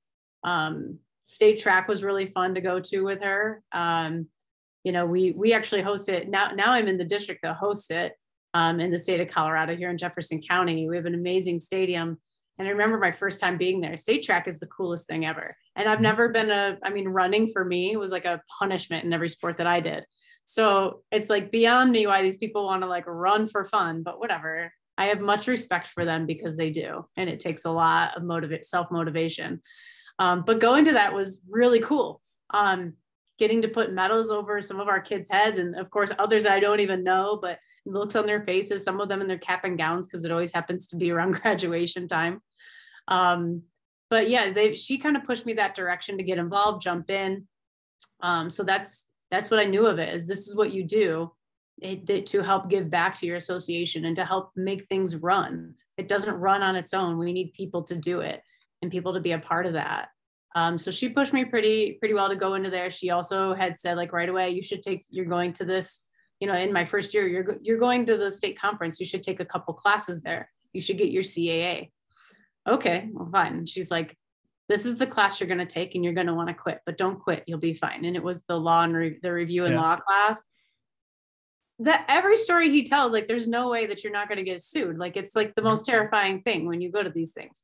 Um, 0.44 1.00
state 1.24 1.60
track 1.60 1.88
was 1.88 2.04
really 2.04 2.26
fun 2.26 2.56
to 2.56 2.62
go 2.62 2.80
to 2.80 3.02
with 3.02 3.22
her. 3.22 3.62
Um, 3.74 4.28
you 4.84 4.92
know, 4.92 5.06
we 5.06 5.32
we 5.32 5.54
actually 5.54 5.82
host 5.82 6.10
it 6.10 6.30
now. 6.30 6.52
Now 6.52 6.72
I'm 6.72 6.88
in 6.88 6.98
the 6.98 7.04
district 7.04 7.42
that 7.44 7.58
hosts 7.58 7.92
it 7.92 8.14
um, 8.54 8.80
in 8.80 8.90
the 8.90 9.00
state 9.00 9.20
of 9.20 9.28
Colorado 9.28 9.76
here 9.76 9.90
in 9.90 9.98
Jefferson 9.98 10.42
County. 10.42 10.88
We 10.88 10.96
have 10.96 11.08
an 11.08 11.16
amazing 11.16 11.60
stadium. 11.60 12.20
And 12.58 12.68
I 12.68 12.72
remember 12.72 12.98
my 12.98 13.12
first 13.12 13.40
time 13.40 13.58
being 13.58 13.82
there. 13.82 13.98
State 13.98 14.24
track 14.24 14.48
is 14.48 14.60
the 14.60 14.68
coolest 14.68 15.08
thing 15.08 15.26
ever. 15.26 15.56
And 15.76 15.90
I've 15.90 15.96
mm-hmm. 15.96 16.04
never 16.04 16.30
been 16.30 16.50
a, 16.50 16.78
I 16.84 16.90
mean, 16.90 17.08
running 17.08 17.50
for 17.52 17.66
me 17.66 17.98
was 17.98 18.12
like 18.12 18.26
a 18.26 18.42
punishment 18.60 19.04
in 19.04 19.14
every 19.14 19.30
sport 19.30 19.58
that 19.58 19.68
I 19.68 19.82
did. 19.82 20.06
So 20.46 21.02
it's 21.12 21.30
like 21.30 21.52
beyond 21.52 21.92
me 21.92 22.08
why 22.08 22.22
these 22.22 22.38
people 22.38 22.66
want 22.66 22.84
to 22.84 22.88
like 22.88 23.08
run 23.08 23.48
for 23.48 23.66
fun, 23.66 24.04
but 24.04 24.20
whatever. 24.20 24.72
I 24.98 25.08
have 25.08 25.20
much 25.20 25.48
respect 25.48 25.88
for 25.88 26.06
them 26.06 26.26
because 26.26 26.56
they 26.56 26.72
do. 26.72 27.06
And 27.18 27.30
it 27.30 27.42
takes 27.42 27.66
a 27.66 27.72
lot 27.72 28.16
of 28.16 28.24
motivate 28.24 28.64
self 28.64 28.90
motivation. 28.92 29.62
Um, 30.20 30.44
but 30.46 30.62
going 30.62 30.86
to 30.86 30.94
that 30.94 31.14
was 31.14 31.44
really 31.50 31.82
cool. 31.82 32.22
Um, 32.52 32.94
getting 33.38 33.62
to 33.62 33.68
put 33.68 33.94
medals 33.94 34.32
over 34.32 34.62
some 34.62 34.80
of 34.80 34.88
our 34.88 35.02
kids' 35.02 35.30
heads, 35.30 35.58
and 35.58 35.76
of 35.76 35.90
course, 35.90 36.12
others 36.18 36.46
I 36.46 36.60
don't 36.60 36.80
even 36.80 37.04
know, 37.04 37.40
but 37.42 37.60
looks 37.86 38.16
on 38.16 38.26
their 38.26 38.44
faces, 38.44 38.84
some 38.84 39.00
of 39.00 39.10
them 39.10 39.22
in 39.22 39.28
their 39.28 39.38
cap 39.38 39.64
and 39.64 39.78
gowns, 39.78 40.08
because 40.08 40.26
it 40.26 40.32
always 40.32 40.54
happens 40.54 40.88
to 40.88 40.96
be 40.96 41.12
around 41.14 41.42
graduation 41.42 42.08
time. 42.08 42.42
Um, 43.08 43.64
but 44.10 44.30
yeah, 44.30 44.52
they 44.52 44.76
she 44.76 44.98
kind 44.98 45.18
of 45.18 45.26
pushed 45.26 45.46
me 45.46 45.54
that 45.54 45.76
direction 45.76 46.18
to 46.18 46.24
get 46.24 46.38
involved, 46.38 46.82
jump 46.82 47.10
in. 47.10 47.48
Um, 48.22 48.50
so 48.50 48.64
that's 48.64 49.08
that's 49.32 49.50
what 49.50 49.60
I 49.60 49.66
knew 49.66 49.88
of 49.88 50.00
it 50.00 50.14
is 50.14 50.28
this 50.28 50.48
is 50.48 50.56
what 50.56 50.72
you 50.72 50.84
do 50.84 51.32
it, 51.80 52.10
it, 52.10 52.28
to 52.28 52.42
help 52.42 52.70
give 52.70 52.90
back 52.90 53.16
to 53.16 53.26
your 53.26 53.36
association 53.36 54.06
and 54.06 54.16
to 54.16 54.26
help 54.26 54.52
make 54.56 54.86
things 54.86 55.16
run. 55.16 55.74
It 55.98 56.08
doesn't 56.08 56.36
run 56.36 56.62
on 56.62 56.76
its 56.76 56.94
own. 56.94 57.18
We 57.18 57.34
need 57.34 57.54
people 57.54 57.84
to 57.84 57.96
do 57.96 58.20
it 58.20 58.42
and 58.82 58.92
people 58.92 59.14
to 59.14 59.20
be 59.20 59.32
a 59.32 59.40
part 59.40 59.66
of 59.66 59.74
that. 59.74 60.10
Um, 60.56 60.78
so 60.78 60.90
she 60.90 61.10
pushed 61.10 61.34
me 61.34 61.44
pretty 61.44 61.98
pretty 62.00 62.14
well 62.14 62.30
to 62.30 62.36
go 62.36 62.54
into 62.54 62.70
there. 62.70 62.90
She 62.90 63.10
also 63.10 63.54
had 63.54 63.78
said 63.78 63.98
like 63.98 64.14
right 64.14 64.30
away, 64.30 64.52
you 64.52 64.64
should 64.64 64.82
take. 64.82 65.06
You're 65.10 65.26
going 65.26 65.54
to 65.54 65.66
this. 65.66 66.02
You 66.40 66.48
know, 66.48 66.56
in 66.56 66.74
my 66.74 66.86
first 66.86 67.14
year, 67.14 67.28
you're 67.28 67.58
you're 67.62 67.78
going 67.78 68.06
to 68.06 68.18
the 68.18 68.32
state 68.32 68.58
conference. 68.58 69.00
You 69.00 69.06
should 69.06 69.24
take 69.24 69.42
a 69.42 69.46
couple 69.46 69.74
classes 69.74 70.22
there. 70.22 70.50
You 70.74 70.82
should 70.82 70.98
get 70.98 71.12
your 71.12 71.24
CAA. 71.24 71.92
Okay, 72.68 73.10
well, 73.12 73.30
fine. 73.32 73.66
she's 73.66 73.92
like, 73.92 74.18
this 74.68 74.86
is 74.86 74.98
the 74.98 75.06
class 75.06 75.40
you're 75.40 75.48
going 75.48 75.60
to 75.60 75.66
take, 75.66 75.94
and 75.94 76.04
you're 76.04 76.14
going 76.14 76.28
to 76.28 76.34
want 76.34 76.48
to 76.48 76.56
quit, 76.56 76.80
but 76.86 76.98
don't 76.98 77.20
quit. 77.20 77.44
You'll 77.46 77.60
be 77.60 77.74
fine. 77.74 78.06
And 78.06 78.16
it 78.16 78.24
was 78.24 78.44
the 78.44 78.60
law 78.60 78.84
and 78.84 78.96
re- 78.96 79.20
the 79.22 79.32
review 79.32 79.66
and 79.66 79.76
yeah. 79.76 79.82
law 79.82 79.98
class. 79.98 80.44
That 81.80 82.06
every 82.08 82.38
story 82.38 82.70
he 82.70 82.86
tells, 82.86 83.12
like, 83.14 83.28
there's 83.28 83.48
no 83.48 83.70
way 83.70 83.86
that 83.88 84.04
you're 84.04 84.14
not 84.14 84.30
going 84.30 84.38
to 84.38 84.44
get 84.44 84.62
sued. 84.62 84.98
Like, 84.98 85.18
it's 85.18 85.36
like 85.36 85.54
the 85.56 85.62
most 85.62 85.86
terrifying 85.86 86.42
thing 86.42 86.66
when 86.66 86.82
you 86.82 86.92
go 86.92 87.04
to 87.04 87.10
these 87.10 87.34
things 87.34 87.64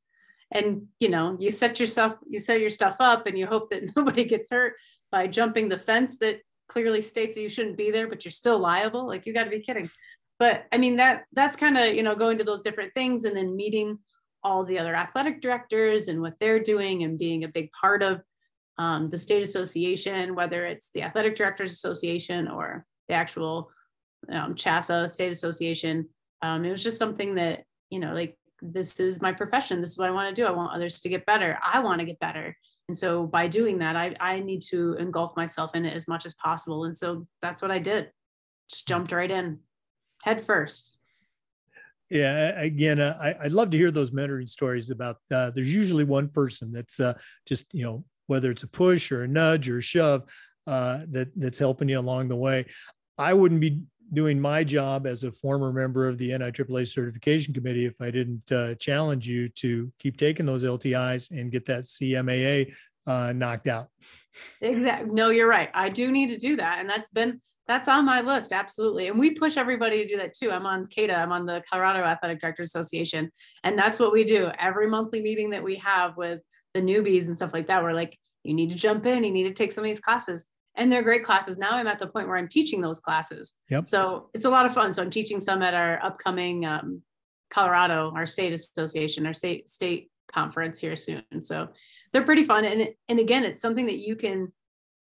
and 0.52 0.86
you 1.00 1.08
know 1.08 1.36
you 1.40 1.50
set 1.50 1.80
yourself 1.80 2.14
you 2.28 2.38
set 2.38 2.60
your 2.60 2.70
stuff 2.70 2.96
up 3.00 3.26
and 3.26 3.38
you 3.38 3.46
hope 3.46 3.70
that 3.70 3.84
nobody 3.96 4.24
gets 4.24 4.50
hurt 4.50 4.74
by 5.10 5.26
jumping 5.26 5.68
the 5.68 5.78
fence 5.78 6.18
that 6.18 6.40
clearly 6.68 7.00
states 7.00 7.34
that 7.34 7.42
you 7.42 7.48
shouldn't 7.48 7.76
be 7.76 7.90
there 7.90 8.08
but 8.08 8.24
you're 8.24 8.32
still 8.32 8.58
liable. 8.58 9.06
Like 9.06 9.26
you 9.26 9.34
got 9.34 9.44
to 9.44 9.50
be 9.50 9.60
kidding. 9.60 9.90
But 10.38 10.64
i 10.72 10.78
mean 10.78 10.96
that 10.96 11.24
that's 11.32 11.56
kind 11.56 11.76
of 11.76 11.94
you 11.94 12.02
know 12.02 12.14
going 12.14 12.38
to 12.38 12.44
those 12.44 12.62
different 12.62 12.94
things 12.94 13.24
and 13.24 13.36
then 13.36 13.56
meeting 13.56 13.98
all 14.44 14.64
the 14.64 14.78
other 14.78 14.94
athletic 14.94 15.40
directors 15.40 16.08
and 16.08 16.20
what 16.20 16.34
they're 16.40 16.58
doing 16.58 17.04
and 17.04 17.18
being 17.18 17.44
a 17.44 17.48
big 17.48 17.70
part 17.72 18.02
of 18.02 18.22
um, 18.78 19.08
the 19.08 19.18
state 19.18 19.42
association 19.42 20.34
whether 20.34 20.66
it's 20.66 20.90
the 20.94 21.02
athletic 21.02 21.36
directors 21.36 21.72
association 21.72 22.48
or 22.48 22.84
the 23.08 23.14
actual 23.14 23.70
um, 24.30 24.54
CHSAA 24.54 25.08
state 25.08 25.30
association. 25.30 26.08
Um, 26.42 26.64
it 26.64 26.70
was 26.70 26.82
just 26.82 26.98
something 26.98 27.34
that 27.36 27.64
you 27.90 28.00
know 28.00 28.14
like 28.14 28.36
this 28.62 29.00
is 29.00 29.20
my 29.20 29.32
profession. 29.32 29.80
This 29.80 29.90
is 29.90 29.98
what 29.98 30.08
I 30.08 30.12
want 30.12 30.34
to 30.34 30.40
do. 30.40 30.46
I 30.46 30.52
want 30.52 30.72
others 30.72 31.00
to 31.00 31.08
get 31.08 31.26
better. 31.26 31.58
I 31.62 31.80
want 31.80 31.98
to 31.98 32.06
get 32.06 32.20
better. 32.20 32.56
And 32.88 32.96
so 32.96 33.26
by 33.26 33.48
doing 33.48 33.78
that, 33.78 33.96
I, 33.96 34.14
I 34.20 34.40
need 34.40 34.62
to 34.70 34.94
engulf 34.94 35.36
myself 35.36 35.74
in 35.74 35.84
it 35.84 35.94
as 35.94 36.08
much 36.08 36.26
as 36.26 36.34
possible. 36.34 36.84
And 36.84 36.96
so 36.96 37.26
that's 37.40 37.60
what 37.60 37.70
I 37.70 37.78
did. 37.78 38.10
Just 38.70 38.86
jumped 38.86 39.12
right 39.12 39.30
in 39.30 39.58
head 40.22 40.40
first. 40.40 40.98
Yeah, 42.10 42.60
again, 42.60 43.00
uh, 43.00 43.16
I, 43.20 43.46
I'd 43.46 43.52
love 43.52 43.70
to 43.70 43.78
hear 43.78 43.90
those 43.90 44.10
mentoring 44.10 44.48
stories 44.48 44.90
about. 44.90 45.16
Uh, 45.30 45.50
there's 45.50 45.72
usually 45.72 46.04
one 46.04 46.28
person 46.28 46.70
that's 46.70 47.00
uh, 47.00 47.14
just 47.46 47.72
you 47.72 47.84
know 47.84 48.04
whether 48.26 48.50
it's 48.50 48.64
a 48.64 48.68
push 48.68 49.10
or 49.10 49.24
a 49.24 49.28
nudge 49.28 49.70
or 49.70 49.78
a 49.78 49.82
shove 49.82 50.24
uh, 50.66 51.00
that 51.08 51.28
that's 51.36 51.58
helping 51.58 51.88
you 51.88 51.98
along 51.98 52.28
the 52.28 52.36
way. 52.36 52.66
I 53.16 53.32
wouldn't 53.32 53.62
be 53.62 53.82
doing 54.12 54.40
my 54.40 54.62
job 54.62 55.06
as 55.06 55.24
a 55.24 55.32
former 55.32 55.72
member 55.72 56.08
of 56.08 56.18
the 56.18 56.30
NIAAA 56.30 56.86
certification 56.86 57.54
committee 57.54 57.86
if 57.86 58.00
I 58.00 58.10
didn't 58.10 58.50
uh, 58.52 58.74
challenge 58.74 59.26
you 59.26 59.48
to 59.48 59.90
keep 59.98 60.16
taking 60.16 60.46
those 60.46 60.64
LTCs 60.64 61.30
and 61.30 61.50
get 61.50 61.66
that 61.66 61.84
CMAA 61.84 62.74
uh, 63.06 63.32
knocked 63.32 63.68
out. 63.68 63.88
Exactly. 64.60 65.10
No, 65.10 65.30
you're 65.30 65.48
right. 65.48 65.70
I 65.74 65.88
do 65.88 66.10
need 66.10 66.28
to 66.28 66.38
do 66.38 66.56
that. 66.56 66.78
And 66.78 66.88
that's 66.88 67.08
been, 67.08 67.40
that's 67.66 67.88
on 67.88 68.04
my 68.04 68.20
list. 68.20 68.52
Absolutely. 68.52 69.08
And 69.08 69.18
we 69.18 69.30
push 69.30 69.56
everybody 69.56 70.02
to 70.02 70.08
do 70.08 70.16
that 70.18 70.34
too. 70.34 70.50
I'm 70.50 70.66
on 70.66 70.88
CADA. 70.88 71.16
I'm 71.16 71.32
on 71.32 71.46
the 71.46 71.62
Colorado 71.68 72.00
Athletic 72.00 72.40
Directors 72.40 72.68
Association. 72.68 73.30
And 73.64 73.78
that's 73.78 73.98
what 73.98 74.12
we 74.12 74.24
do 74.24 74.50
every 74.58 74.88
monthly 74.88 75.22
meeting 75.22 75.50
that 75.50 75.62
we 75.62 75.76
have 75.76 76.16
with 76.16 76.40
the 76.74 76.80
newbies 76.80 77.26
and 77.26 77.36
stuff 77.36 77.52
like 77.52 77.68
that. 77.68 77.82
We're 77.82 77.92
like, 77.92 78.18
you 78.42 78.54
need 78.54 78.70
to 78.70 78.76
jump 78.76 79.06
in. 79.06 79.22
You 79.24 79.30
need 79.30 79.44
to 79.44 79.54
take 79.54 79.72
some 79.72 79.84
of 79.84 79.88
these 79.88 80.00
classes 80.00 80.46
and 80.74 80.90
they're 80.90 81.02
great 81.02 81.24
classes. 81.24 81.58
Now 81.58 81.72
I'm 81.72 81.86
at 81.86 81.98
the 81.98 82.06
point 82.06 82.28
where 82.28 82.36
I'm 82.36 82.48
teaching 82.48 82.80
those 82.80 83.00
classes. 83.00 83.54
Yep. 83.68 83.86
So 83.86 84.30
it's 84.34 84.44
a 84.44 84.50
lot 84.50 84.66
of 84.66 84.74
fun. 84.74 84.92
So 84.92 85.02
I'm 85.02 85.10
teaching 85.10 85.40
some 85.40 85.62
at 85.62 85.74
our 85.74 86.02
upcoming 86.02 86.64
um, 86.64 87.02
Colorado, 87.50 88.12
our 88.16 88.26
state 88.26 88.52
association, 88.52 89.26
our 89.26 89.34
state 89.34 89.68
state 89.68 90.10
conference 90.32 90.78
here 90.78 90.96
soon. 90.96 91.22
So 91.40 91.68
they're 92.12 92.24
pretty 92.24 92.44
fun. 92.44 92.64
And 92.64 92.88
and 93.08 93.18
again, 93.18 93.44
it's 93.44 93.60
something 93.60 93.86
that 93.86 93.98
you 93.98 94.16
can 94.16 94.52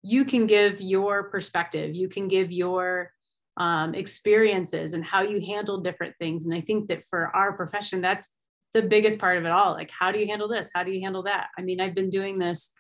you 0.04 0.26
can 0.26 0.45
give 0.45 0.82
your 0.82 1.30
perspective. 1.30 1.95
You 1.95 2.10
can 2.10 2.28
give 2.28 2.52
your 2.52 3.12
um, 3.56 3.93
experiences 3.93 4.93
and 4.93 5.04
how 5.04 5.21
you 5.21 5.39
handle 5.39 5.80
different 5.80 6.15
things. 6.19 6.45
And 6.45 6.54
I 6.54 6.60
think 6.60 6.89
that 6.89 7.06
for 7.06 7.34
our 7.36 7.54
profession, 7.54 8.02
that's 8.02 8.38
the 8.73 8.82
biggest 8.82 9.19
part 9.19 9.38
of 9.38 9.45
it 9.45 9.52
all. 9.52 9.73
Like, 9.73 9.91
how 9.91 10.12
do 10.12 10.19
you 10.19 10.28
handle 10.28 10.47
this? 10.47 10.71
How 10.73 10.84
do 10.84 10.91
you 10.91 11.02
handle 11.02 11.23
that? 11.23 11.47
I 11.58 11.62
mean, 11.62 11.80
I've 11.80 11.95
been 11.95 12.10
doing 12.10 12.39
this 12.39 12.73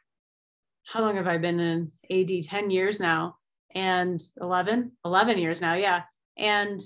how 0.85 1.01
long 1.01 1.15
have 1.15 1.27
I 1.27 1.37
been 1.37 1.59
in 1.59 1.91
AD? 2.11 2.43
10 2.43 2.69
years 2.69 2.99
now 2.99 3.37
and 3.73 4.21
11, 4.41 4.91
11 5.05 5.37
years 5.37 5.61
now. 5.61 5.73
Yeah. 5.73 6.03
And 6.37 6.79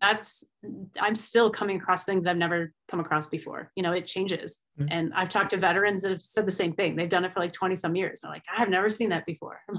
that's, 0.00 0.44
I'm 0.98 1.14
still 1.14 1.50
coming 1.50 1.76
across 1.76 2.04
things 2.04 2.26
I've 2.26 2.36
never 2.36 2.72
come 2.88 3.00
across 3.00 3.26
before. 3.26 3.70
You 3.76 3.82
know, 3.82 3.92
it 3.92 4.06
changes. 4.06 4.60
Mm-hmm. 4.78 4.88
And 4.90 5.14
I've 5.14 5.28
talked 5.28 5.50
to 5.50 5.58
veterans 5.58 6.02
that 6.02 6.10
have 6.10 6.22
said 6.22 6.46
the 6.46 6.52
same 6.52 6.72
thing. 6.72 6.96
They've 6.96 7.08
done 7.08 7.24
it 7.24 7.32
for 7.32 7.40
like 7.40 7.52
20 7.52 7.74
some 7.74 7.94
years. 7.94 8.20
They're 8.20 8.30
like, 8.30 8.44
I've 8.50 8.70
never 8.70 8.88
seen 8.88 9.10
that 9.10 9.26
before. 9.26 9.60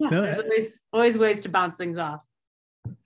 yeah, 0.00 0.08
no, 0.08 0.22
there's 0.22 0.38
always, 0.38 0.82
always 0.92 1.18
ways 1.18 1.40
to 1.42 1.48
bounce 1.50 1.76
things 1.76 1.98
off. 1.98 2.26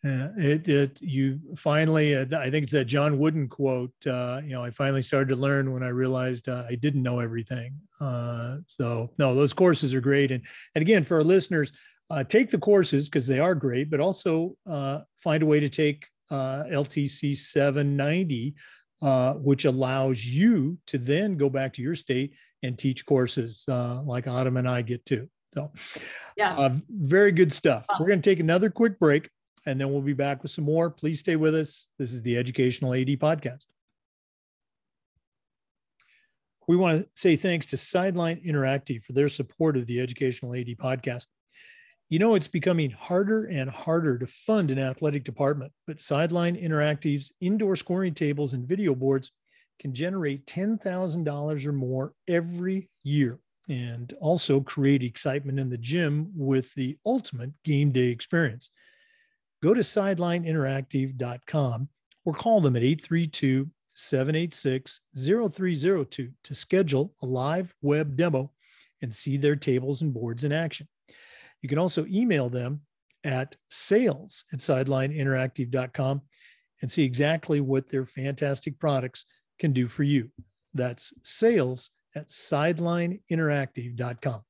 Yeah, 0.05 0.29
it, 0.37 0.69
it 0.69 1.03
you 1.03 1.41
finally, 1.57 2.15
uh, 2.15 2.27
I 2.39 2.51
think 2.51 2.65
it's 2.65 2.75
a 2.75 2.85
John 2.85 3.19
Wooden 3.19 3.49
quote. 3.49 3.95
Uh, 4.07 4.43
you 4.45 4.51
know, 4.51 4.63
I 4.63 4.71
finally 4.71 5.01
started 5.01 5.31
to 5.31 5.37
learn 5.37 5.73
when 5.73 5.83
I 5.83 5.89
realized 5.89 6.49
uh, 6.49 6.65
I 6.69 6.75
didn't 6.75 7.03
know 7.03 7.21
everything. 7.21 7.75
Uh, 8.01 8.59
so 8.67 9.11
no, 9.19 9.35
those 9.35 9.55
courses 9.55 9.95
are 9.95 10.03
great. 10.03 10.31
And 10.31 10.45
and 10.75 10.83
again, 10.83 11.05
for 11.05 11.17
our 11.17 11.25
listeners, 11.25 11.73
uh, 12.11 12.23
take 12.23 12.51
the 12.51 12.59
courses 12.59 13.09
because 13.09 13.27
they 13.27 13.41
are 13.41 13.55
great, 13.55 13.91
but 13.91 13.99
also 13.99 14.57
uh, 14.67 15.01
find 15.17 15.43
a 15.43 15.47
way 15.47 15.59
to 15.59 15.71
take 15.71 16.07
LTC 16.31 17.37
790, 17.37 18.55
which 19.43 19.65
allows 19.65 20.25
you 20.25 20.77
to 20.87 20.99
then 20.99 21.39
go 21.39 21.49
back 21.49 21.73
to 21.75 21.83
your 21.83 21.95
state 21.95 22.35
and 22.63 22.79
teach 22.79 23.07
courses 23.07 23.65
like 23.69 24.29
Autumn 24.29 24.59
and 24.59 24.69
I 24.69 24.83
get 24.83 25.07
to. 25.07 25.29
So, 25.55 25.71
yeah, 26.37 26.71
very 26.91 27.31
good 27.31 27.53
stuff. 27.53 27.87
We're 27.99 28.09
going 28.09 28.21
to 28.21 28.31
take 28.31 28.41
another 28.41 28.69
quick 28.69 28.99
break 28.99 29.31
and 29.67 29.81
then 29.81 29.93
we'll 29.93 30.03
be 30.03 30.13
back 30.13 30.43
with 30.43 30.51
some 30.51 30.65
more. 30.65 30.91
Please 30.91 31.21
stay 31.21 31.37
with 31.37 31.55
us. 31.55 31.89
This 31.99 32.13
is 32.13 32.23
the 32.23 32.37
Educational 32.37 32.95
AD 32.95 33.09
Podcast. 33.19 33.67
We 36.67 36.77
want 36.77 37.03
to 37.03 37.09
say 37.15 37.37
thanks 37.37 37.67
to 37.67 37.77
Sideline 37.77 38.41
Interactive 38.47 39.03
for 39.05 39.13
their 39.13 39.29
support 39.29 39.77
of 39.77 39.87
the 39.87 40.01
Educational 40.01 40.55
AD 40.55 40.69
Podcast. 40.79 41.27
You 42.09 42.19
know, 42.19 42.35
it's 42.35 42.49
becoming 42.49 42.91
harder 42.91 43.45
and 43.45 43.69
harder 43.69 44.19
to 44.19 44.27
fund 44.27 44.71
an 44.71 44.79
athletic 44.79 45.25
department, 45.25 45.73
but 45.87 46.01
Sideline 46.01 46.57
Interactive's 46.57 47.33
indoor 47.41 47.77
scoring 47.77 48.15
tables 48.15 48.53
and 48.53 48.69
video 48.69 48.95
boards 48.95 49.31
can 49.79 49.95
generate 49.95 50.47
$10,000 50.47 51.67
or 51.67 51.73
more 51.73 52.15
every 52.29 52.89
year 53.03 53.41
and 53.69 54.13
also 54.21 54.61
create 54.61 55.03
excitement 55.03 55.59
in 55.59 55.71
the 55.71 55.79
gym 55.79 56.31
with 56.35 56.73
the 56.75 56.97
ultimate 57.07 57.51
game 57.65 57.91
day 57.91 58.09
experience. 58.09 58.71
Go 59.65 59.73
to 59.73 59.81
sidelineinteractive.com 59.81 61.89
or 62.27 62.35
call 62.35 62.61
them 62.61 62.77
at 62.77 62.83
832 62.83 63.71
786 63.95 65.01
0302 65.17 66.31
to 66.45 66.55
schedule 66.55 67.15
a 67.23 67.27
live 67.27 67.75
web 67.81 68.15
demo 68.15 68.53
and 69.01 69.11
see 69.11 69.39
their 69.39 69.57
tables 69.57 70.03
and 70.03 70.13
boards 70.13 70.45
in 70.45 70.53
action. 70.53 70.87
You 71.63 71.71
can 71.71 71.79
also 71.79 72.05
email 72.11 72.51
them 72.51 72.83
at 73.25 73.57
sales 73.71 74.45
at 74.53 74.59
sidelineinteractive.com 74.59 76.21
and 76.83 76.91
see 76.91 77.05
exactly 77.05 77.63
what 77.63 77.89
their 77.89 78.05
fantastic 78.05 78.79
products 78.79 79.25
can 79.59 79.73
do 79.73 79.89
for 79.89 80.03
you. 80.03 80.31
That's 80.75 81.15
sales 81.23 81.89
at 82.15 82.27
sidelineinteractive.com. 82.27 84.43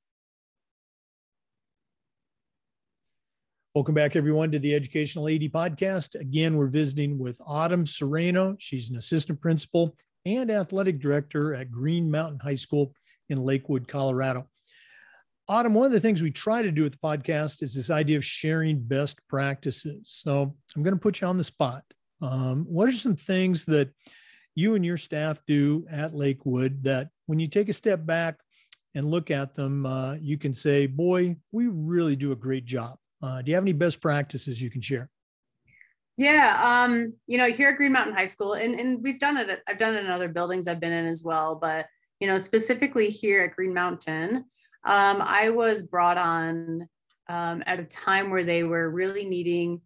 Welcome 3.75 3.97
back, 3.97 4.15
everyone, 4.15 4.53
to 4.53 4.61
the 4.61 4.73
Educational 4.73 5.27
AD 5.27 5.51
Podcast. 5.51 6.15
Again, 6.15 6.57
we're 6.57 6.69
visiting 6.69 7.19
with 7.19 7.41
Autumn 7.45 7.85
Sereno. 7.85 8.55
She's 8.61 8.89
an 8.89 8.95
assistant 8.95 9.41
principal 9.41 9.97
and 10.25 10.49
athletic 10.49 11.01
director 11.01 11.55
at 11.55 11.73
Green 11.73 12.09
Mountain 12.09 12.39
High 12.39 12.55
School 12.55 12.95
in 13.31 13.43
Lakewood, 13.43 13.89
Colorado. 13.89 14.49
Autumn, 15.49 15.75
one 15.75 15.87
of 15.87 15.91
the 15.91 15.99
things 15.99 16.23
we 16.23 16.31
try 16.31 16.63
to 16.63 16.71
do 16.71 16.85
with 16.85 16.93
the 16.93 16.99
podcast 16.99 17.65
is 17.65 17.75
this 17.75 17.91
idea 17.91 18.17
of 18.17 18.25
sharing 18.25 18.79
best 18.79 19.19
practices. 19.29 20.09
So 20.23 20.55
I'm 20.77 20.85
going 20.85 20.95
to 20.95 21.01
put 21.01 21.21
you 21.21 21.27
on 21.27 21.37
the 21.37 21.43
spot. 21.43 21.83
Um, 22.23 22.67
what 22.69 22.89
are 22.89 22.93
some 22.93 23.17
things 23.17 23.65
that 23.65 23.91
you 24.55 24.77
and 24.77 24.85
your 24.85 24.99
staff 24.99 25.43
do 25.49 25.85
at 25.91 26.15
Lakewood 26.15 26.85
that 26.85 27.09
when 27.27 27.41
you 27.41 27.49
take 27.49 27.69
a 27.69 27.73
step 27.73 28.07
back 28.07 28.39
and 28.95 29.11
look 29.11 29.33
at 29.33 29.57
them, 29.57 29.85
uh, 29.85 30.15
you 30.21 30.39
can 30.39 30.55
say, 30.55 30.87
boy, 30.87 31.35
we 31.51 31.67
really 31.67 32.15
do 32.15 32.31
a 32.31 32.37
great 32.37 32.67
job. 32.67 32.99
Uh, 33.25 33.41
do 33.41 33.51
you 33.51 33.55
have 33.55 33.65
any 33.65 33.73
best 33.73 34.03
practices 34.03 34.61
you 34.61 34.71
can 34.71 34.83
share? 34.83 35.09
Yeah, 36.19 36.61
um, 36.63 37.15
you 37.27 37.39
know, 37.39 37.47
here 37.47 37.71
at 37.71 37.77
Green 37.77 37.93
Mountain 37.93 38.15
High 38.15 38.27
School, 38.27 38.53
and, 38.53 38.75
and 38.75 39.03
we've 39.03 39.19
done 39.19 39.39
it, 39.39 39.63
I've 39.67 39.79
done 39.79 39.95
it 39.95 40.05
in 40.05 40.11
other 40.11 40.29
buildings 40.29 40.69
I've 40.69 40.79
been 40.79 40.93
in 40.93 41.07
as 41.07 41.23
well, 41.25 41.57
but, 41.57 41.87
you 42.21 42.27
know, 42.27 42.37
specifically 42.37 43.09
here 43.09 43.43
at 43.43 43.57
Green 43.57 43.73
Mountain, 43.73 44.45
um, 44.85 45.23
I 45.23 45.49
was 45.49 45.83
brought 45.83 46.19
on 46.19 46.87
um, 47.29 47.63
at 47.67 47.81
a 47.81 47.85
time 47.85 48.31
where 48.31 48.45
they 48.45 48.63
were 48.63 48.91
really 48.91 49.25
needing 49.25 49.81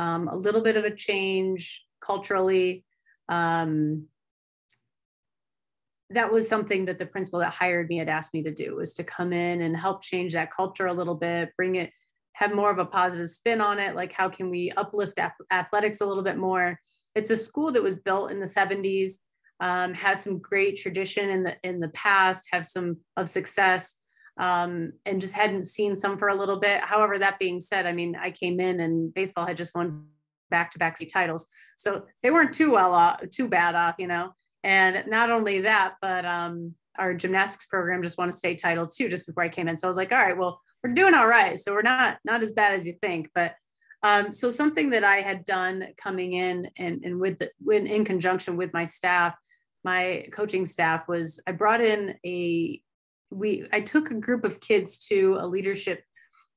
um, 0.00 0.26
a 0.26 0.36
little 0.36 0.62
bit 0.62 0.76
of 0.76 0.84
a 0.84 0.94
change 0.94 1.84
culturally, 2.00 2.84
um, 3.28 4.06
that 6.10 6.30
was 6.30 6.48
something 6.48 6.84
that 6.86 6.98
the 6.98 7.06
principal 7.06 7.38
that 7.38 7.52
hired 7.52 7.88
me 7.88 7.96
had 7.96 8.08
asked 8.08 8.34
me 8.34 8.42
to 8.42 8.52
do 8.52 8.74
was 8.76 8.92
to 8.94 9.04
come 9.04 9.32
in 9.32 9.62
and 9.62 9.76
help 9.76 10.02
change 10.02 10.34
that 10.34 10.52
culture 10.52 10.86
a 10.86 10.92
little 10.92 11.14
bit 11.14 11.50
bring 11.56 11.76
it 11.76 11.90
have 12.34 12.54
more 12.54 12.70
of 12.70 12.78
a 12.78 12.86
positive 12.86 13.28
spin 13.28 13.60
on 13.60 13.78
it 13.78 13.94
like 13.94 14.12
how 14.12 14.28
can 14.28 14.50
we 14.50 14.72
uplift 14.76 15.18
athletics 15.50 16.00
a 16.00 16.06
little 16.06 16.22
bit 16.22 16.36
more? 16.36 16.78
It's 17.14 17.30
a 17.30 17.36
school 17.36 17.72
that 17.72 17.82
was 17.82 17.96
built 17.96 18.30
in 18.30 18.40
the 18.40 18.46
70s 18.46 19.18
um, 19.60 19.94
has 19.94 20.22
some 20.22 20.38
great 20.38 20.76
tradition 20.76 21.30
in 21.30 21.42
the 21.42 21.56
in 21.62 21.78
the 21.78 21.90
past 21.90 22.48
have 22.52 22.66
some 22.66 22.96
of 23.16 23.28
success 23.28 23.96
um, 24.38 24.92
and 25.06 25.20
just 25.20 25.34
hadn't 25.34 25.64
seen 25.64 25.94
some 25.94 26.18
for 26.18 26.28
a 26.28 26.34
little 26.34 26.58
bit. 26.58 26.80
However 26.80 27.18
that 27.18 27.38
being 27.38 27.60
said 27.60 27.86
i 27.86 27.92
mean 27.92 28.16
i 28.20 28.30
came 28.30 28.60
in 28.60 28.80
and 28.80 29.12
baseball 29.14 29.46
had 29.46 29.56
just 29.56 29.74
won 29.74 30.06
back-to-back 30.50 30.96
state 30.96 31.10
titles. 31.12 31.48
So 31.78 32.04
they 32.22 32.30
weren't 32.30 32.52
too 32.52 32.70
well 32.72 32.92
off 32.94 33.20
too 33.30 33.48
bad 33.48 33.74
off 33.74 33.96
you 33.98 34.06
know? 34.06 34.34
And 34.64 35.04
not 35.08 35.30
only 35.30 35.60
that, 35.62 35.94
but 36.00 36.24
um, 36.24 36.74
our 36.98 37.14
gymnastics 37.14 37.66
program 37.66 38.02
just 38.02 38.18
won 38.18 38.28
a 38.28 38.32
state 38.32 38.60
title 38.60 38.86
too, 38.86 39.08
just 39.08 39.26
before 39.26 39.42
I 39.42 39.48
came 39.48 39.68
in. 39.68 39.76
So 39.76 39.86
I 39.86 39.90
was 39.90 39.96
like, 39.96 40.12
all 40.12 40.22
right, 40.22 40.36
well, 40.36 40.60
we're 40.82 40.94
doing 40.94 41.14
all 41.14 41.26
right. 41.26 41.58
So 41.58 41.72
we're 41.72 41.82
not 41.82 42.18
not 42.24 42.42
as 42.42 42.52
bad 42.52 42.74
as 42.74 42.86
you 42.86 42.94
think. 43.00 43.30
But 43.34 43.54
um, 44.02 44.32
so 44.32 44.50
something 44.50 44.90
that 44.90 45.04
I 45.04 45.20
had 45.20 45.44
done 45.44 45.88
coming 45.96 46.32
in 46.32 46.68
and, 46.76 47.04
and 47.04 47.20
with 47.20 47.38
the, 47.38 47.50
when 47.60 47.86
in 47.86 48.04
conjunction 48.04 48.56
with 48.56 48.72
my 48.72 48.84
staff, 48.84 49.34
my 49.84 50.26
coaching 50.32 50.64
staff 50.64 51.06
was 51.08 51.40
I 51.46 51.52
brought 51.52 51.80
in 51.80 52.16
a 52.26 52.80
we 53.30 53.66
I 53.72 53.80
took 53.80 54.10
a 54.10 54.14
group 54.14 54.44
of 54.44 54.60
kids 54.60 54.98
to 55.08 55.38
a 55.40 55.46
leadership 55.46 56.02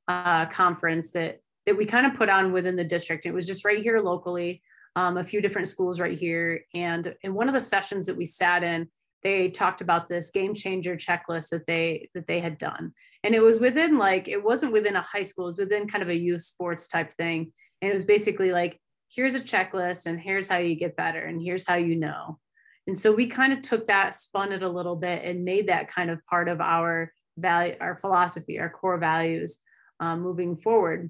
uh, 0.07 0.45
conference 0.47 1.11
that 1.11 1.39
that 1.65 1.77
we 1.77 1.85
kind 1.85 2.05
of 2.05 2.13
put 2.13 2.29
on 2.29 2.51
within 2.51 2.75
the 2.75 2.83
district. 2.83 3.25
It 3.25 3.33
was 3.33 3.47
just 3.47 3.65
right 3.65 3.81
here 3.81 3.99
locally 3.99 4.61
um, 4.95 5.17
a 5.17 5.23
few 5.23 5.41
different 5.41 5.67
schools 5.67 5.99
right 5.99 6.17
here. 6.17 6.65
And 6.73 7.15
in 7.23 7.33
one 7.33 7.47
of 7.47 7.53
the 7.53 7.61
sessions 7.61 8.05
that 8.05 8.17
we 8.17 8.25
sat 8.25 8.63
in, 8.63 8.87
they 9.25 9.49
talked 9.49 9.81
about 9.81 10.07
this 10.07 10.29
game 10.29 10.53
changer 10.53 10.95
checklist 10.95 11.49
that 11.49 11.65
they 11.65 12.07
that 12.13 12.27
they 12.27 12.39
had 12.39 12.59
done. 12.59 12.93
And 13.23 13.33
it 13.33 13.41
was 13.41 13.59
within 13.59 13.97
like 13.97 14.27
it 14.27 14.41
wasn't 14.41 14.71
within 14.71 14.95
a 14.95 15.01
high 15.01 15.23
school 15.23 15.45
it 15.45 15.47
was 15.47 15.57
within 15.57 15.87
kind 15.87 16.03
of 16.03 16.09
a 16.09 16.15
youth 16.15 16.43
sports 16.43 16.87
type 16.87 17.11
thing. 17.11 17.51
And 17.81 17.89
it 17.89 17.93
was 17.93 18.05
basically 18.05 18.51
like 18.51 18.79
here's 19.11 19.33
a 19.33 19.39
checklist 19.39 20.05
and 20.05 20.19
here's 20.19 20.47
how 20.47 20.59
you 20.59 20.75
get 20.75 20.95
better 20.95 21.21
and 21.21 21.41
here's 21.41 21.65
how 21.65 21.73
you 21.73 21.95
know. 21.95 22.37
And 22.85 22.95
so 22.95 23.11
we 23.11 23.25
kind 23.25 23.51
of 23.51 23.63
took 23.63 23.87
that 23.87 24.13
spun 24.13 24.51
it 24.51 24.61
a 24.61 24.69
little 24.69 24.95
bit 24.95 25.23
and 25.23 25.43
made 25.43 25.69
that 25.69 25.87
kind 25.87 26.11
of 26.11 26.23
part 26.25 26.47
of 26.47 26.61
our 26.61 27.11
value 27.35 27.75
our 27.81 27.97
philosophy 27.97 28.59
our 28.59 28.69
core 28.69 28.99
values 28.99 29.57
um, 29.99 30.21
moving 30.21 30.55
forward. 30.55 31.09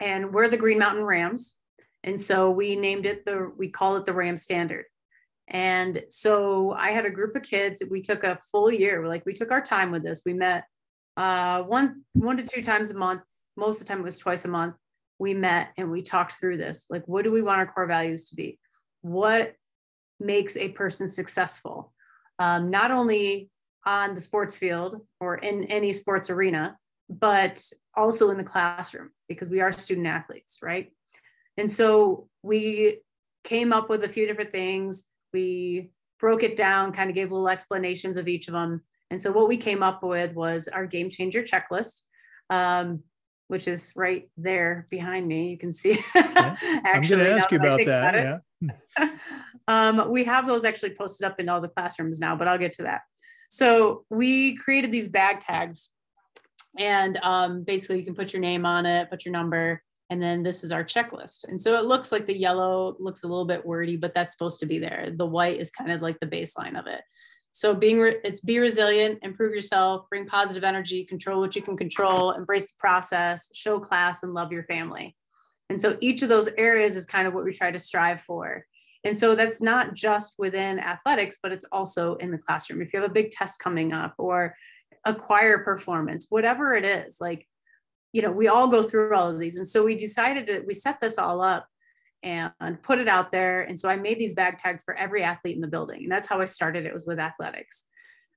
And 0.00 0.32
we're 0.32 0.48
the 0.48 0.56
green 0.56 0.78
mountain 0.78 1.04
rams. 1.04 1.56
And 2.02 2.18
so 2.18 2.50
we 2.50 2.76
named 2.76 3.04
it 3.04 3.26
the, 3.26 3.52
we 3.58 3.68
call 3.68 3.96
it 3.96 4.06
the 4.06 4.14
Ram 4.14 4.36
Standard. 4.36 4.86
And 5.48 6.02
so 6.10 6.72
I 6.72 6.90
had 6.90 7.06
a 7.06 7.10
group 7.10 7.36
of 7.36 7.42
kids. 7.42 7.82
We 7.88 8.02
took 8.02 8.24
a 8.24 8.38
full 8.50 8.70
year. 8.70 9.06
Like 9.06 9.24
we 9.24 9.32
took 9.32 9.52
our 9.52 9.60
time 9.60 9.90
with 9.90 10.02
this. 10.02 10.22
We 10.26 10.32
met 10.32 10.64
uh, 11.16 11.62
one 11.62 12.02
one 12.14 12.36
to 12.36 12.46
two 12.46 12.62
times 12.62 12.90
a 12.90 12.98
month. 12.98 13.22
Most 13.56 13.80
of 13.80 13.86
the 13.86 13.92
time 13.92 14.00
it 14.00 14.04
was 14.04 14.18
twice 14.18 14.44
a 14.44 14.48
month. 14.48 14.74
We 15.18 15.34
met 15.34 15.68
and 15.76 15.90
we 15.90 16.02
talked 16.02 16.34
through 16.34 16.58
this. 16.58 16.86
Like, 16.90 17.06
what 17.06 17.24
do 17.24 17.32
we 17.32 17.42
want 17.42 17.58
our 17.58 17.66
core 17.66 17.86
values 17.86 18.26
to 18.26 18.36
be? 18.36 18.58
What 19.00 19.54
makes 20.20 20.56
a 20.56 20.70
person 20.70 21.08
successful? 21.08 21.92
Um, 22.38 22.70
not 22.70 22.90
only 22.90 23.50
on 23.86 24.14
the 24.14 24.20
sports 24.20 24.56
field 24.56 25.00
or 25.20 25.36
in 25.36 25.64
any 25.64 25.92
sports 25.92 26.28
arena, 26.28 26.76
but 27.08 27.62
also 27.96 28.30
in 28.30 28.36
the 28.36 28.44
classroom 28.44 29.10
because 29.28 29.48
we 29.48 29.60
are 29.60 29.72
student 29.72 30.06
athletes, 30.06 30.58
right? 30.62 30.92
And 31.56 31.70
so 31.70 32.28
we 32.42 33.00
came 33.44 33.72
up 33.72 33.88
with 33.88 34.04
a 34.04 34.08
few 34.08 34.26
different 34.26 34.50
things. 34.50 35.04
We 35.32 35.90
broke 36.18 36.42
it 36.42 36.56
down, 36.56 36.92
kind 36.92 37.10
of 37.10 37.16
gave 37.16 37.32
little 37.32 37.48
explanations 37.48 38.16
of 38.16 38.28
each 38.28 38.48
of 38.48 38.54
them. 38.54 38.82
And 39.10 39.20
so 39.20 39.30
what 39.30 39.48
we 39.48 39.56
came 39.56 39.82
up 39.82 40.02
with 40.02 40.34
was 40.34 40.68
our 40.68 40.86
game 40.86 41.10
changer 41.10 41.42
checklist, 41.42 42.02
um, 42.50 43.02
which 43.48 43.68
is 43.68 43.92
right 43.94 44.28
there 44.36 44.86
behind 44.90 45.28
me. 45.28 45.50
You 45.50 45.58
can 45.58 45.72
see. 45.72 45.98
Yeah. 46.14 46.56
actually, 46.84 46.90
I'm 46.90 47.02
going 47.02 47.24
to 47.24 47.30
ask 47.30 47.50
you 47.50 47.58
about 47.58 47.80
that. 47.86 48.14
About 48.14 48.40
yeah. 48.60 49.10
um, 49.68 50.10
we 50.10 50.24
have 50.24 50.46
those 50.46 50.64
actually 50.64 50.94
posted 50.94 51.26
up 51.26 51.38
in 51.38 51.48
all 51.48 51.60
the 51.60 51.68
classrooms 51.68 52.18
now, 52.18 52.34
but 52.34 52.48
I'll 52.48 52.58
get 52.58 52.72
to 52.74 52.82
that. 52.84 53.02
So 53.50 54.04
we 54.10 54.56
created 54.56 54.90
these 54.90 55.08
bag 55.08 55.40
tags, 55.40 55.90
and 56.78 57.18
um, 57.22 57.62
basically 57.62 58.00
you 58.00 58.04
can 58.04 58.14
put 58.14 58.32
your 58.32 58.42
name 58.42 58.66
on 58.66 58.86
it, 58.86 59.08
put 59.08 59.24
your 59.24 59.32
number, 59.32 59.82
and 60.10 60.22
then 60.22 60.42
this 60.42 60.62
is 60.62 60.72
our 60.72 60.84
checklist. 60.84 61.44
And 61.48 61.60
so 61.60 61.76
it 61.76 61.84
looks 61.84 62.12
like 62.12 62.26
the 62.26 62.36
yellow 62.36 62.96
looks 62.98 63.24
a 63.24 63.26
little 63.26 63.44
bit 63.44 63.66
wordy, 63.66 63.96
but 63.96 64.14
that's 64.14 64.32
supposed 64.32 64.60
to 64.60 64.66
be 64.66 64.78
there. 64.78 65.10
The 65.16 65.26
white 65.26 65.60
is 65.60 65.70
kind 65.70 65.90
of 65.90 66.00
like 66.00 66.20
the 66.20 66.26
baseline 66.26 66.78
of 66.78 66.86
it. 66.86 67.02
So 67.50 67.74
being 67.74 67.98
re- 67.98 68.20
it's 68.22 68.40
be 68.40 68.58
resilient, 68.58 69.20
improve 69.22 69.54
yourself, 69.54 70.08
bring 70.10 70.26
positive 70.26 70.62
energy, 70.62 71.04
control 71.04 71.40
what 71.40 71.56
you 71.56 71.62
can 71.62 71.76
control, 71.76 72.32
embrace 72.32 72.70
the 72.70 72.76
process, 72.78 73.50
show 73.54 73.80
class, 73.80 74.22
and 74.22 74.34
love 74.34 74.52
your 74.52 74.64
family. 74.64 75.16
And 75.70 75.80
so 75.80 75.96
each 76.00 76.22
of 76.22 76.28
those 76.28 76.48
areas 76.58 76.96
is 76.96 77.06
kind 77.06 77.26
of 77.26 77.34
what 77.34 77.44
we 77.44 77.52
try 77.52 77.70
to 77.70 77.78
strive 77.78 78.20
for. 78.20 78.64
And 79.04 79.16
so 79.16 79.34
that's 79.34 79.62
not 79.62 79.94
just 79.94 80.34
within 80.38 80.78
athletics, 80.78 81.38
but 81.42 81.50
it's 81.50 81.64
also 81.72 82.16
in 82.16 82.30
the 82.30 82.38
classroom. 82.38 82.82
If 82.82 82.92
you 82.92 83.00
have 83.00 83.10
a 83.10 83.12
big 83.12 83.30
test 83.30 83.58
coming 83.58 83.92
up 83.92 84.14
or 84.18 84.54
a 85.04 85.14
choir 85.14 85.58
performance, 85.64 86.26
whatever 86.28 86.74
it 86.74 86.84
is, 86.84 87.18
like 87.20 87.46
you 88.12 88.22
know, 88.22 88.30
we 88.30 88.48
all 88.48 88.68
go 88.68 88.82
through 88.82 89.14
all 89.14 89.30
of 89.30 89.38
these. 89.38 89.56
And 89.56 89.68
so 89.68 89.84
we 89.84 89.94
decided 89.94 90.46
to, 90.46 90.60
we 90.66 90.74
set 90.74 91.00
this 91.00 91.18
all 91.18 91.40
up 91.40 91.66
and 92.22 92.52
put 92.82 92.98
it 92.98 93.08
out 93.08 93.30
there. 93.30 93.62
And 93.62 93.78
so 93.78 93.88
I 93.88 93.96
made 93.96 94.18
these 94.18 94.34
bag 94.34 94.58
tags 94.58 94.82
for 94.82 94.94
every 94.94 95.22
athlete 95.22 95.54
in 95.54 95.60
the 95.60 95.68
building. 95.68 96.02
And 96.02 96.10
that's 96.10 96.26
how 96.26 96.40
I 96.40 96.46
started. 96.46 96.84
It 96.84 96.92
was 96.92 97.06
with 97.06 97.20
athletics. 97.20 97.84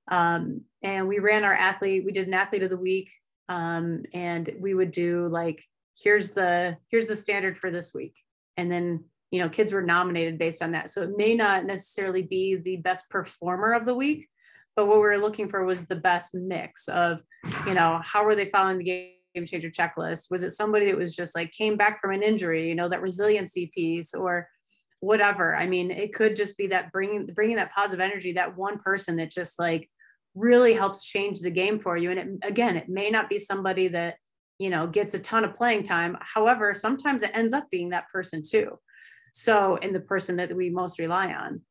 Um, 0.09 0.61
and 0.83 1.07
we 1.07 1.19
ran 1.19 1.43
our 1.43 1.53
athlete, 1.53 2.03
we 2.05 2.11
did 2.11 2.27
an 2.27 2.33
athlete 2.33 2.63
of 2.63 2.69
the 2.69 2.77
week. 2.77 3.11
Um, 3.47 4.03
and 4.13 4.53
we 4.59 4.73
would 4.73 4.91
do 4.91 5.27
like, 5.27 5.63
here's 5.99 6.31
the, 6.31 6.77
here's 6.89 7.07
the 7.07 7.15
standard 7.15 7.57
for 7.57 7.71
this 7.71 7.93
week. 7.93 8.15
And 8.57 8.71
then, 8.71 9.05
you 9.31 9.39
know, 9.39 9.49
kids 9.49 9.71
were 9.71 9.81
nominated 9.81 10.37
based 10.37 10.61
on 10.61 10.71
that. 10.71 10.89
So 10.89 11.01
it 11.01 11.17
may 11.17 11.35
not 11.35 11.65
necessarily 11.65 12.21
be 12.21 12.57
the 12.57 12.77
best 12.77 13.09
performer 13.09 13.73
of 13.73 13.85
the 13.85 13.95
week, 13.95 14.27
but 14.75 14.87
what 14.87 14.97
we 14.97 15.03
were 15.03 15.17
looking 15.17 15.49
for 15.49 15.65
was 15.65 15.85
the 15.85 15.95
best 15.95 16.33
mix 16.33 16.87
of, 16.87 17.21
you 17.65 17.73
know, 17.73 17.99
how 18.03 18.23
were 18.23 18.35
they 18.35 18.45
following 18.45 18.77
the 18.77 18.83
game? 18.83 19.11
Game 19.33 19.45
changer 19.45 19.69
checklist? 19.69 20.31
Was 20.31 20.43
it 20.43 20.51
somebody 20.51 20.87
that 20.87 20.97
was 20.97 21.15
just 21.15 21.35
like 21.35 21.51
came 21.51 21.77
back 21.77 21.99
from 21.99 22.11
an 22.11 22.23
injury, 22.23 22.67
you 22.69 22.75
know, 22.75 22.89
that 22.89 23.01
resiliency 23.01 23.71
piece, 23.73 24.13
or 24.13 24.47
whatever. 25.01 25.55
I 25.55 25.67
mean, 25.67 25.91
it 25.91 26.13
could 26.13 26.35
just 26.35 26.57
be 26.57 26.67
that 26.67 26.91
bringing 26.91 27.27
bringing 27.27 27.55
that 27.57 27.71
positive 27.71 28.01
energy, 28.01 28.33
that 28.33 28.57
one 28.57 28.79
person 28.79 29.15
that 29.17 29.31
just 29.31 29.59
like 29.59 29.89
really 30.35 30.73
helps 30.73 31.05
change 31.05 31.41
the 31.41 31.51
game 31.51 31.79
for 31.79 31.97
you. 31.97 32.11
And 32.11 32.19
it, 32.19 32.47
again, 32.47 32.75
it 32.75 32.89
may 32.89 33.09
not 33.09 33.29
be 33.29 33.39
somebody 33.39 33.87
that 33.89 34.17
you 34.57 34.69
know 34.69 34.87
gets 34.87 35.13
a 35.13 35.19
ton 35.19 35.45
of 35.45 35.55
playing 35.55 35.83
time. 35.83 36.17
However, 36.21 36.73
sometimes 36.73 37.23
it 37.23 37.31
ends 37.33 37.53
up 37.53 37.69
being 37.71 37.89
that 37.89 38.09
person 38.11 38.41
too. 38.43 38.77
So, 39.33 39.75
in 39.77 39.93
the 39.93 39.99
person 39.99 40.37
that 40.37 40.55
we 40.55 40.69
most 40.69 40.99
rely 40.99 41.33
on. 41.33 41.61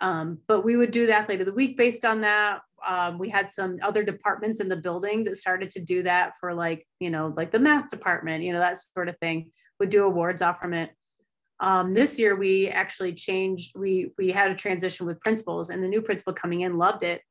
Um, 0.00 0.38
but 0.48 0.64
we 0.64 0.76
would 0.76 0.90
do 0.90 1.06
the 1.06 1.16
athlete 1.16 1.40
of 1.40 1.46
the 1.46 1.54
week 1.54 1.76
based 1.76 2.04
on 2.04 2.22
that. 2.22 2.62
Um, 2.86 3.18
we 3.18 3.28
had 3.28 3.50
some 3.50 3.78
other 3.82 4.02
departments 4.02 4.60
in 4.60 4.68
the 4.68 4.76
building 4.76 5.24
that 5.24 5.36
started 5.36 5.70
to 5.70 5.80
do 5.80 6.02
that 6.02 6.32
for 6.38 6.54
like, 6.54 6.84
you 7.00 7.10
know, 7.10 7.32
like 7.36 7.50
the 7.50 7.58
math 7.58 7.88
department, 7.88 8.44
you 8.44 8.52
know, 8.52 8.58
that 8.58 8.76
sort 8.76 9.08
of 9.08 9.18
thing 9.18 9.50
would 9.78 9.88
do 9.88 10.04
awards 10.04 10.42
off 10.42 10.58
from 10.58 10.74
it. 10.74 10.90
Um, 11.60 11.92
this 11.92 12.18
year 12.18 12.34
we 12.36 12.68
actually 12.68 13.12
changed, 13.12 13.72
we, 13.76 14.10
we 14.18 14.32
had 14.32 14.50
a 14.50 14.54
transition 14.54 15.06
with 15.06 15.20
principals 15.20 15.70
and 15.70 15.82
the 15.82 15.88
new 15.88 16.02
principal 16.02 16.32
coming 16.32 16.62
in 16.62 16.76
loved 16.76 17.04
it 17.04 17.22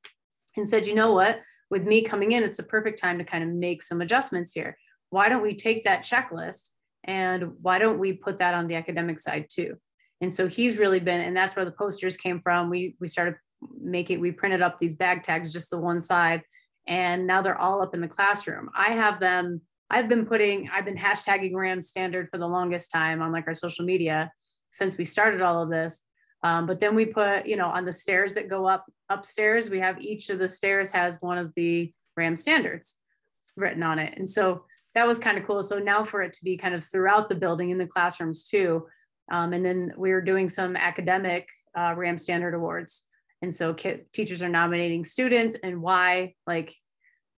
and 0.56 0.68
said, 0.68 0.88
you 0.88 0.96
know 0.96 1.12
what, 1.14 1.42
with 1.70 1.84
me 1.84 2.02
coming 2.02 2.32
in, 2.32 2.44
it's 2.44 2.60
a 2.60 2.64
perfect 2.64 3.00
time 3.00 3.18
to 3.18 3.24
kind 3.24 3.44
of 3.44 3.50
make 3.50 3.82
some 3.82 4.02
adjustments 4.02 4.54
here. 4.54 4.78
Why 5.10 5.28
don't 5.28 5.42
we 5.42 5.56
take 5.56 5.84
that 5.84 6.04
checklist 6.04 6.70
and 7.04 7.54
why 7.62 7.78
don't 7.78 8.00
we 8.00 8.14
put 8.14 8.40
that 8.40 8.54
on 8.54 8.68
the 8.68 8.76
academic 8.76 9.20
side 9.20 9.48
too? 9.50 9.76
And 10.22 10.32
so 10.32 10.48
he's 10.48 10.78
really 10.78 11.00
been, 11.00 11.20
and 11.20 11.36
that's 11.36 11.56
where 11.56 11.66
the 11.66 11.72
posters 11.72 12.16
came 12.16 12.40
from. 12.42 12.70
We 12.70 12.96
we 13.00 13.08
started 13.08 13.36
making, 13.80 14.20
we 14.20 14.32
printed 14.32 14.62
up 14.62 14.78
these 14.78 14.96
bag 14.96 15.24
tags, 15.24 15.54
just 15.54 15.70
the 15.70 15.78
one 15.78 16.02
side, 16.02 16.44
and 16.88 17.28
now 17.28 17.42
they're 17.42 17.60
all 17.60 17.82
up 17.82 17.94
in 17.94 18.02
the 18.02 18.08
classroom. 18.08 18.70
I 18.76 18.92
have 18.92 19.20
them. 19.20 19.62
I've 19.90 20.08
been 20.08 20.26
putting, 20.26 20.70
I've 20.72 20.86
been 20.86 20.96
hashtagging 20.96 21.54
Ram 21.54 21.82
Standard 21.82 22.30
for 22.30 22.38
the 22.38 22.48
longest 22.48 22.92
time 22.92 23.22
on 23.22 23.32
like 23.32 23.48
our 23.48 23.54
social 23.54 23.86
media 23.86 24.32
since 24.70 24.98
we 24.98 25.06
started 25.06 25.42
all 25.42 25.62
of 25.62 25.70
this. 25.70 26.02
Um, 26.44 26.66
but 26.66 26.80
then 26.80 26.96
we 26.96 27.06
put, 27.06 27.46
you 27.46 27.56
know, 27.56 27.68
on 27.68 27.86
the 27.86 27.94
stairs 27.94 28.34
that 28.34 28.50
go 28.50 28.66
up 28.66 28.86
upstairs, 29.10 29.70
we 29.70 29.80
have 29.80 30.02
each 30.02 30.30
of 30.30 30.40
the 30.40 30.48
stairs 30.48 30.92
has 30.92 31.22
one 31.22 31.38
of 31.38 31.54
the 31.56 31.94
Ram 32.18 32.36
standards 32.36 32.98
written 33.56 33.84
on 33.84 34.00
it. 34.00 34.18
And 34.18 34.30
so 34.30 34.64
that 34.96 35.06
was 35.06 35.20
kind 35.20 35.38
of 35.38 35.46
cool. 35.46 35.62
So 35.62 35.78
now 35.78 36.04
for 36.04 36.22
it 36.22 36.34
to 36.34 36.44
be 36.44 36.58
kind 36.58 36.74
of 36.74 36.84
throughout 36.84 37.30
the 37.30 37.36
building 37.36 37.70
in 37.70 37.78
the 37.78 37.88
classrooms 37.88 38.44
too. 38.44 38.88
Um, 39.32 39.54
and 39.54 39.64
then 39.64 39.94
we 39.98 40.12
are 40.12 40.22
doing 40.22 40.50
some 40.50 40.76
academic 40.76 41.48
uh, 41.76 41.94
RAM 41.96 42.18
standard 42.18 42.54
awards. 42.54 43.04
And 43.42 43.54
so 43.54 43.74
teachers 43.74 44.42
are 44.42 44.50
nominating 44.50 45.04
students 45.04 45.58
and 45.64 45.82
why, 45.82 46.36
like 46.46 46.74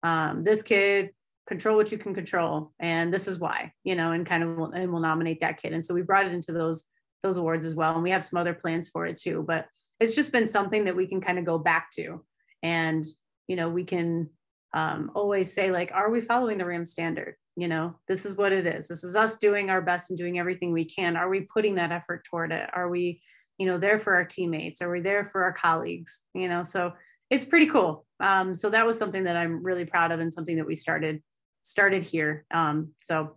um, 0.02 0.44
this 0.44 0.62
kid, 0.62 1.10
control 1.46 1.76
what 1.76 1.92
you 1.92 1.98
can 1.98 2.14
control. 2.14 2.72
And 2.78 3.12
this 3.12 3.28
is 3.28 3.38
why, 3.38 3.72
you 3.84 3.94
know, 3.94 4.12
and 4.12 4.26
kind 4.26 4.42
of, 4.42 4.56
will, 4.56 4.72
and 4.72 4.90
we'll 4.90 5.00
nominate 5.00 5.40
that 5.40 5.60
kid. 5.60 5.72
And 5.72 5.84
so 5.84 5.94
we 5.94 6.02
brought 6.02 6.26
it 6.26 6.32
into 6.32 6.52
those, 6.52 6.84
those 7.22 7.36
awards 7.36 7.66
as 7.66 7.74
well. 7.74 7.94
And 7.94 8.02
we 8.02 8.10
have 8.10 8.24
some 8.24 8.38
other 8.38 8.54
plans 8.54 8.88
for 8.88 9.06
it 9.06 9.18
too, 9.18 9.44
but 9.46 9.66
it's 10.00 10.14
just 10.14 10.32
been 10.32 10.46
something 10.46 10.84
that 10.84 10.96
we 10.96 11.06
can 11.06 11.20
kind 11.20 11.38
of 11.38 11.44
go 11.44 11.58
back 11.58 11.90
to. 11.92 12.24
And, 12.62 13.04
you 13.46 13.56
know, 13.56 13.68
we 13.68 13.84
can 13.84 14.30
um, 14.72 15.10
always 15.14 15.52
say 15.52 15.70
like, 15.70 15.92
are 15.92 16.10
we 16.10 16.20
following 16.20 16.58
the 16.58 16.66
RAM 16.66 16.84
standard? 16.84 17.36
you 17.56 17.68
know 17.68 17.94
this 18.08 18.26
is 18.26 18.36
what 18.36 18.52
it 18.52 18.66
is 18.66 18.88
this 18.88 19.04
is 19.04 19.16
us 19.16 19.36
doing 19.36 19.70
our 19.70 19.80
best 19.80 20.10
and 20.10 20.18
doing 20.18 20.38
everything 20.38 20.72
we 20.72 20.84
can 20.84 21.16
are 21.16 21.28
we 21.28 21.40
putting 21.42 21.74
that 21.76 21.92
effort 21.92 22.24
toward 22.24 22.52
it 22.52 22.68
are 22.72 22.88
we 22.88 23.20
you 23.58 23.66
know 23.66 23.78
there 23.78 23.98
for 23.98 24.14
our 24.14 24.24
teammates? 24.24 24.82
Are 24.82 24.88
we're 24.88 25.02
there 25.02 25.24
for 25.24 25.44
our 25.44 25.52
colleagues? 25.52 26.22
You 26.34 26.48
know 26.48 26.62
so 26.62 26.92
it's 27.30 27.44
pretty 27.44 27.66
cool. 27.66 28.04
Um, 28.20 28.54
so 28.54 28.70
that 28.70 28.86
was 28.86 28.98
something 28.98 29.24
that 29.24 29.36
i'm 29.36 29.62
really 29.62 29.84
proud 29.84 30.12
of 30.12 30.20
and 30.20 30.32
something 30.32 30.56
that 30.56 30.66
we 30.66 30.74
started 30.74 31.22
started 31.62 32.04
here. 32.04 32.44
Um, 32.50 32.90
so 32.98 33.36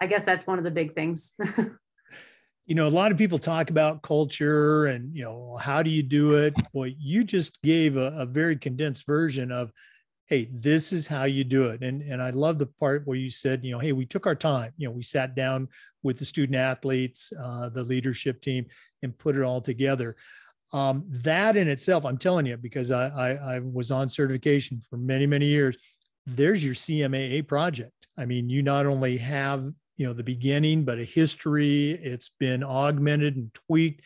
i 0.00 0.06
guess 0.06 0.24
that's 0.24 0.46
one 0.46 0.58
of 0.58 0.64
the 0.64 0.70
big 0.70 0.94
things. 0.94 1.34
You 2.68 2.74
know 2.74 2.88
a 2.88 2.90
lot 2.90 3.12
of 3.12 3.18
people 3.18 3.38
talk 3.38 3.70
about 3.70 4.02
culture 4.02 4.86
and 4.86 5.14
you 5.14 5.22
know 5.22 5.56
how 5.56 5.84
do 5.84 5.90
you 5.90 6.02
do 6.02 6.34
it? 6.34 6.54
Well 6.72 6.90
you 6.98 7.22
just 7.22 7.62
gave 7.62 7.96
a, 7.96 8.12
a 8.18 8.26
very 8.26 8.56
condensed 8.56 9.06
version 9.06 9.52
of 9.52 9.70
hey 10.26 10.48
this 10.52 10.92
is 10.92 11.06
how 11.06 11.24
you 11.24 11.44
do 11.44 11.64
it. 11.64 11.82
And 11.82 12.02
and 12.02 12.22
i 12.22 12.30
love 12.30 12.58
the 12.58 12.66
part 12.66 13.06
where 13.06 13.16
you 13.16 13.30
said 13.30 13.64
you 13.64 13.72
know 13.72 13.78
hey 13.78 13.92
we 13.92 14.06
took 14.06 14.26
our 14.26 14.34
time. 14.34 14.72
You 14.76 14.88
know 14.88 14.92
we 14.92 15.02
sat 15.02 15.34
down 15.34 15.68
with 16.02 16.18
the 16.18 16.24
student 16.24 16.56
athletes 16.56 17.32
uh, 17.42 17.68
the 17.70 17.82
leadership 17.82 18.40
team 18.40 18.66
and 19.02 19.16
put 19.16 19.36
it 19.36 19.42
all 19.42 19.60
together. 19.60 20.16
Um, 20.72 21.04
that 21.08 21.56
in 21.56 21.68
itself 21.68 22.04
i'm 22.04 22.18
telling 22.18 22.44
you 22.44 22.56
because 22.56 22.90
I, 22.90 23.06
I 23.06 23.54
i 23.54 23.58
was 23.60 23.92
on 23.92 24.10
certification 24.10 24.80
for 24.80 24.96
many 24.96 25.24
many 25.24 25.46
years 25.46 25.76
there's 26.26 26.64
your 26.64 26.74
cmaa 26.74 27.46
project. 27.46 28.08
I 28.18 28.26
mean 28.26 28.48
you 28.48 28.62
not 28.62 28.86
only 28.86 29.16
have 29.18 29.70
you 29.96 30.06
know 30.06 30.12
the 30.12 30.24
beginning 30.24 30.84
but 30.84 30.98
a 30.98 31.04
history 31.04 31.92
it's 31.92 32.30
been 32.40 32.64
augmented 32.64 33.36
and 33.36 33.54
tweaked. 33.54 34.02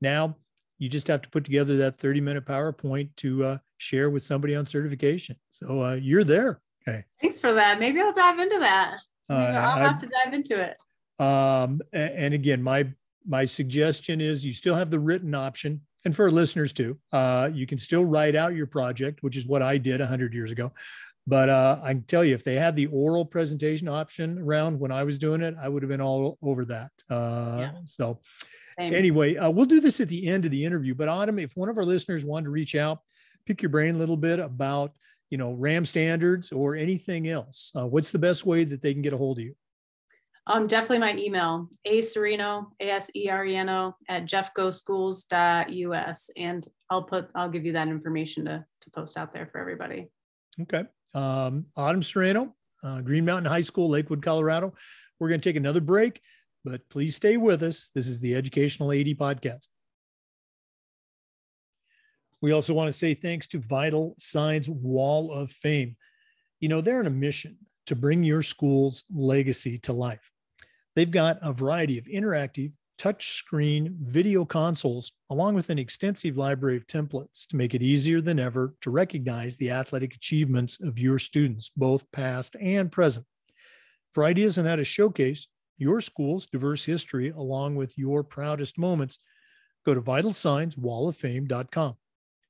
Now 0.00 0.36
you 0.82 0.88
just 0.88 1.06
have 1.06 1.22
to 1.22 1.28
put 1.28 1.44
together 1.44 1.76
that 1.76 1.94
30 1.94 2.20
minute 2.20 2.44
powerpoint 2.44 3.08
to 3.14 3.44
uh, 3.44 3.58
share 3.78 4.10
with 4.10 4.24
somebody 4.24 4.56
on 4.56 4.64
certification. 4.64 5.36
So 5.48 5.80
uh, 5.80 5.94
you're 5.94 6.24
there. 6.24 6.60
Okay. 6.82 7.04
Thanks 7.20 7.38
for 7.38 7.52
that. 7.52 7.78
Maybe 7.78 8.00
I'll 8.00 8.12
dive 8.12 8.40
into 8.40 8.58
that. 8.58 8.96
Uh, 9.30 9.34
I'll 9.34 9.78
have 9.78 10.00
to 10.00 10.08
dive 10.08 10.34
into 10.34 10.60
it. 10.60 10.76
Um, 11.24 11.80
and 11.92 12.34
again, 12.34 12.60
my 12.60 12.88
my 13.24 13.44
suggestion 13.44 14.20
is 14.20 14.44
you 14.44 14.52
still 14.52 14.74
have 14.74 14.90
the 14.90 14.98
written 14.98 15.36
option, 15.36 15.80
and 16.04 16.16
for 16.16 16.28
listeners 16.32 16.72
too, 16.72 16.98
uh, 17.12 17.48
you 17.52 17.64
can 17.64 17.78
still 17.78 18.04
write 18.04 18.34
out 18.34 18.56
your 18.56 18.66
project, 18.66 19.22
which 19.22 19.36
is 19.36 19.46
what 19.46 19.62
I 19.62 19.78
did 19.78 20.00
hundred 20.00 20.34
years 20.34 20.50
ago. 20.50 20.72
But 21.28 21.48
uh, 21.48 21.78
I 21.80 21.92
can 21.92 22.02
tell 22.02 22.24
you, 22.24 22.34
if 22.34 22.42
they 22.42 22.56
had 22.56 22.74
the 22.74 22.86
oral 22.86 23.24
presentation 23.24 23.86
option 23.86 24.40
around 24.40 24.80
when 24.80 24.90
I 24.90 25.04
was 25.04 25.16
doing 25.16 25.42
it, 25.42 25.54
I 25.62 25.68
would 25.68 25.84
have 25.84 25.90
been 25.90 26.00
all 26.00 26.38
over 26.42 26.64
that. 26.64 26.90
Uh, 27.08 27.58
yeah. 27.60 27.72
So, 27.84 28.18
Same. 28.78 28.94
anyway, 28.94 29.36
uh, 29.36 29.50
we'll 29.50 29.66
do 29.66 29.80
this 29.80 30.00
at 30.00 30.08
the 30.08 30.28
end 30.28 30.44
of 30.44 30.50
the 30.50 30.64
interview. 30.64 30.94
But 30.94 31.08
Autumn, 31.08 31.38
if 31.38 31.56
one 31.56 31.68
of 31.68 31.76
our 31.76 31.84
listeners 31.84 32.24
wanted 32.24 32.44
to 32.44 32.50
reach 32.50 32.74
out, 32.74 33.00
pick 33.46 33.62
your 33.62 33.68
brain 33.68 33.94
a 33.94 33.98
little 33.98 34.16
bit 34.16 34.38
about 34.38 34.92
you 35.30 35.38
know 35.38 35.52
ram 35.52 35.84
standards 35.84 36.52
or 36.52 36.76
anything 36.76 37.28
else 37.28 37.72
uh, 37.74 37.86
what's 37.86 38.10
the 38.10 38.18
best 38.18 38.46
way 38.46 38.64
that 38.64 38.82
they 38.82 38.92
can 38.92 39.02
get 39.02 39.12
a 39.12 39.16
hold 39.16 39.38
of 39.38 39.44
you 39.44 39.54
um, 40.46 40.66
definitely 40.66 40.98
my 40.98 41.16
email 41.16 41.68
a 41.84 42.00
sereno 42.00 42.70
a-s-e-r-e-n-o 42.80 43.94
at 44.08 44.26
jeffcoschools.us 44.26 46.30
and 46.36 46.68
i'll 46.90 47.02
put 47.02 47.28
i'll 47.34 47.48
give 47.48 47.64
you 47.64 47.72
that 47.72 47.88
information 47.88 48.44
to, 48.44 48.64
to 48.80 48.90
post 48.90 49.16
out 49.16 49.32
there 49.32 49.48
for 49.50 49.58
everybody 49.58 50.08
okay 50.60 50.84
um, 51.14 51.66
autumn 51.76 52.02
sereno 52.02 52.54
uh, 52.82 53.00
green 53.00 53.24
mountain 53.24 53.50
high 53.50 53.62
school 53.62 53.88
lakewood 53.88 54.22
colorado 54.22 54.72
we're 55.18 55.28
going 55.28 55.40
to 55.40 55.48
take 55.48 55.56
another 55.56 55.80
break 55.80 56.20
but 56.64 56.80
please 56.88 57.16
stay 57.16 57.36
with 57.36 57.62
us 57.62 57.90
this 57.94 58.06
is 58.06 58.20
the 58.20 58.34
educational 58.34 58.92
ad 58.92 59.06
podcast 59.18 59.68
we 62.42 62.50
also 62.50 62.74
want 62.74 62.88
to 62.88 62.92
say 62.92 63.14
thanks 63.14 63.46
to 63.46 63.60
Vital 63.60 64.16
Signs 64.18 64.68
Wall 64.68 65.32
of 65.32 65.50
Fame. 65.52 65.96
You 66.58 66.68
know, 66.68 66.80
they're 66.80 66.98
on 66.98 67.06
a 67.06 67.10
mission 67.10 67.56
to 67.86 67.96
bring 67.96 68.24
your 68.24 68.42
school's 68.42 69.04
legacy 69.14 69.78
to 69.78 69.92
life. 69.92 70.30
They've 70.96 71.10
got 71.10 71.38
a 71.40 71.52
variety 71.52 71.98
of 71.98 72.04
interactive 72.04 72.72
touchscreen 72.98 73.96
video 74.00 74.44
consoles, 74.44 75.12
along 75.30 75.54
with 75.54 75.70
an 75.70 75.78
extensive 75.78 76.36
library 76.36 76.76
of 76.76 76.86
templates 76.88 77.46
to 77.46 77.56
make 77.56 77.74
it 77.74 77.82
easier 77.82 78.20
than 78.20 78.40
ever 78.40 78.74
to 78.80 78.90
recognize 78.90 79.56
the 79.56 79.70
athletic 79.70 80.14
achievements 80.14 80.80
of 80.80 80.98
your 80.98 81.20
students, 81.20 81.70
both 81.76 82.10
past 82.10 82.56
and 82.60 82.90
present. 82.90 83.24
For 84.10 84.24
ideas 84.24 84.58
on 84.58 84.66
how 84.66 84.76
to 84.76 84.84
showcase 84.84 85.46
your 85.78 86.00
school's 86.00 86.46
diverse 86.46 86.84
history 86.84 87.30
along 87.30 87.74
with 87.76 87.96
your 87.98 88.22
proudest 88.22 88.78
moments, 88.78 89.18
go 89.84 89.94
to 89.94 90.00
vitalsignswalloffame.com 90.00 91.96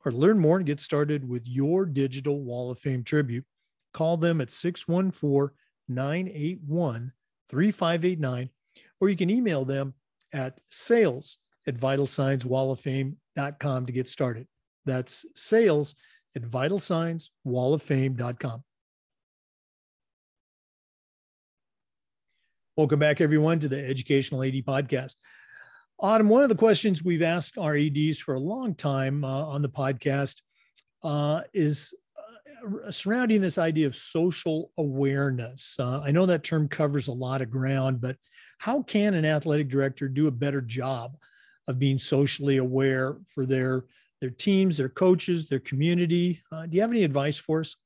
or 0.04 0.12
learn 0.12 0.38
more 0.38 0.58
and 0.58 0.66
get 0.66 0.80
started 0.80 1.26
with 1.28 1.46
your 1.46 1.86
digital 1.86 2.42
Wall 2.42 2.70
of 2.70 2.78
Fame 2.78 3.02
tribute, 3.04 3.44
call 3.92 4.16
them 4.16 4.40
at 4.40 4.50
614 4.50 5.54
981 5.88 7.12
3589, 7.48 8.50
or 9.00 9.08
you 9.08 9.16
can 9.16 9.30
email 9.30 9.64
them 9.64 9.94
at 10.32 10.60
sales 10.70 11.38
at 11.66 11.76
vitalsignswalloffame.com 11.76 13.86
to 13.86 13.92
get 13.92 14.08
started. 14.08 14.46
That's 14.84 15.24
sales 15.34 15.94
at 16.34 16.42
vitalsignswalloffame.com. 16.42 18.64
Welcome 22.74 23.00
back, 23.00 23.20
everyone, 23.20 23.58
to 23.58 23.68
the 23.68 23.86
Educational 23.86 24.42
AD 24.42 24.54
Podcast. 24.64 25.16
Autumn, 26.00 26.30
one 26.30 26.42
of 26.42 26.48
the 26.48 26.54
questions 26.54 27.04
we've 27.04 27.20
asked 27.20 27.58
our 27.58 27.76
EDs 27.76 28.18
for 28.18 28.32
a 28.32 28.40
long 28.40 28.74
time 28.74 29.26
uh, 29.26 29.44
on 29.44 29.60
the 29.60 29.68
podcast 29.68 30.36
uh, 31.04 31.42
is 31.52 31.92
uh, 32.16 32.90
surrounding 32.90 33.42
this 33.42 33.58
idea 33.58 33.86
of 33.86 33.94
social 33.94 34.70
awareness. 34.78 35.76
Uh, 35.78 36.00
I 36.00 36.12
know 36.12 36.24
that 36.24 36.44
term 36.44 36.66
covers 36.66 37.08
a 37.08 37.12
lot 37.12 37.42
of 37.42 37.50
ground, 37.50 38.00
but 38.00 38.16
how 38.56 38.82
can 38.82 39.12
an 39.12 39.26
athletic 39.26 39.68
director 39.68 40.08
do 40.08 40.26
a 40.26 40.30
better 40.30 40.62
job 40.62 41.18
of 41.68 41.78
being 41.78 41.98
socially 41.98 42.56
aware 42.56 43.18
for 43.26 43.44
their 43.44 43.84
their 44.22 44.30
teams, 44.30 44.78
their 44.78 44.88
coaches, 44.88 45.46
their 45.46 45.60
community? 45.60 46.40
Uh, 46.50 46.64
do 46.64 46.76
you 46.76 46.80
have 46.80 46.90
any 46.90 47.04
advice 47.04 47.36
for 47.36 47.60
us? 47.60 47.76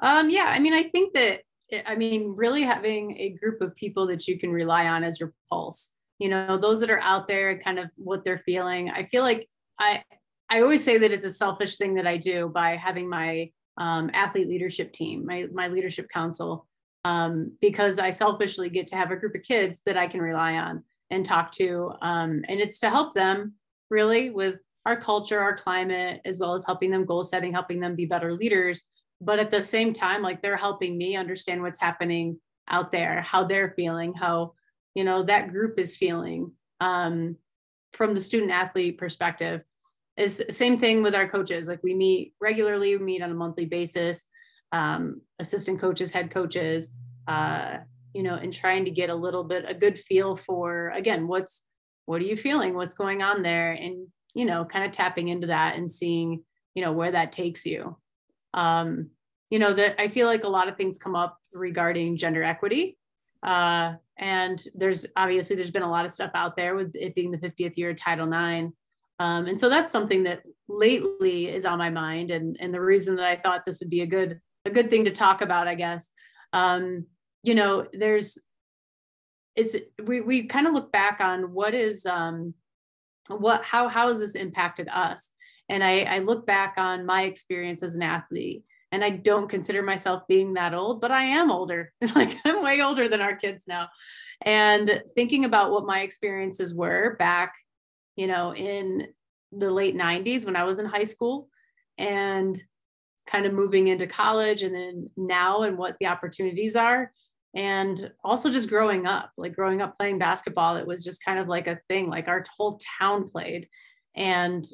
Um, 0.00 0.30
yeah, 0.30 0.46
I 0.46 0.58
mean, 0.58 0.72
I 0.72 0.84
think 0.84 1.12
that 1.12 1.42
I 1.86 1.96
mean, 1.96 2.34
really 2.36 2.62
having 2.62 3.18
a 3.18 3.30
group 3.30 3.60
of 3.60 3.74
people 3.76 4.06
that 4.08 4.26
you 4.28 4.38
can 4.38 4.50
rely 4.50 4.86
on 4.86 5.04
as 5.04 5.20
your 5.20 5.32
pulse 5.50 5.94
you 6.18 6.28
know 6.28 6.56
those 6.56 6.80
that 6.80 6.90
are 6.90 7.00
out 7.00 7.26
there 7.26 7.58
kind 7.58 7.78
of 7.78 7.90
what 7.96 8.24
they're 8.24 8.38
feeling. 8.38 8.90
I 8.90 9.04
feel 9.04 9.22
like 9.22 9.48
i 9.78 10.02
i 10.50 10.60
always 10.60 10.84
say 10.84 10.98
that 10.98 11.10
it's 11.10 11.24
a 11.24 11.30
selfish 11.30 11.76
thing 11.76 11.94
that 11.94 12.06
i 12.06 12.16
do 12.16 12.48
by 12.48 12.76
having 12.76 13.08
my 13.08 13.50
um, 13.76 14.10
athlete 14.14 14.48
leadership 14.48 14.92
team 14.92 15.26
my 15.26 15.46
my 15.52 15.68
leadership 15.68 16.08
council 16.08 16.66
um, 17.04 17.52
because 17.60 17.98
i 17.98 18.10
selfishly 18.10 18.70
get 18.70 18.86
to 18.88 18.96
have 18.96 19.10
a 19.10 19.16
group 19.16 19.34
of 19.34 19.42
kids 19.42 19.82
that 19.86 19.96
i 19.96 20.06
can 20.06 20.22
rely 20.22 20.54
on 20.54 20.82
and 21.10 21.24
talk 21.24 21.50
to 21.52 21.92
um, 22.02 22.44
and 22.48 22.60
it's 22.60 22.78
to 22.78 22.90
help 22.90 23.14
them 23.14 23.54
really 23.90 24.30
with 24.30 24.60
our 24.86 24.96
culture 24.96 25.40
our 25.40 25.56
climate 25.56 26.20
as 26.24 26.38
well 26.38 26.54
as 26.54 26.64
helping 26.64 26.90
them 26.90 27.04
goal 27.04 27.24
setting 27.24 27.52
helping 27.52 27.80
them 27.80 27.96
be 27.96 28.06
better 28.06 28.32
leaders 28.32 28.84
but 29.20 29.38
at 29.38 29.50
the 29.50 29.62
same 29.62 29.92
time 29.92 30.22
like 30.22 30.42
they're 30.42 30.56
helping 30.56 30.96
me 30.96 31.16
understand 31.16 31.62
what's 31.62 31.80
happening 31.80 32.38
out 32.68 32.90
there 32.90 33.20
how 33.20 33.44
they're 33.44 33.72
feeling 33.72 34.14
how 34.14 34.52
you 34.94 35.04
know 35.04 35.22
that 35.22 35.50
group 35.50 35.78
is 35.78 35.96
feeling 35.96 36.52
um, 36.80 37.36
from 37.92 38.14
the 38.14 38.20
student 38.20 38.52
athlete 38.52 38.98
perspective. 38.98 39.62
Is 40.16 40.44
same 40.50 40.78
thing 40.78 41.02
with 41.02 41.14
our 41.14 41.28
coaches. 41.28 41.66
Like 41.66 41.82
we 41.82 41.94
meet 41.94 42.34
regularly 42.40 42.96
we 42.96 43.02
meet 43.02 43.22
on 43.22 43.32
a 43.32 43.34
monthly 43.34 43.66
basis 43.66 44.26
um, 44.70 45.20
assistant 45.40 45.80
coaches 45.80 46.12
head 46.12 46.30
coaches 46.30 46.92
uh, 47.26 47.78
you 48.12 48.22
know 48.22 48.34
and 48.34 48.52
trying 48.52 48.84
to 48.84 48.92
get 48.92 49.10
a 49.10 49.14
little 49.14 49.42
bit 49.42 49.64
a 49.66 49.74
good 49.74 49.98
feel 49.98 50.36
for 50.36 50.90
again 50.90 51.26
what's 51.26 51.64
what 52.06 52.20
are 52.20 52.26
you 52.26 52.36
feeling? 52.36 52.74
What's 52.74 52.94
going 52.94 53.22
on 53.22 53.42
there? 53.42 53.72
And 53.72 54.06
you 54.34 54.44
know 54.44 54.64
kind 54.64 54.84
of 54.84 54.92
tapping 54.92 55.28
into 55.28 55.48
that 55.48 55.76
and 55.76 55.90
seeing 55.90 56.44
you 56.74 56.84
know 56.84 56.92
where 56.92 57.10
that 57.10 57.32
takes 57.32 57.66
you 57.66 57.96
um, 58.54 59.10
you 59.50 59.58
know 59.58 59.72
that 59.74 60.00
i 60.00 60.08
feel 60.08 60.26
like 60.26 60.44
a 60.44 60.48
lot 60.48 60.68
of 60.68 60.76
things 60.76 60.98
come 60.98 61.14
up 61.14 61.38
regarding 61.52 62.16
gender 62.16 62.42
equity. 62.42 62.98
Uh, 63.42 63.94
and 64.16 64.66
there's 64.74 65.04
obviously 65.16 65.54
there's 65.54 65.70
been 65.70 65.82
a 65.82 65.90
lot 65.90 66.06
of 66.06 66.10
stuff 66.10 66.30
out 66.34 66.56
there 66.56 66.74
with 66.74 66.94
it 66.94 67.14
being 67.14 67.30
the 67.30 67.38
50th 67.38 67.76
year 67.76 67.90
of 67.90 67.96
title 67.96 68.32
ix 68.32 68.72
um, 69.20 69.46
and 69.46 69.60
so 69.60 69.68
that's 69.68 69.92
something 69.92 70.22
that 70.24 70.42
lately 70.68 71.48
is 71.48 71.66
on 71.66 71.76
my 71.78 71.90
mind 71.90 72.30
and 72.30 72.56
and 72.60 72.72
the 72.72 72.80
reason 72.80 73.16
that 73.16 73.26
i 73.26 73.36
thought 73.36 73.66
this 73.66 73.80
would 73.80 73.90
be 73.90 74.00
a 74.00 74.06
good 74.06 74.40
a 74.64 74.70
good 74.70 74.88
thing 74.88 75.04
to 75.04 75.10
talk 75.10 75.42
about 75.42 75.68
i 75.68 75.74
guess. 75.74 76.10
Um, 76.52 77.06
you 77.42 77.54
know 77.54 77.86
there's 77.92 78.38
is 79.54 79.80
we 80.02 80.20
we 80.20 80.46
kind 80.46 80.66
of 80.66 80.72
look 80.72 80.90
back 80.90 81.20
on 81.20 81.52
what 81.52 81.74
is 81.74 82.06
um 82.06 82.54
what 83.28 83.64
how 83.64 83.88
how 83.88 84.08
has 84.08 84.18
this 84.18 84.34
impacted 84.34 84.88
us 84.88 85.30
and 85.74 85.84
i 85.84 86.02
i 86.02 86.18
look 86.18 86.46
back 86.46 86.74
on 86.78 87.04
my 87.04 87.22
experience 87.24 87.82
as 87.82 87.94
an 87.94 88.02
athlete 88.02 88.64
and 88.94 89.04
I 89.04 89.10
don't 89.10 89.48
consider 89.48 89.82
myself 89.82 90.22
being 90.28 90.54
that 90.54 90.72
old, 90.72 91.00
but 91.00 91.10
I 91.10 91.24
am 91.24 91.50
older. 91.50 91.92
like 92.14 92.36
I'm 92.44 92.62
way 92.62 92.80
older 92.80 93.08
than 93.08 93.20
our 93.20 93.34
kids 93.34 93.64
now. 93.66 93.88
And 94.42 95.02
thinking 95.16 95.44
about 95.44 95.72
what 95.72 95.84
my 95.84 96.02
experiences 96.02 96.72
were 96.72 97.16
back, 97.18 97.54
you 98.14 98.28
know, 98.28 98.54
in 98.54 99.08
the 99.50 99.68
late 99.68 99.96
90s 99.96 100.46
when 100.46 100.54
I 100.54 100.62
was 100.62 100.78
in 100.78 100.86
high 100.86 101.02
school 101.02 101.48
and 101.98 102.62
kind 103.26 103.46
of 103.46 103.52
moving 103.52 103.88
into 103.88 104.06
college 104.06 104.62
and 104.62 104.72
then 104.72 105.10
now 105.16 105.62
and 105.62 105.76
what 105.76 105.96
the 105.98 106.06
opportunities 106.06 106.76
are 106.76 107.10
and 107.54 108.12
also 108.22 108.50
just 108.50 108.68
growing 108.68 109.06
up 109.06 109.30
like 109.38 109.54
growing 109.54 109.80
up 109.80 109.96
playing 109.96 110.18
basketball 110.18 110.76
it 110.76 110.86
was 110.86 111.04
just 111.04 111.24
kind 111.24 111.38
of 111.38 111.48
like 111.48 111.68
a 111.68 111.78
thing 111.88 112.10
like 112.10 112.28
our 112.28 112.44
whole 112.56 112.78
town 112.98 113.26
played 113.26 113.68
and 114.16 114.66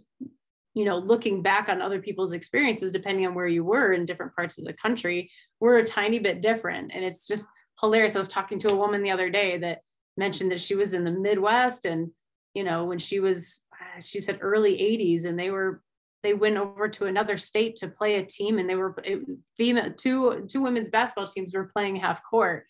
you 0.75 0.85
know, 0.85 0.97
looking 0.97 1.43
back 1.43 1.69
on 1.69 1.83
other 1.83 2.01
people's 2.01 2.33
experiences, 2.33 2.93
depending 2.93 3.27
on 3.27 3.35
where 3.35 3.49
you 3.49 3.65
were 3.65 3.93
in 3.93 4.07
different 4.07 4.35
parts 4.37 4.59
of 4.59 4.65
the 4.65 4.73
country, 4.75 5.31
were 5.59 5.79
a 5.79 5.85
tiny 5.85 6.19
bit 6.19 6.41
different. 6.41 6.93
And 6.95 7.05
it's 7.05 7.27
just 7.27 7.47
hilarious. 7.81 8.15
I 8.15 8.19
was 8.19 8.29
talking 8.29 8.59
to 8.61 8.71
a 8.71 8.77
woman 8.77 9.03
the 9.03 9.11
other 9.11 9.31
day 9.31 9.59
that 9.59 9.81
mentioned 10.17 10.53
that 10.53 10.61
she 10.61 10.75
was 10.75 10.95
in 10.95 11.05
the 11.05 11.11
Midwest 11.11 11.87
and, 11.87 12.11
you 12.55 12.63
know, 12.63 12.85
when 12.85 12.99
she 12.99 13.21
was, 13.21 13.67
she 14.01 14.21
said 14.21 14.39
early 14.41 14.75
80s 14.75 15.25
and 15.25 15.39
they 15.39 15.51
were, 15.51 15.83
they 16.23 16.35
went 16.35 16.59
over 16.59 16.89
to 16.89 17.07
another 17.07 17.37
state 17.37 17.77
to 17.77 17.89
play 17.89 18.17
a 18.17 18.25
team 18.25 18.59
and 18.59 18.69
they 18.69 18.77
were 18.77 18.95
it, 19.03 19.21
female, 19.57 19.93
two, 19.97 20.47
two 20.49 20.61
women's 20.61 20.91
basketball 20.91 21.27
teams 21.27 21.55
were 21.55 21.71
playing 21.73 21.97
half 21.97 22.23
court. 22.23 22.67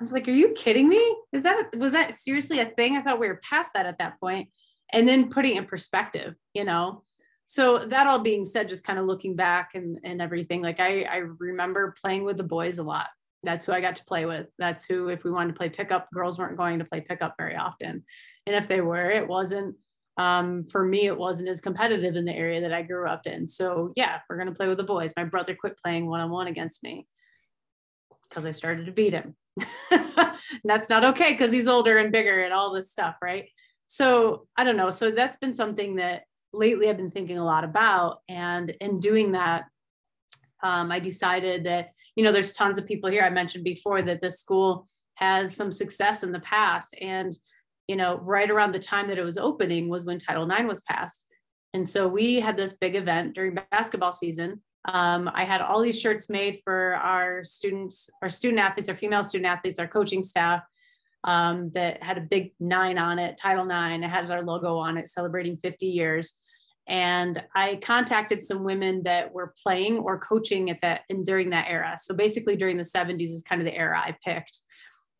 I 0.00 0.02
was 0.02 0.14
like, 0.14 0.26
are 0.28 0.32
you 0.32 0.54
kidding 0.56 0.88
me? 0.88 1.16
Is 1.32 1.42
that, 1.42 1.76
was 1.76 1.92
that 1.92 2.14
seriously 2.14 2.58
a 2.58 2.66
thing? 2.66 2.96
I 2.96 3.02
thought 3.02 3.20
we 3.20 3.28
were 3.28 3.40
past 3.48 3.72
that 3.74 3.84
at 3.84 3.98
that 3.98 4.18
point. 4.18 4.48
And 4.92 5.06
then 5.06 5.28
putting 5.28 5.56
in 5.56 5.66
perspective, 5.66 6.34
you 6.54 6.64
know, 6.64 7.04
so 7.50 7.84
that 7.84 8.06
all 8.06 8.20
being 8.20 8.44
said 8.44 8.68
just 8.68 8.84
kind 8.84 8.96
of 8.96 9.06
looking 9.06 9.34
back 9.34 9.72
and, 9.74 9.98
and 10.04 10.22
everything 10.22 10.62
like 10.62 10.78
I, 10.78 11.02
I 11.02 11.16
remember 11.16 11.96
playing 12.00 12.22
with 12.22 12.36
the 12.36 12.44
boys 12.44 12.78
a 12.78 12.84
lot. 12.84 13.08
That's 13.42 13.64
who 13.64 13.72
i 13.72 13.80
got 13.80 13.96
to 13.96 14.04
play 14.04 14.24
with. 14.24 14.46
That's 14.56 14.84
who 14.84 15.08
if 15.08 15.24
we 15.24 15.32
wanted 15.32 15.54
to 15.54 15.58
play 15.58 15.68
pickup 15.68 16.06
girls 16.14 16.38
weren't 16.38 16.56
going 16.56 16.78
to 16.78 16.84
play 16.84 17.00
pickup 17.00 17.34
very 17.36 17.56
often. 17.56 18.04
And 18.46 18.54
if 18.54 18.68
they 18.68 18.80
were 18.80 19.10
it 19.10 19.26
wasn't 19.26 19.74
um, 20.16 20.66
for 20.70 20.84
me 20.84 21.06
it 21.06 21.18
wasn't 21.18 21.48
as 21.48 21.60
competitive 21.60 22.14
in 22.14 22.24
the 22.24 22.32
area 22.32 22.60
that 22.60 22.72
i 22.72 22.82
grew 22.82 23.08
up 23.08 23.26
in. 23.26 23.48
So 23.48 23.92
yeah 23.96 24.20
we're 24.28 24.36
going 24.36 24.46
to 24.46 24.54
play 24.54 24.68
with 24.68 24.78
the 24.78 24.84
boys. 24.84 25.12
My 25.16 25.24
brother 25.24 25.56
quit 25.56 25.76
playing 25.76 26.06
one-on-one 26.06 26.46
against 26.46 26.84
me 26.84 27.08
because 28.28 28.46
i 28.46 28.52
started 28.52 28.86
to 28.86 28.92
beat 28.92 29.12
him. 29.12 29.34
And 29.90 30.36
that's 30.64 30.88
not 30.88 31.02
okay 31.02 31.32
because 31.32 31.50
he's 31.50 31.66
older 31.66 31.98
and 31.98 32.12
bigger 32.12 32.44
and 32.44 32.54
all 32.54 32.72
this 32.72 32.92
stuff 32.92 33.16
right? 33.20 33.48
So 33.88 34.46
i 34.56 34.62
don't 34.62 34.76
know. 34.76 34.90
So 34.90 35.10
that's 35.10 35.38
been 35.38 35.52
something 35.52 35.96
that 35.96 36.22
lately 36.52 36.88
I've 36.88 36.96
been 36.96 37.10
thinking 37.10 37.38
a 37.38 37.44
lot 37.44 37.64
about. 37.64 38.20
And 38.28 38.70
in 38.80 39.00
doing 39.00 39.32
that, 39.32 39.64
um, 40.62 40.92
I 40.92 40.98
decided 40.98 41.64
that, 41.64 41.90
you 42.16 42.24
know, 42.24 42.32
there's 42.32 42.52
tons 42.52 42.78
of 42.78 42.86
people 42.86 43.10
here. 43.10 43.22
I 43.22 43.30
mentioned 43.30 43.64
before 43.64 44.02
that 44.02 44.20
this 44.20 44.40
school 44.40 44.86
has 45.14 45.54
some 45.54 45.72
success 45.72 46.22
in 46.22 46.32
the 46.32 46.40
past. 46.40 46.94
And, 47.00 47.36
you 47.88 47.96
know, 47.96 48.18
right 48.18 48.50
around 48.50 48.72
the 48.72 48.78
time 48.78 49.08
that 49.08 49.18
it 49.18 49.24
was 49.24 49.38
opening 49.38 49.88
was 49.88 50.04
when 50.04 50.18
Title 50.18 50.50
IX 50.50 50.64
was 50.64 50.82
passed. 50.82 51.24
And 51.72 51.86
so 51.86 52.08
we 52.08 52.40
had 52.40 52.56
this 52.56 52.72
big 52.74 52.96
event 52.96 53.34
during 53.34 53.56
basketball 53.70 54.12
season. 54.12 54.60
Um, 54.86 55.30
I 55.34 55.44
had 55.44 55.60
all 55.60 55.80
these 55.80 56.00
shirts 56.00 56.30
made 56.30 56.58
for 56.64 56.94
our 56.96 57.44
students, 57.44 58.10
our 58.22 58.28
student 58.28 58.60
athletes, 58.60 58.88
our 58.88 58.94
female 58.94 59.22
student 59.22 59.46
athletes, 59.46 59.78
our 59.78 59.86
coaching 59.86 60.22
staff 60.22 60.62
um, 61.24 61.70
that 61.74 62.02
had 62.02 62.18
a 62.18 62.22
big 62.22 62.52
nine 62.60 62.98
on 62.98 63.18
it, 63.18 63.36
Title 63.36 63.64
Nine. 63.64 64.02
It 64.02 64.10
has 64.10 64.30
our 64.30 64.42
logo 64.42 64.76
on 64.76 64.96
it, 64.96 65.08
celebrating 65.08 65.56
50 65.56 65.86
years. 65.86 66.34
And 66.88 67.42
I 67.54 67.76
contacted 67.76 68.42
some 68.42 68.64
women 68.64 69.02
that 69.04 69.32
were 69.32 69.54
playing 69.62 69.98
or 69.98 70.18
coaching 70.18 70.70
at 70.70 70.80
that 70.80 71.02
and 71.08 71.24
during 71.24 71.50
that 71.50 71.68
era. 71.68 71.96
So 71.98 72.14
basically, 72.14 72.56
during 72.56 72.76
the 72.76 72.82
70s 72.82 73.24
is 73.24 73.44
kind 73.46 73.60
of 73.60 73.66
the 73.66 73.76
era 73.76 74.00
I 74.00 74.16
picked, 74.24 74.60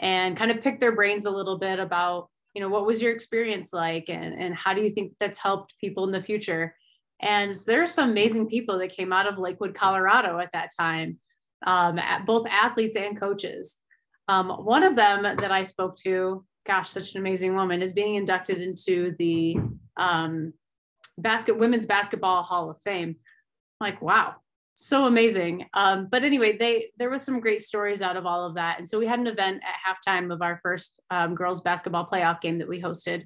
and 0.01 0.37
kind 0.37 0.51
of 0.51 0.63
picked 0.63 0.81
their 0.81 0.95
brains 0.95 1.27
a 1.27 1.31
little 1.31 1.59
bit 1.59 1.79
about, 1.79 2.29
you 2.55 2.61
know, 2.61 2.69
what 2.69 2.87
was 2.87 3.01
your 3.01 3.13
experience 3.13 3.73
like, 3.73 4.09
and 4.09 4.35
and 4.35 4.55
how 4.55 4.73
do 4.75 4.83
you 4.83 4.91
think 4.91 5.13
that's 5.21 5.39
helped 5.39 5.79
people 5.79 6.05
in 6.05 6.13
the 6.13 6.23
future. 6.23 6.75
And 7.21 7.55
there 7.67 7.83
are 7.83 7.87
some 7.87 8.11
amazing 8.11 8.49
people 8.49 8.79
that 8.79 8.97
came 8.97 9.13
out 9.13 9.27
of 9.27 9.39
Lakewood, 9.39 9.75
Colorado 9.75 10.39
at 10.39 10.51
that 10.55 10.71
time, 10.79 11.19
um, 11.67 11.99
at 11.99 12.25
both 12.25 12.47
athletes 12.49 12.97
and 12.97 13.21
coaches. 13.21 13.79
Um, 14.31 14.49
one 14.65 14.85
of 14.85 14.95
them 14.95 15.25
that 15.25 15.51
I 15.51 15.65
spoke 15.65 15.97
to, 16.05 16.45
gosh, 16.65 16.89
such 16.89 17.15
an 17.15 17.21
amazing 17.21 17.57
woman, 17.57 17.83
is 17.83 17.93
being 17.93 18.15
inducted 18.15 18.63
into 18.63 19.17
the 19.19 19.57
um, 19.97 20.53
basket 21.19 21.59
women's 21.59 21.85
basketball 21.85 22.45
Hall 22.45 22.71
of 22.71 22.81
Fame. 22.83 23.17
I'm 23.81 23.91
like, 23.91 24.01
wow, 24.01 24.37
so 24.75 25.07
amazing. 25.07 25.67
Um, 25.75 26.07
but 26.09 26.23
anyway, 26.23 26.57
they 26.57 26.93
there 26.97 27.11
was 27.11 27.23
some 27.25 27.41
great 27.41 27.61
stories 27.61 28.03
out 28.03 28.17
of 28.17 28.25
all 28.25 28.45
of 28.45 28.55
that, 28.55 28.79
and 28.79 28.89
so 28.89 29.01
we 29.01 29.07
had 29.07 29.19
an 29.19 29.27
event 29.27 29.63
at 29.65 29.75
halftime 29.85 30.33
of 30.33 30.43
our 30.43 30.61
first 30.63 31.01
um, 31.11 31.35
girls 31.35 31.61
basketball 31.61 32.07
playoff 32.07 32.41
game 32.41 32.59
that 32.59 32.69
we 32.69 32.81
hosted, 32.81 33.25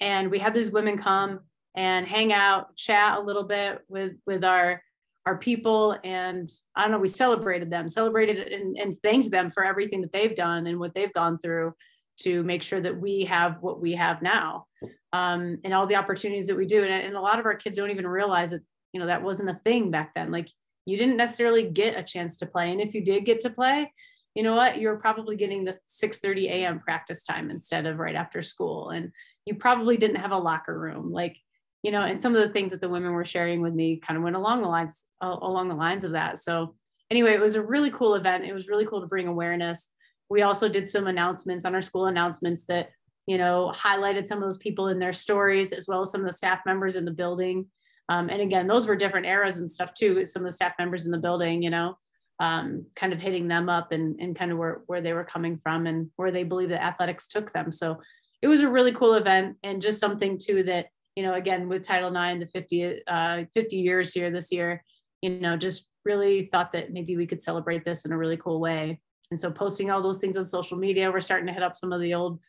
and 0.00 0.28
we 0.28 0.40
had 0.40 0.54
these 0.54 0.72
women 0.72 0.98
come 0.98 1.38
and 1.76 2.08
hang 2.08 2.32
out, 2.32 2.74
chat 2.74 3.16
a 3.16 3.22
little 3.22 3.44
bit 3.44 3.78
with 3.88 4.14
with 4.26 4.42
our 4.42 4.82
our 5.26 5.38
people 5.38 5.96
and 6.04 6.50
i 6.74 6.82
don't 6.82 6.90
know 6.90 6.98
we 6.98 7.08
celebrated 7.08 7.70
them 7.70 7.88
celebrated 7.88 8.52
and, 8.52 8.76
and 8.76 8.98
thanked 8.98 9.30
them 9.30 9.50
for 9.50 9.64
everything 9.64 10.00
that 10.00 10.12
they've 10.12 10.34
done 10.34 10.66
and 10.66 10.78
what 10.78 10.94
they've 10.94 11.12
gone 11.12 11.38
through 11.38 11.72
to 12.18 12.42
make 12.42 12.62
sure 12.62 12.80
that 12.80 13.00
we 13.00 13.24
have 13.24 13.56
what 13.60 13.80
we 13.80 13.92
have 13.92 14.22
now 14.22 14.66
um, 15.12 15.58
and 15.64 15.74
all 15.74 15.86
the 15.86 15.96
opportunities 15.96 16.46
that 16.46 16.56
we 16.56 16.66
do. 16.66 16.82
And, 16.82 16.92
and 16.92 17.16
a 17.16 17.20
lot 17.20 17.38
of 17.38 17.46
our 17.46 17.54
kids 17.54 17.76
don't 17.76 17.90
even 17.90 18.06
realize 18.06 18.50
that 18.50 18.62
you 18.92 19.00
know 19.00 19.06
that 19.06 19.22
wasn't 19.22 19.50
a 19.50 19.60
thing 19.64 19.90
back 19.90 20.14
then. 20.14 20.30
Like 20.30 20.48
you 20.84 20.98
didn't 20.98 21.16
necessarily 21.16 21.70
get 21.70 21.98
a 21.98 22.02
chance 22.02 22.36
to 22.36 22.46
play. 22.46 22.72
And 22.72 22.80
if 22.80 22.94
you 22.94 23.02
did 23.02 23.24
get 23.24 23.40
to 23.40 23.50
play 23.50 23.90
you 24.34 24.42
know 24.42 24.54
what? 24.54 24.78
You're 24.78 24.96
probably 24.96 25.36
getting 25.36 25.64
the 25.64 25.76
6 25.84 26.18
30 26.18 26.48
a.m 26.48 26.80
practice 26.80 27.22
time 27.22 27.50
instead 27.50 27.86
of 27.86 27.98
right 27.98 28.14
after 28.14 28.40
school. 28.40 28.90
And 28.90 29.12
you 29.44 29.56
probably 29.56 29.96
didn't 29.96 30.16
have 30.16 30.32
a 30.32 30.38
locker 30.38 30.78
room. 30.78 31.12
Like 31.12 31.36
you 31.82 31.90
know, 31.90 32.02
and 32.02 32.20
some 32.20 32.34
of 32.34 32.40
the 32.40 32.52
things 32.52 32.72
that 32.72 32.80
the 32.80 32.88
women 32.88 33.12
were 33.12 33.24
sharing 33.24 33.60
with 33.60 33.74
me 33.74 33.96
kind 33.96 34.16
of 34.16 34.22
went 34.22 34.36
along 34.36 34.62
the 34.62 34.68
lines 34.68 35.06
uh, 35.20 35.36
along 35.42 35.68
the 35.68 35.74
lines 35.74 36.04
of 36.04 36.12
that. 36.12 36.38
So 36.38 36.74
anyway, 37.10 37.34
it 37.34 37.40
was 37.40 37.56
a 37.56 37.62
really 37.62 37.90
cool 37.90 38.14
event. 38.14 38.44
It 38.44 38.54
was 38.54 38.68
really 38.68 38.86
cool 38.86 39.00
to 39.00 39.06
bring 39.06 39.28
awareness. 39.28 39.92
We 40.30 40.42
also 40.42 40.68
did 40.68 40.88
some 40.88 41.08
announcements 41.08 41.64
on 41.64 41.74
our 41.74 41.80
school 41.80 42.06
announcements 42.06 42.66
that 42.66 42.90
you 43.26 43.38
know 43.38 43.72
highlighted 43.74 44.26
some 44.26 44.38
of 44.38 44.44
those 44.44 44.58
people 44.58 44.88
in 44.88 44.98
their 44.98 45.12
stories 45.12 45.72
as 45.72 45.86
well 45.88 46.02
as 46.02 46.10
some 46.10 46.20
of 46.20 46.26
the 46.26 46.32
staff 46.32 46.60
members 46.66 46.96
in 46.96 47.04
the 47.04 47.10
building. 47.10 47.66
Um, 48.08 48.28
and 48.28 48.40
again, 48.40 48.66
those 48.66 48.86
were 48.86 48.96
different 48.96 49.26
eras 49.26 49.58
and 49.58 49.70
stuff 49.70 49.94
too. 49.94 50.24
Some 50.24 50.42
of 50.42 50.48
the 50.48 50.54
staff 50.54 50.74
members 50.78 51.06
in 51.06 51.12
the 51.12 51.18
building, 51.18 51.62
you 51.62 51.70
know, 51.70 51.96
um, 52.40 52.86
kind 52.96 53.12
of 53.12 53.20
hitting 53.20 53.48
them 53.48 53.68
up 53.68 53.92
and, 53.92 54.20
and 54.20 54.36
kind 54.36 54.50
of 54.50 54.58
where, 54.58 54.82
where 54.86 55.00
they 55.00 55.12
were 55.12 55.24
coming 55.24 55.56
from 55.56 55.86
and 55.86 56.10
where 56.16 56.32
they 56.32 56.42
believe 56.42 56.70
that 56.70 56.82
athletics 56.82 57.26
took 57.26 57.52
them. 57.52 57.70
So 57.70 58.00
it 58.42 58.48
was 58.48 58.60
a 58.60 58.68
really 58.68 58.92
cool 58.92 59.14
event 59.14 59.56
and 59.62 59.80
just 59.80 60.00
something 60.00 60.36
too 60.36 60.64
that 60.64 60.86
you 61.16 61.22
know 61.22 61.34
again 61.34 61.68
with 61.68 61.86
title 61.86 62.14
ix 62.16 62.40
the 62.40 62.46
50 62.46 63.06
uh, 63.06 63.44
50 63.52 63.76
years 63.76 64.12
here 64.12 64.30
this 64.30 64.50
year 64.50 64.82
you 65.20 65.30
know 65.40 65.56
just 65.56 65.86
really 66.04 66.46
thought 66.46 66.72
that 66.72 66.92
maybe 66.92 67.16
we 67.16 67.26
could 67.26 67.42
celebrate 67.42 67.84
this 67.84 68.04
in 68.04 68.12
a 68.12 68.18
really 68.18 68.36
cool 68.36 68.60
way. 68.60 69.00
And 69.30 69.38
so 69.38 69.50
posting 69.50 69.90
all 69.90 70.02
those 70.02 70.18
things 70.18 70.36
on 70.36 70.44
social 70.44 70.76
media 70.76 71.10
we're 71.10 71.20
starting 71.20 71.46
to 71.46 71.52
hit 71.52 71.62
up 71.62 71.76
some 71.76 71.92
of 71.92 72.00
the 72.00 72.14
old 72.14 72.40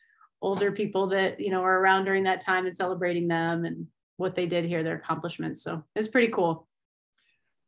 older 0.42 0.70
people 0.70 1.06
that 1.06 1.40
you 1.40 1.50
know 1.50 1.62
are 1.62 1.80
around 1.80 2.04
during 2.04 2.24
that 2.24 2.40
time 2.40 2.66
and 2.66 2.76
celebrating 2.76 3.28
them 3.28 3.64
and 3.64 3.86
what 4.16 4.34
they 4.34 4.46
did 4.46 4.64
here 4.64 4.82
their 4.82 4.96
accomplishments. 4.96 5.62
So 5.62 5.82
it's 5.96 6.08
pretty 6.08 6.28
cool. 6.28 6.68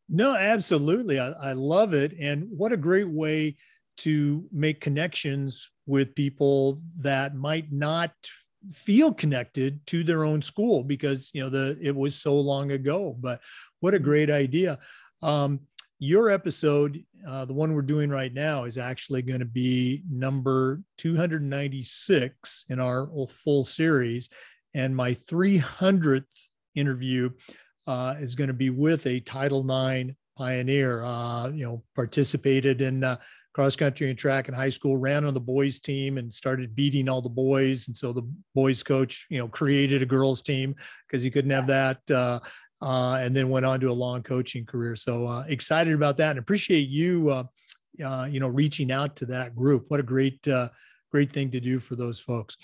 No 0.08 0.34
absolutely. 0.34 1.18
I, 1.18 1.30
I 1.30 1.52
love 1.52 1.94
it. 1.94 2.14
And 2.20 2.46
what 2.50 2.72
a 2.72 2.76
great 2.76 3.08
way 3.08 3.56
to 3.98 4.46
make 4.52 4.80
connections 4.80 5.70
with 5.86 6.14
people 6.14 6.80
that 6.98 7.34
might 7.34 7.72
not 7.72 8.12
feel 8.72 9.12
connected 9.12 9.84
to 9.86 10.02
their 10.02 10.24
own 10.24 10.42
school 10.42 10.82
because 10.82 11.30
you 11.32 11.42
know 11.42 11.50
the 11.50 11.78
it 11.80 11.94
was 11.94 12.14
so 12.14 12.34
long 12.34 12.72
ago 12.72 13.16
but 13.20 13.40
what 13.80 13.94
a 13.94 13.98
great 13.98 14.30
idea. 14.30 14.78
Um, 15.22 15.60
your 15.98 16.28
episode 16.28 17.02
uh, 17.26 17.44
the 17.44 17.54
one 17.54 17.72
we're 17.72 17.82
doing 17.82 18.10
right 18.10 18.34
now 18.34 18.64
is 18.64 18.76
actually 18.76 19.22
going 19.22 19.40
to 19.40 19.46
be 19.46 20.02
number 20.10 20.82
296 20.98 22.64
in 22.68 22.78
our 22.78 23.08
full 23.30 23.64
series 23.64 24.28
and 24.74 24.94
my 24.94 25.14
300th 25.14 26.24
interview 26.74 27.30
uh, 27.86 28.14
is 28.18 28.34
going 28.34 28.48
to 28.48 28.54
be 28.54 28.68
with 28.70 29.06
a 29.06 29.20
title 29.20 29.60
ix 29.60 30.14
pioneer 30.36 31.02
uh, 31.02 31.48
you 31.48 31.64
know 31.64 31.82
participated 31.94 32.82
in 32.82 33.02
uh, 33.02 33.16
cross 33.56 33.74
country 33.74 34.10
and 34.10 34.18
track 34.18 34.48
in 34.48 34.54
high 34.54 34.68
school, 34.68 34.98
ran 34.98 35.24
on 35.24 35.32
the 35.32 35.40
boys 35.40 35.80
team 35.80 36.18
and 36.18 36.30
started 36.30 36.76
beating 36.76 37.08
all 37.08 37.22
the 37.22 37.28
boys. 37.30 37.88
And 37.88 37.96
so 37.96 38.12
the 38.12 38.20
boys 38.54 38.82
coach, 38.82 39.26
you 39.30 39.38
know, 39.38 39.48
created 39.48 40.02
a 40.02 40.04
girls 40.04 40.42
team 40.42 40.74
because 41.06 41.22
he 41.22 41.30
couldn't 41.30 41.52
have 41.52 41.66
that. 41.68 41.98
Uh, 42.10 42.38
uh, 42.82 43.14
and 43.14 43.34
then 43.34 43.48
went 43.48 43.64
on 43.64 43.80
to 43.80 43.88
a 43.88 43.92
long 43.92 44.22
coaching 44.22 44.66
career. 44.66 44.94
So 44.94 45.26
uh, 45.26 45.44
excited 45.48 45.94
about 45.94 46.18
that 46.18 46.32
and 46.32 46.38
appreciate 46.38 46.88
you, 46.88 47.30
uh, 47.30 47.44
uh, 48.04 48.28
you 48.30 48.40
know, 48.40 48.48
reaching 48.48 48.92
out 48.92 49.16
to 49.16 49.26
that 49.26 49.56
group. 49.56 49.86
What 49.88 50.00
a 50.00 50.02
great, 50.02 50.46
uh, 50.46 50.68
great 51.10 51.32
thing 51.32 51.50
to 51.52 51.58
do 51.58 51.80
for 51.80 51.96
those 51.96 52.20
folks. 52.20 52.58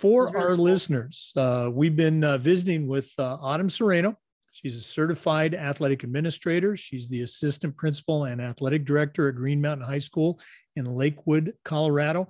For 0.00 0.36
our 0.36 0.56
cool. 0.56 0.64
listeners, 0.64 1.32
we've 1.70 1.94
been 1.94 2.22
visiting 2.40 2.88
with 2.88 3.12
Autumn 3.16 3.70
Sereno. 3.70 4.18
She's 4.60 4.76
a 4.76 4.82
certified 4.82 5.54
athletic 5.54 6.04
administrator. 6.04 6.76
She's 6.76 7.08
the 7.08 7.22
assistant 7.22 7.76
principal 7.78 8.24
and 8.24 8.42
athletic 8.42 8.84
director 8.84 9.28
at 9.28 9.36
Green 9.36 9.60
Mountain 9.60 9.86
High 9.86 10.00
School 10.00 10.38
in 10.76 10.84
Lakewood, 10.84 11.54
Colorado. 11.64 12.28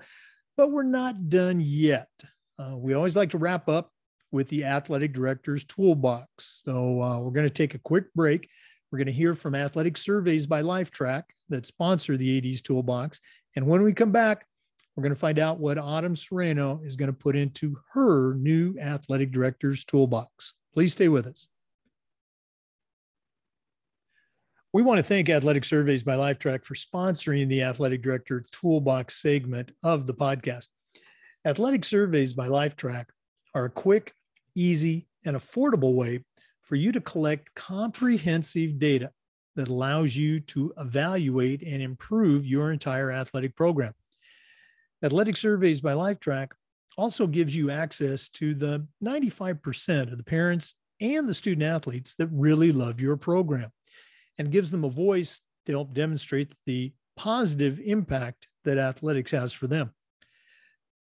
But 0.57 0.71
we're 0.71 0.85
not 0.85 1.29
done 1.29 1.61
yet. 1.61 2.09
Uh, 2.57 2.77
we 2.77 2.95
always 2.95 3.17
like 3.17 3.31
to 3.31 3.39
wrap 3.39 3.69
up 3.69 3.91
with 4.31 4.49
the 4.49 4.65
athletic 4.65 5.13
director's 5.13 5.65
toolbox. 5.65 6.63
So 6.65 7.03
uh, 7.03 7.19
we're 7.19 7.33
going 7.33 7.49
to 7.49 7.51
take 7.51 7.75
a 7.75 7.79
quick 7.79 8.13
break. 8.15 8.49
We're 8.93 8.99
going 8.99 9.07
to 9.07 9.13
hear 9.13 9.35
from 9.35 9.57
Athletic 9.57 9.97
Surveys 9.97 10.47
by 10.47 10.63
Lifetrack 10.63 11.25
that 11.49 11.67
sponsor 11.67 12.17
the 12.17 12.39
AD's 12.39 12.61
Toolbox. 12.61 13.21
And 13.57 13.67
when 13.67 13.83
we 13.83 13.93
come 13.93 14.13
back, 14.13 14.47
we're 14.95 15.03
going 15.03 15.15
to 15.15 15.19
find 15.19 15.39
out 15.39 15.59
what 15.59 15.79
Autumn 15.79 16.15
Sereno 16.15 16.81
is 16.85 16.95
going 16.95 17.11
to 17.11 17.17
put 17.17 17.35
into 17.35 17.77
her 17.93 18.35
new 18.35 18.77
athletic 18.81 19.33
director's 19.33 19.85
toolbox. 19.85 20.55
Please 20.75 20.93
stay 20.93 21.09
with 21.09 21.27
us. 21.27 21.49
We 24.73 24.83
want 24.83 24.99
to 24.99 25.03
thank 25.03 25.29
Athletic 25.29 25.65
Surveys 25.65 26.05
by 26.05 26.15
Lifetrack 26.15 26.65
for 26.65 26.77
sponsoring 26.77 27.49
the 27.49 27.63
Athletic 27.63 28.03
Director 28.03 28.45
Toolbox 28.53 29.21
segment 29.21 29.73
of 29.83 30.07
the 30.07 30.15
podcast. 30.15 30.69
Athletic 31.45 31.85
Surveys 31.85 32.35
by 32.35 32.47
Lifetrack 32.47 33.07
are 33.53 33.65
a 33.65 33.71
quick, 33.71 34.15
easy, 34.55 35.09
and 35.25 35.37
affordable 35.37 35.97
way 35.97 36.25
for 36.63 36.77
you 36.77 36.93
to 36.93 37.01
collect 37.01 37.53
comprehensive 37.57 38.79
data 38.79 39.11
that 39.57 39.67
allows 39.67 40.15
you 40.15 40.39
to 40.39 40.73
evaluate 40.79 41.63
and 41.63 41.83
improve 41.83 42.47
your 42.47 42.71
entire 42.71 43.11
athletic 43.11 43.57
program. 43.57 43.93
Athletic 45.03 45.37
Surveys 45.37 45.81
by 45.81 45.95
Lifetrack 45.95 46.51
also 46.97 47.27
gives 47.27 47.57
you 47.57 47.73
access 47.73 48.29
to 48.29 48.55
the 48.55 48.87
95% 49.03 50.13
of 50.13 50.17
the 50.17 50.23
parents 50.23 50.77
and 51.01 51.29
the 51.29 51.35
student 51.35 51.65
athletes 51.65 52.15
that 52.15 52.29
really 52.29 52.71
love 52.71 53.01
your 53.01 53.17
program 53.17 53.73
and 54.41 54.51
gives 54.51 54.71
them 54.71 54.85
a 54.85 54.89
voice 54.89 55.43
to 55.67 55.73
help 55.73 55.93
demonstrate 55.93 56.55
the 56.65 56.91
positive 57.15 57.79
impact 57.85 58.49
that 58.65 58.79
athletics 58.79 59.33
has 59.33 59.53
for 59.53 59.67
them. 59.67 59.93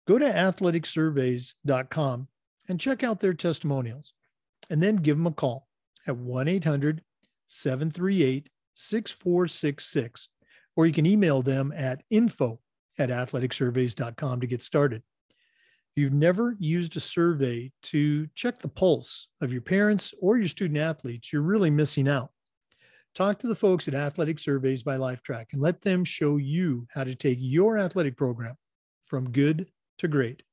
Go 0.07 0.17
to 0.17 0.25
athleticsurveys.com 0.25 2.27
and 2.69 2.79
check 2.79 3.03
out 3.03 3.19
their 3.19 3.33
testimonials, 3.33 4.13
and 4.69 4.81
then 4.81 4.95
give 4.95 5.17
them 5.17 5.27
a 5.27 5.31
call 5.31 5.67
at 6.07 6.15
1 6.15 6.47
800 6.47 7.01
738 7.47 8.49
6466, 8.75 10.29
or 10.77 10.87
you 10.87 10.93
can 10.93 11.05
email 11.05 11.41
them 11.41 11.73
at 11.75 12.03
info 12.09 12.61
at 12.97 13.09
athleticsurveys.com 13.09 14.39
to 14.39 14.47
get 14.47 14.61
started. 14.61 15.03
If 15.29 16.01
you've 16.01 16.13
never 16.13 16.55
used 16.59 16.95
a 16.95 17.01
survey 17.01 17.73
to 17.83 18.27
check 18.35 18.59
the 18.59 18.69
pulse 18.69 19.27
of 19.41 19.51
your 19.51 19.63
parents 19.63 20.13
or 20.21 20.37
your 20.37 20.47
student 20.47 20.79
athletes, 20.79 21.33
you're 21.33 21.41
really 21.41 21.69
missing 21.69 22.07
out. 22.07 22.31
Talk 23.17 23.39
to 23.39 23.47
the 23.47 23.55
folks 23.55 23.87
at 23.87 23.95
Athletic 23.95 24.37
Surveys 24.37 24.83
by 24.83 24.97
Lifetrack 24.97 25.47
and 25.51 25.59
let 25.59 25.81
them 25.81 26.03
show 26.03 26.37
you 26.37 26.85
how 26.93 27.03
to 27.03 27.15
take 27.15 27.39
your 27.41 27.79
athletic 27.79 28.15
program 28.15 28.55
from 29.05 29.31
good 29.31 29.71
to 29.97 30.07
great. 30.07 30.43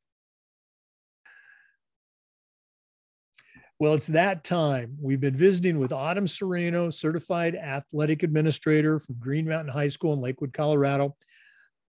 Well, 3.79 3.93
it's 3.93 4.07
that 4.07 4.45
time. 4.45 4.97
We've 4.99 5.21
been 5.21 5.37
visiting 5.37 5.79
with 5.79 5.93
Autumn 5.93 6.27
Sereno, 6.27 6.89
certified 6.89 7.55
athletic 7.55 8.23
administrator 8.23 8.99
from 8.99 9.17
Green 9.21 9.47
Mountain 9.47 9.75
High 9.75 9.91
School 9.91 10.15
in 10.15 10.23
Lakewood, 10.23 10.55
Colorado. 10.55 11.15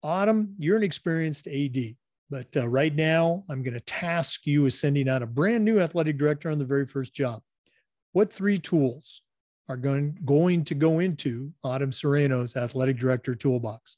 Autumn, 0.01 0.55
you're 0.57 0.77
an 0.77 0.81
experienced 0.81 1.47
AD, 1.47 1.95
but 2.31 2.47
uh, 2.57 2.67
right 2.67 2.95
now 2.95 3.43
I'm 3.47 3.61
going 3.61 3.75
to 3.75 3.79
task 3.79 4.47
you 4.47 4.63
with 4.63 4.73
sending 4.73 5.07
out 5.07 5.21
a 5.21 5.27
brand 5.27 5.63
new 5.63 5.79
athletic 5.79 6.17
director 6.17 6.49
on 6.49 6.57
the 6.57 6.65
very 6.65 6.87
first 6.87 7.13
job. 7.13 7.43
What 8.13 8.33
three 8.33 8.57
tools 8.57 9.21
are 9.69 9.77
going, 9.77 10.17
going 10.25 10.63
to 10.65 10.75
go 10.75 10.99
into 10.99 11.51
Autumn 11.63 11.91
Sereno's 11.91 12.55
athletic 12.55 12.97
director 12.97 13.35
toolbox? 13.35 13.97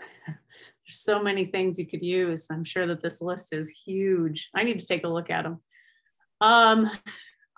There's 0.26 0.38
so 1.00 1.22
many 1.22 1.44
things 1.44 1.78
you 1.78 1.86
could 1.86 2.02
use. 2.02 2.48
I'm 2.50 2.64
sure 2.64 2.86
that 2.86 3.02
this 3.02 3.20
list 3.20 3.52
is 3.52 3.68
huge. 3.68 4.48
I 4.54 4.64
need 4.64 4.78
to 4.78 4.86
take 4.86 5.04
a 5.04 5.08
look 5.08 5.30
at 5.30 5.42
them. 5.42 5.60
Um, 6.40 6.90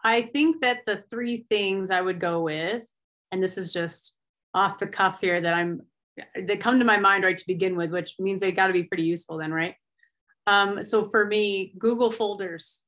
I 0.02 0.22
think 0.22 0.62
that 0.62 0.80
the 0.86 1.04
three 1.10 1.36
things 1.36 1.90
I 1.90 2.00
would 2.00 2.20
go 2.20 2.42
with, 2.42 2.82
and 3.30 3.42
this 3.42 3.58
is 3.58 3.72
just 3.72 4.16
off 4.54 4.78
the 4.78 4.86
cuff 4.86 5.20
here 5.20 5.40
that 5.40 5.54
I'm 5.54 5.82
that 6.34 6.60
come 6.60 6.78
to 6.78 6.84
my 6.84 6.98
mind 6.98 7.24
right 7.24 7.36
to 7.36 7.46
begin 7.46 7.76
with, 7.76 7.92
which 7.92 8.16
means 8.18 8.40
they 8.40 8.52
got 8.52 8.66
to 8.66 8.72
be 8.72 8.84
pretty 8.84 9.04
useful 9.04 9.38
then, 9.38 9.52
right? 9.52 9.74
Um, 10.46 10.82
so 10.82 11.04
for 11.04 11.24
me, 11.24 11.74
Google 11.78 12.10
folders 12.10 12.84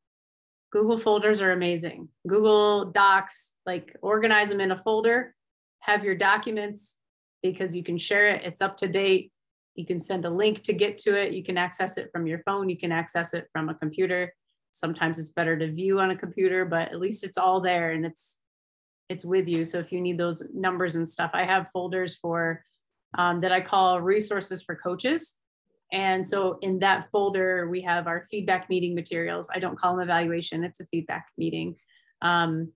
Google 0.73 0.97
folders 0.97 1.43
are 1.43 1.53
amazing. 1.53 2.09
Google 2.27 2.87
Docs, 2.87 3.55
like 3.67 3.95
organize 4.01 4.49
them 4.49 4.61
in 4.61 4.73
a 4.73 4.79
folder, 4.79 5.35
have 5.81 6.03
your 6.03 6.15
documents 6.15 6.97
because 7.43 7.77
you 7.77 7.83
can 7.83 7.99
share 7.99 8.29
it, 8.29 8.43
it's 8.45 8.63
up 8.63 8.77
to 8.79 8.89
date. 8.89 9.33
You 9.75 9.85
can 9.85 10.01
send 10.01 10.25
a 10.25 10.31
link 10.31 10.63
to 10.65 10.73
get 10.73 10.99
to 10.99 11.19
it. 11.19 11.33
You 11.33 11.43
can 11.43 11.57
access 11.57 11.99
it 11.99 12.11
from 12.13 12.27
your 12.27 12.39
phone, 12.43 12.69
you 12.69 12.79
can 12.79 12.93
access 12.93 13.35
it 13.35 13.49
from 13.53 13.69
a 13.69 13.75
computer. 13.75 14.33
Sometimes 14.73 15.19
it's 15.19 15.31
better 15.31 15.59
to 15.59 15.71
view 15.71 16.01
on 16.01 16.11
a 16.11 16.17
computer, 16.17 16.65
but 16.65 16.91
at 16.91 17.01
least 17.01 17.25
it's 17.25 17.37
all 17.37 17.61
there 17.61 17.93
and 17.93 18.07
it's 18.07 18.41
it's 19.11 19.25
with 19.27 19.49
you. 19.49 19.67
So 19.67 19.79
if 19.79 19.93
you 19.93 20.01
need 20.01 20.17
those 20.17 20.43
numbers 20.55 20.95
and 20.95 21.07
stuff, 21.07 21.33
I 21.35 21.45
have 21.45 21.71
folders 21.71 22.17
for 22.17 22.65
um, 23.19 23.43
that 23.43 23.53
I 23.53 23.61
call 23.61 24.01
resources 24.01 24.63
for 24.63 24.75
coaches. 24.75 25.37
And 25.93 26.27
so 26.27 26.59
in 26.63 26.79
that 26.79 27.11
folder, 27.11 27.69
we 27.69 27.83
have 27.83 28.07
our 28.07 28.23
feedback 28.23 28.71
meeting 28.71 28.95
materials. 28.95 29.51
I 29.55 29.59
don't 29.59 29.79
call 29.79 29.95
them 29.95 30.03
evaluation, 30.03 30.65
it's 30.65 30.81
a 30.81 30.87
feedback 30.87 31.29
meeting. 31.37 31.77
Um, 32.23 32.73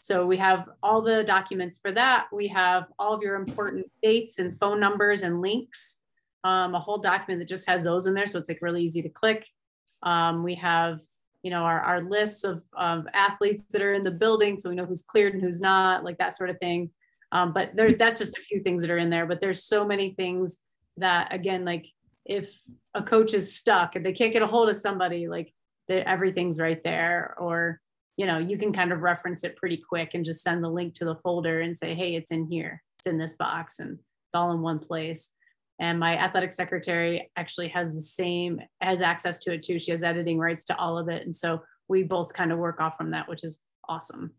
so 0.00 0.26
we 0.26 0.38
have 0.38 0.68
all 0.82 1.02
the 1.02 1.22
documents 1.22 1.78
for 1.78 1.92
that. 1.92 2.26
We 2.32 2.48
have 2.48 2.86
all 2.98 3.12
of 3.12 3.22
your 3.22 3.36
important 3.36 3.86
dates 4.02 4.38
and 4.38 4.58
phone 4.58 4.80
numbers 4.80 5.22
and 5.22 5.42
links, 5.42 5.98
um, 6.42 6.74
a 6.74 6.80
whole 6.80 6.98
document 6.98 7.38
that 7.40 7.48
just 7.48 7.68
has 7.68 7.84
those 7.84 8.06
in 8.06 8.14
there. 8.14 8.26
So 8.26 8.38
it's 8.38 8.48
like 8.48 8.62
really 8.62 8.82
easy 8.82 9.02
to 9.02 9.10
click. 9.10 9.46
Um, 10.02 10.42
we 10.42 10.54
have, 10.54 11.00
you 11.42 11.50
know, 11.50 11.62
our, 11.62 11.80
our 11.80 12.02
lists 12.02 12.44
of, 12.44 12.62
of 12.72 13.06
athletes 13.12 13.64
that 13.70 13.82
are 13.82 13.92
in 13.92 14.02
the 14.02 14.10
building. 14.10 14.58
So 14.58 14.70
we 14.70 14.74
know 14.74 14.86
who's 14.86 15.02
cleared 15.02 15.34
and 15.34 15.42
who's 15.42 15.60
not, 15.60 16.02
like 16.02 16.16
that 16.18 16.34
sort 16.34 16.50
of 16.50 16.58
thing. 16.58 16.90
Um, 17.32 17.52
but 17.52 17.76
there's, 17.76 17.96
that's 17.96 18.18
just 18.18 18.38
a 18.38 18.42
few 18.42 18.58
things 18.60 18.82
that 18.82 18.90
are 18.90 18.98
in 18.98 19.10
there, 19.10 19.26
but 19.26 19.38
there's 19.38 19.64
so 19.64 19.84
many 19.84 20.14
things 20.14 20.58
that 20.96 21.32
again, 21.32 21.64
like 21.64 21.86
if 22.30 22.62
a 22.94 23.02
coach 23.02 23.34
is 23.34 23.56
stuck 23.56 23.96
and 23.96 24.06
they 24.06 24.12
can't 24.12 24.32
get 24.32 24.40
a 24.40 24.46
hold 24.46 24.68
of 24.68 24.76
somebody, 24.76 25.26
like 25.26 25.52
everything's 25.90 26.60
right 26.60 26.82
there. 26.84 27.34
Or, 27.38 27.80
you 28.16 28.24
know, 28.24 28.38
you 28.38 28.56
can 28.56 28.72
kind 28.72 28.92
of 28.92 29.00
reference 29.00 29.42
it 29.42 29.56
pretty 29.56 29.76
quick 29.76 30.14
and 30.14 30.24
just 30.24 30.42
send 30.42 30.62
the 30.62 30.68
link 30.68 30.94
to 30.94 31.04
the 31.04 31.16
folder 31.16 31.60
and 31.60 31.76
say, 31.76 31.92
hey, 31.92 32.14
it's 32.14 32.30
in 32.30 32.46
here, 32.46 32.80
it's 32.98 33.08
in 33.08 33.18
this 33.18 33.32
box, 33.32 33.80
and 33.80 33.94
it's 33.94 34.34
all 34.34 34.52
in 34.52 34.62
one 34.62 34.78
place. 34.78 35.32
and 35.80 35.98
my 35.98 36.16
athletic 36.18 36.52
secretary 36.52 37.30
actually 37.36 37.68
has 37.68 37.94
the 37.94 38.00
same 38.00 38.60
has 38.80 39.02
access 39.02 39.38
to 39.40 39.52
it 39.52 39.62
too. 39.64 39.78
She 39.78 39.90
has 39.90 40.04
editing 40.04 40.38
rights 40.38 40.62
to 40.64 40.76
all 40.76 40.98
of 40.98 41.08
it. 41.08 41.24
And 41.24 41.34
so 41.34 41.62
we 41.88 42.04
both 42.04 42.32
kind 42.32 42.52
of 42.52 42.58
work 42.58 42.80
off 42.80 42.96
from 42.96 43.10
that 43.10 43.28
which 43.28 43.42
is 43.42 43.60
awesome. 43.88 44.32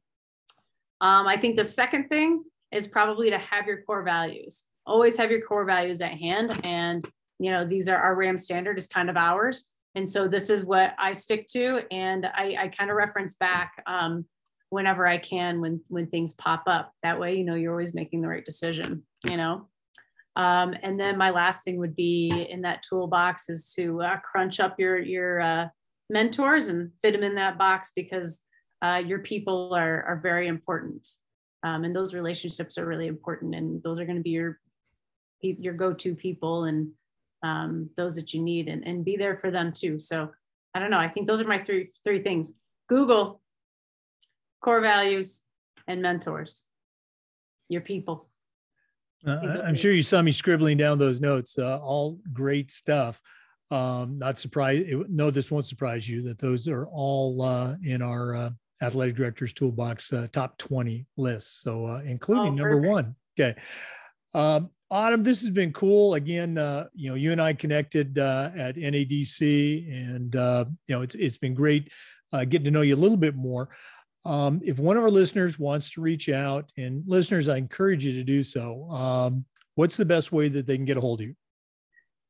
Um, 1.01 1.27
i 1.27 1.35
think 1.35 1.57
the 1.57 1.65
second 1.65 2.07
thing 2.09 2.43
is 2.71 2.87
probably 2.87 3.31
to 3.31 3.37
have 3.37 3.67
your 3.67 3.81
core 3.81 4.03
values. 4.03 4.65
Always 4.85 5.17
have 5.17 5.31
your 5.31 5.41
core 5.41 5.65
values 5.65 5.99
at 5.99 6.11
hand. 6.11 6.57
And 6.63 7.05
you 7.41 7.51
know 7.51 7.65
these 7.65 7.87
are 7.89 7.97
our 7.97 8.15
ram 8.15 8.37
standard 8.37 8.77
is 8.77 8.87
kind 8.87 9.09
of 9.09 9.17
ours. 9.17 9.65
And 9.93 10.09
so 10.09 10.25
this 10.25 10.49
is 10.49 10.63
what 10.63 10.93
i 10.97 11.11
stick 11.11 11.47
to 11.47 11.81
and 11.91 12.25
i, 12.25 12.55
I 12.57 12.67
kind 12.69 12.89
of 12.89 12.95
reference 12.95 13.35
back 13.35 13.73
um, 13.87 14.25
whenever 14.69 15.05
i 15.05 15.17
can 15.17 15.59
when 15.59 15.81
when 15.89 16.07
things 16.07 16.33
pop 16.35 16.63
up. 16.67 16.93
That 17.03 17.19
way 17.19 17.35
you 17.35 17.43
know 17.43 17.55
you're 17.55 17.73
always 17.73 17.93
making 17.93 18.21
the 18.21 18.29
right 18.29 18.45
decision 18.45 19.03
you 19.23 19.37
know? 19.37 19.67
Um, 20.35 20.73
and 20.81 20.99
then 20.99 21.17
my 21.17 21.29
last 21.29 21.63
thing 21.63 21.77
would 21.77 21.95
be 21.95 22.47
in 22.49 22.61
that 22.61 22.83
toolbox 22.87 23.49
is 23.49 23.73
to 23.75 24.01
uh, 24.01 24.17
crunch 24.19 24.59
up 24.59 24.79
your 24.79 24.97
your 24.97 25.41
uh, 25.41 25.67
mentors 26.09 26.67
and 26.67 26.91
fit 27.01 27.11
them 27.11 27.23
in 27.23 27.35
that 27.35 27.57
box 27.57 27.91
because 27.95 28.45
uh, 28.81 29.01
your 29.05 29.19
people 29.19 29.73
are 29.75 30.03
are 30.03 30.21
very 30.23 30.47
important, 30.47 31.05
um, 31.63 31.83
and 31.83 31.93
those 31.93 32.13
relationships 32.13 32.77
are 32.77 32.85
really 32.85 33.07
important, 33.07 33.55
and 33.55 33.83
those 33.83 33.99
are 33.99 34.05
going 34.05 34.17
to 34.17 34.23
be 34.23 34.29
your 34.29 34.57
your 35.41 35.73
go-to 35.73 36.15
people 36.15 36.63
and 36.65 36.89
um, 37.43 37.89
those 37.97 38.15
that 38.15 38.33
you 38.33 38.41
need, 38.41 38.67
and 38.67 38.85
and 38.85 39.05
be 39.05 39.17
there 39.17 39.37
for 39.37 39.51
them 39.51 39.71
too. 39.71 39.99
So 39.99 40.29
I 40.73 40.79
don't 40.79 40.91
know. 40.91 40.99
I 40.99 41.07
think 41.07 41.27
those 41.27 41.41
are 41.41 41.47
my 41.47 41.59
three 41.59 41.91
three 42.03 42.19
things: 42.19 42.53
Google, 42.87 43.41
core 44.61 44.81
values, 44.81 45.45
and 45.87 46.01
mentors. 46.01 46.67
Your 47.69 47.81
people. 47.81 48.27
Uh, 49.25 49.61
I'm 49.63 49.75
sure 49.75 49.91
you 49.91 50.01
saw 50.01 50.21
me 50.21 50.31
scribbling 50.31 50.77
down 50.77 50.97
those 50.97 51.21
notes. 51.21 51.57
Uh, 51.57 51.79
all 51.79 52.19
great 52.33 52.71
stuff. 52.71 53.21
Um, 53.69 54.17
not 54.17 54.37
surprised. 54.37 54.87
no, 55.09 55.31
this 55.31 55.49
won't 55.49 55.65
surprise 55.65 56.09
you 56.09 56.21
that 56.23 56.39
those 56.39 56.67
are 56.67 56.87
all 56.87 57.41
uh, 57.41 57.75
in 57.83 58.01
our 58.01 58.35
uh, 58.35 58.49
athletic 58.81 59.15
directors 59.15 59.53
toolbox 59.53 60.11
uh, 60.11 60.27
top 60.33 60.57
20 60.57 61.05
list. 61.17 61.61
So, 61.61 61.85
uh, 61.85 62.01
including 62.03 62.53
oh, 62.59 62.63
number 62.63 62.77
one. 62.77 63.15
Okay. 63.39 63.57
Um, 64.33 64.71
Autumn, 64.91 65.23
this 65.23 65.39
has 65.39 65.49
been 65.49 65.71
cool. 65.71 66.15
Again, 66.15 66.57
you 66.93 67.09
know, 67.09 67.15
you 67.15 67.31
and 67.31 67.41
I 67.41 67.53
connected 67.53 68.17
at 68.17 68.75
NADC, 68.75 69.89
and 69.89 70.35
you 70.35 70.95
know, 70.95 71.01
it's 71.01 71.15
it's 71.15 71.37
been 71.37 71.53
great 71.53 71.89
getting 72.33 72.65
to 72.65 72.71
know 72.71 72.81
you 72.81 72.95
a 72.95 72.97
little 72.97 73.17
bit 73.17 73.35
more. 73.35 73.69
Um, 74.25 74.61
if 74.63 74.77
one 74.77 74.97
of 74.97 75.03
our 75.03 75.09
listeners 75.09 75.57
wants 75.57 75.89
to 75.91 76.01
reach 76.01 76.27
out, 76.29 76.69
and 76.77 77.03
listeners, 77.07 77.47
I 77.47 77.55
encourage 77.57 78.05
you 78.05 78.13
to 78.13 78.23
do 78.23 78.43
so. 78.43 78.87
Um, 78.91 79.45
what's 79.75 79.97
the 79.97 80.05
best 80.05 80.31
way 80.31 80.47
that 80.49 80.67
they 80.67 80.75
can 80.75 80.85
get 80.85 80.97
a 80.97 81.01
hold 81.01 81.21
of 81.21 81.27
you? 81.27 81.35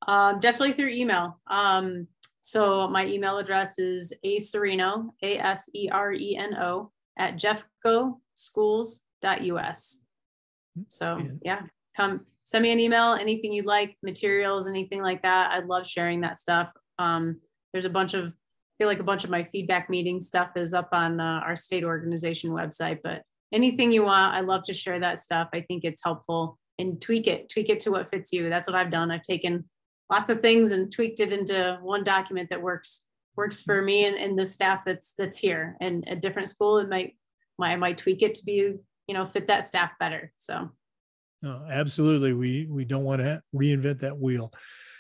Um, 0.08 0.40
definitely 0.40 0.72
through 0.74 0.90
email. 0.90 1.40
Um, 1.48 2.08
so 2.42 2.88
my 2.88 3.08
email 3.08 3.40
address 3.40 3.78
is 3.78 4.14
a 4.24 4.40
sereno, 4.40 5.14
a 5.22 5.38
s 5.38 5.70
e 5.74 5.90
r 5.90 6.14
e 6.14 6.38
n 6.38 6.56
o, 6.56 6.92
at 7.18 7.36
jeffcoschools.us. 7.36 10.04
So 10.88 11.22
yeah, 11.44 11.64
come 11.98 12.26
send 12.44 12.64
me 12.64 12.72
an 12.72 12.80
email, 12.80 13.14
anything 13.14 13.54
you'd 13.54 13.66
like, 13.66 13.96
materials, 14.04 14.68
anything 14.68 15.02
like 15.02 15.22
that. 15.22 15.52
I 15.52 15.60
love 15.60 15.88
sharing 15.88 16.22
that 16.22 16.38
stuff. 16.38 16.70
Um, 17.00 17.40
there's 17.72 17.86
a 17.86 17.90
bunch 17.90 18.14
of 18.14 18.34
feel 18.78 18.88
like 18.88 19.00
a 19.00 19.04
bunch 19.04 19.24
of 19.24 19.30
my 19.30 19.44
feedback 19.44 19.90
meeting 19.90 20.20
stuff 20.20 20.50
is 20.56 20.74
up 20.74 20.90
on 20.92 21.20
uh, 21.20 21.42
our 21.46 21.56
state 21.56 21.84
organization 21.84 22.50
website, 22.50 23.00
but 23.04 23.22
anything 23.54 23.92
you 23.92 24.04
want, 24.04 24.34
I 24.34 24.42
love 24.42 24.64
to 24.64 24.74
share 24.74 25.00
that 25.00 25.20
stuff. 25.20 25.50
I 25.54 25.62
think 25.62 25.84
it's 25.84 26.04
helpful 26.04 26.58
and 26.80 27.00
tweak 27.00 27.28
it, 27.28 27.48
tweak 27.50 27.70
it 27.70 27.80
to 27.82 27.92
what 27.92 28.08
fits 28.08 28.34
you. 28.34 28.50
That's 28.50 28.68
what 28.68 28.76
I've 28.76 28.90
done. 28.92 29.12
I've 29.12 29.22
taken 29.22 29.66
lots 30.12 30.32
of 30.32 30.42
things 30.42 30.72
and 30.72 30.92
tweaked 30.92 31.20
it 31.20 31.32
into 31.32 31.78
one 31.84 32.04
document 32.04 32.50
that 32.50 32.62
works 32.62 33.04
works 33.38 33.62
for 33.62 33.82
me 33.82 34.06
and, 34.08 34.18
and 34.18 34.38
the 34.38 34.46
staff 34.46 34.84
that's 34.84 35.14
that's 35.18 35.38
here. 35.38 35.78
And 35.80 36.04
a 36.08 36.16
different 36.16 36.50
school, 36.50 36.80
it 36.80 36.90
might, 36.90 37.16
I 37.62 37.76
might 37.76 38.00
tweak 38.00 38.24
it 38.24 38.34
to 38.36 38.46
be, 38.46 38.54
you 39.08 39.14
know, 39.14 39.26
fit 39.26 39.48
that 39.48 39.64
staff 39.64 39.92
better. 40.00 40.34
So. 40.38 40.72
No, 41.42 41.66
absolutely. 41.70 42.34
We 42.34 42.68
we 42.70 42.86
don't 42.86 43.04
want 43.04 43.22
to 43.22 43.42
reinvent 43.56 44.00
that 44.00 44.18
wheel. 44.18 44.54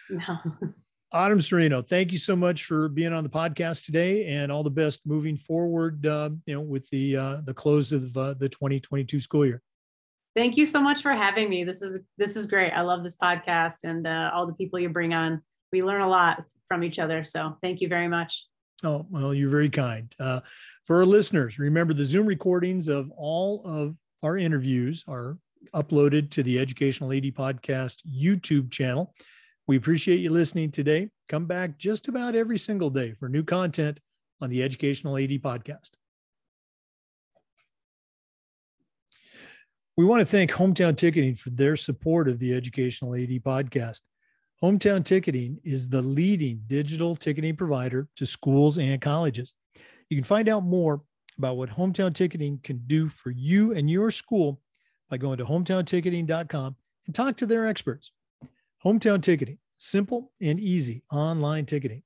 No. 0.10 0.38
Autumn 1.14 1.42
Sereno, 1.42 1.82
thank 1.82 2.14
you 2.14 2.18
so 2.18 2.38
much 2.38 2.64
for 2.64 2.88
being 2.88 3.12
on 3.12 3.24
the 3.24 3.30
podcast 3.30 3.86
today, 3.86 4.28
and 4.28 4.50
all 4.50 4.64
the 4.64 4.70
best 4.70 5.02
moving 5.06 5.36
forward. 5.36 6.06
Uh, 6.06 6.30
you 6.46 6.54
know, 6.54 6.62
with 6.62 6.89
the 6.89 7.18
uh, 7.18 7.42
the 7.46 7.54
close 7.54 7.92
of 7.92 8.16
uh, 8.16 8.34
the 8.36 8.50
2022 8.50 9.20
school 9.20 9.46
year. 9.46 9.62
Thank 10.36 10.56
you 10.56 10.66
so 10.66 10.82
much 10.82 11.02
for 11.02 11.12
having 11.12 11.50
me. 11.50 11.64
This 11.66 11.82
is 11.82 12.00
this 12.18 12.38
is 12.38 12.46
great. 12.46 12.72
I 12.72 12.82
love 12.82 13.04
this 13.04 13.18
podcast 13.18 13.80
and 13.84 14.08
uh, 14.08 14.32
all 14.34 14.48
the 14.48 14.54
people 14.54 14.80
you 14.80 14.89
bring 14.89 15.14
on. 15.14 15.42
We 15.74 15.84
learn 15.84 16.02
a 16.02 16.08
lot 16.08 16.46
from 16.68 16.84
each 16.84 17.00
other. 17.00 17.24
So 17.24 17.58
thank 17.62 17.82
you 17.82 17.89
very 17.89 18.08
much. 18.08 18.48
Oh 18.84 19.06
well, 19.10 19.34
you're 19.34 19.50
very 19.50 19.70
kind. 19.70 20.14
Uh, 20.20 20.39
for 20.86 20.98
our 20.98 21.06
listeners, 21.06 21.60
remember 21.60 21.94
the 21.94 22.06
Zoom 22.06 22.26
recordings 22.26 22.88
of 22.88 23.12
all 23.18 23.64
of 23.66 23.96
our 24.24 24.38
interviews 24.38 25.04
are 25.08 25.38
uploaded 25.76 26.30
to 26.32 26.43
the 26.43 26.59
Educational 26.59 27.12
AD 27.12 27.24
Podcast 27.36 27.97
YouTube 28.09 28.72
channel. 28.72 29.14
We 29.68 29.78
appreciate 29.78 30.20
you 30.20 30.30
listening 30.30 30.72
today. 30.72 31.09
Come 31.30 31.45
back 31.45 31.78
just 31.78 32.07
about 32.07 32.36
every 32.36 32.57
single 32.57 32.89
day 32.89 33.14
for 33.14 33.30
new 33.30 33.43
content 33.43 33.99
on 34.41 34.49
the 34.49 34.64
Educational 34.64 35.18
AD 35.18 35.30
podcast. 35.30 35.91
We 39.97 40.05
want 40.05 40.22
to 40.22 40.26
thank 40.26 40.51
Hometown 40.51 40.97
Ticketing 40.97 41.36
for 41.36 41.51
their 41.51 41.78
support 41.78 42.28
of 42.28 42.39
the 42.39 42.53
Educational 42.53 43.14
AD 43.14 43.30
podcast. 43.43 43.99
Hometown 44.64 45.03
Ticketing 45.03 45.59
is 45.64 45.89
the 45.89 46.01
leading 46.01 46.62
digital 46.68 47.16
ticketing 47.16 47.55
provider 47.55 48.07
to 48.16 48.26
schools 48.26 48.78
and 48.78 49.01
colleges. 49.01 49.53
You 50.09 50.18
can 50.18 50.24
find 50.24 50.49
out 50.49 50.64
more 50.64 51.01
about 51.38 51.57
what 51.57 51.70
Hometown 51.70 52.14
Ticketing 52.14 52.59
can 52.64 52.82
do 52.88 53.09
for 53.09 53.32
you 53.32 53.74
and 53.74 53.89
your 53.89 54.12
school 54.12 54.59
by 55.12 55.18
going 55.18 55.38
to 55.38 55.45
hometownticketing.com 55.45 56.76
and 57.05 57.14
talk 57.14 57.36
to 57.38 57.45
their 57.45 57.68
experts. 57.68 58.14
Hometown 58.84 59.22
Ticketing, 59.22 59.59
simple 59.78 60.32
and 60.41 60.59
easy 60.59 61.03
online 61.12 61.68
ticketing. 61.68 62.01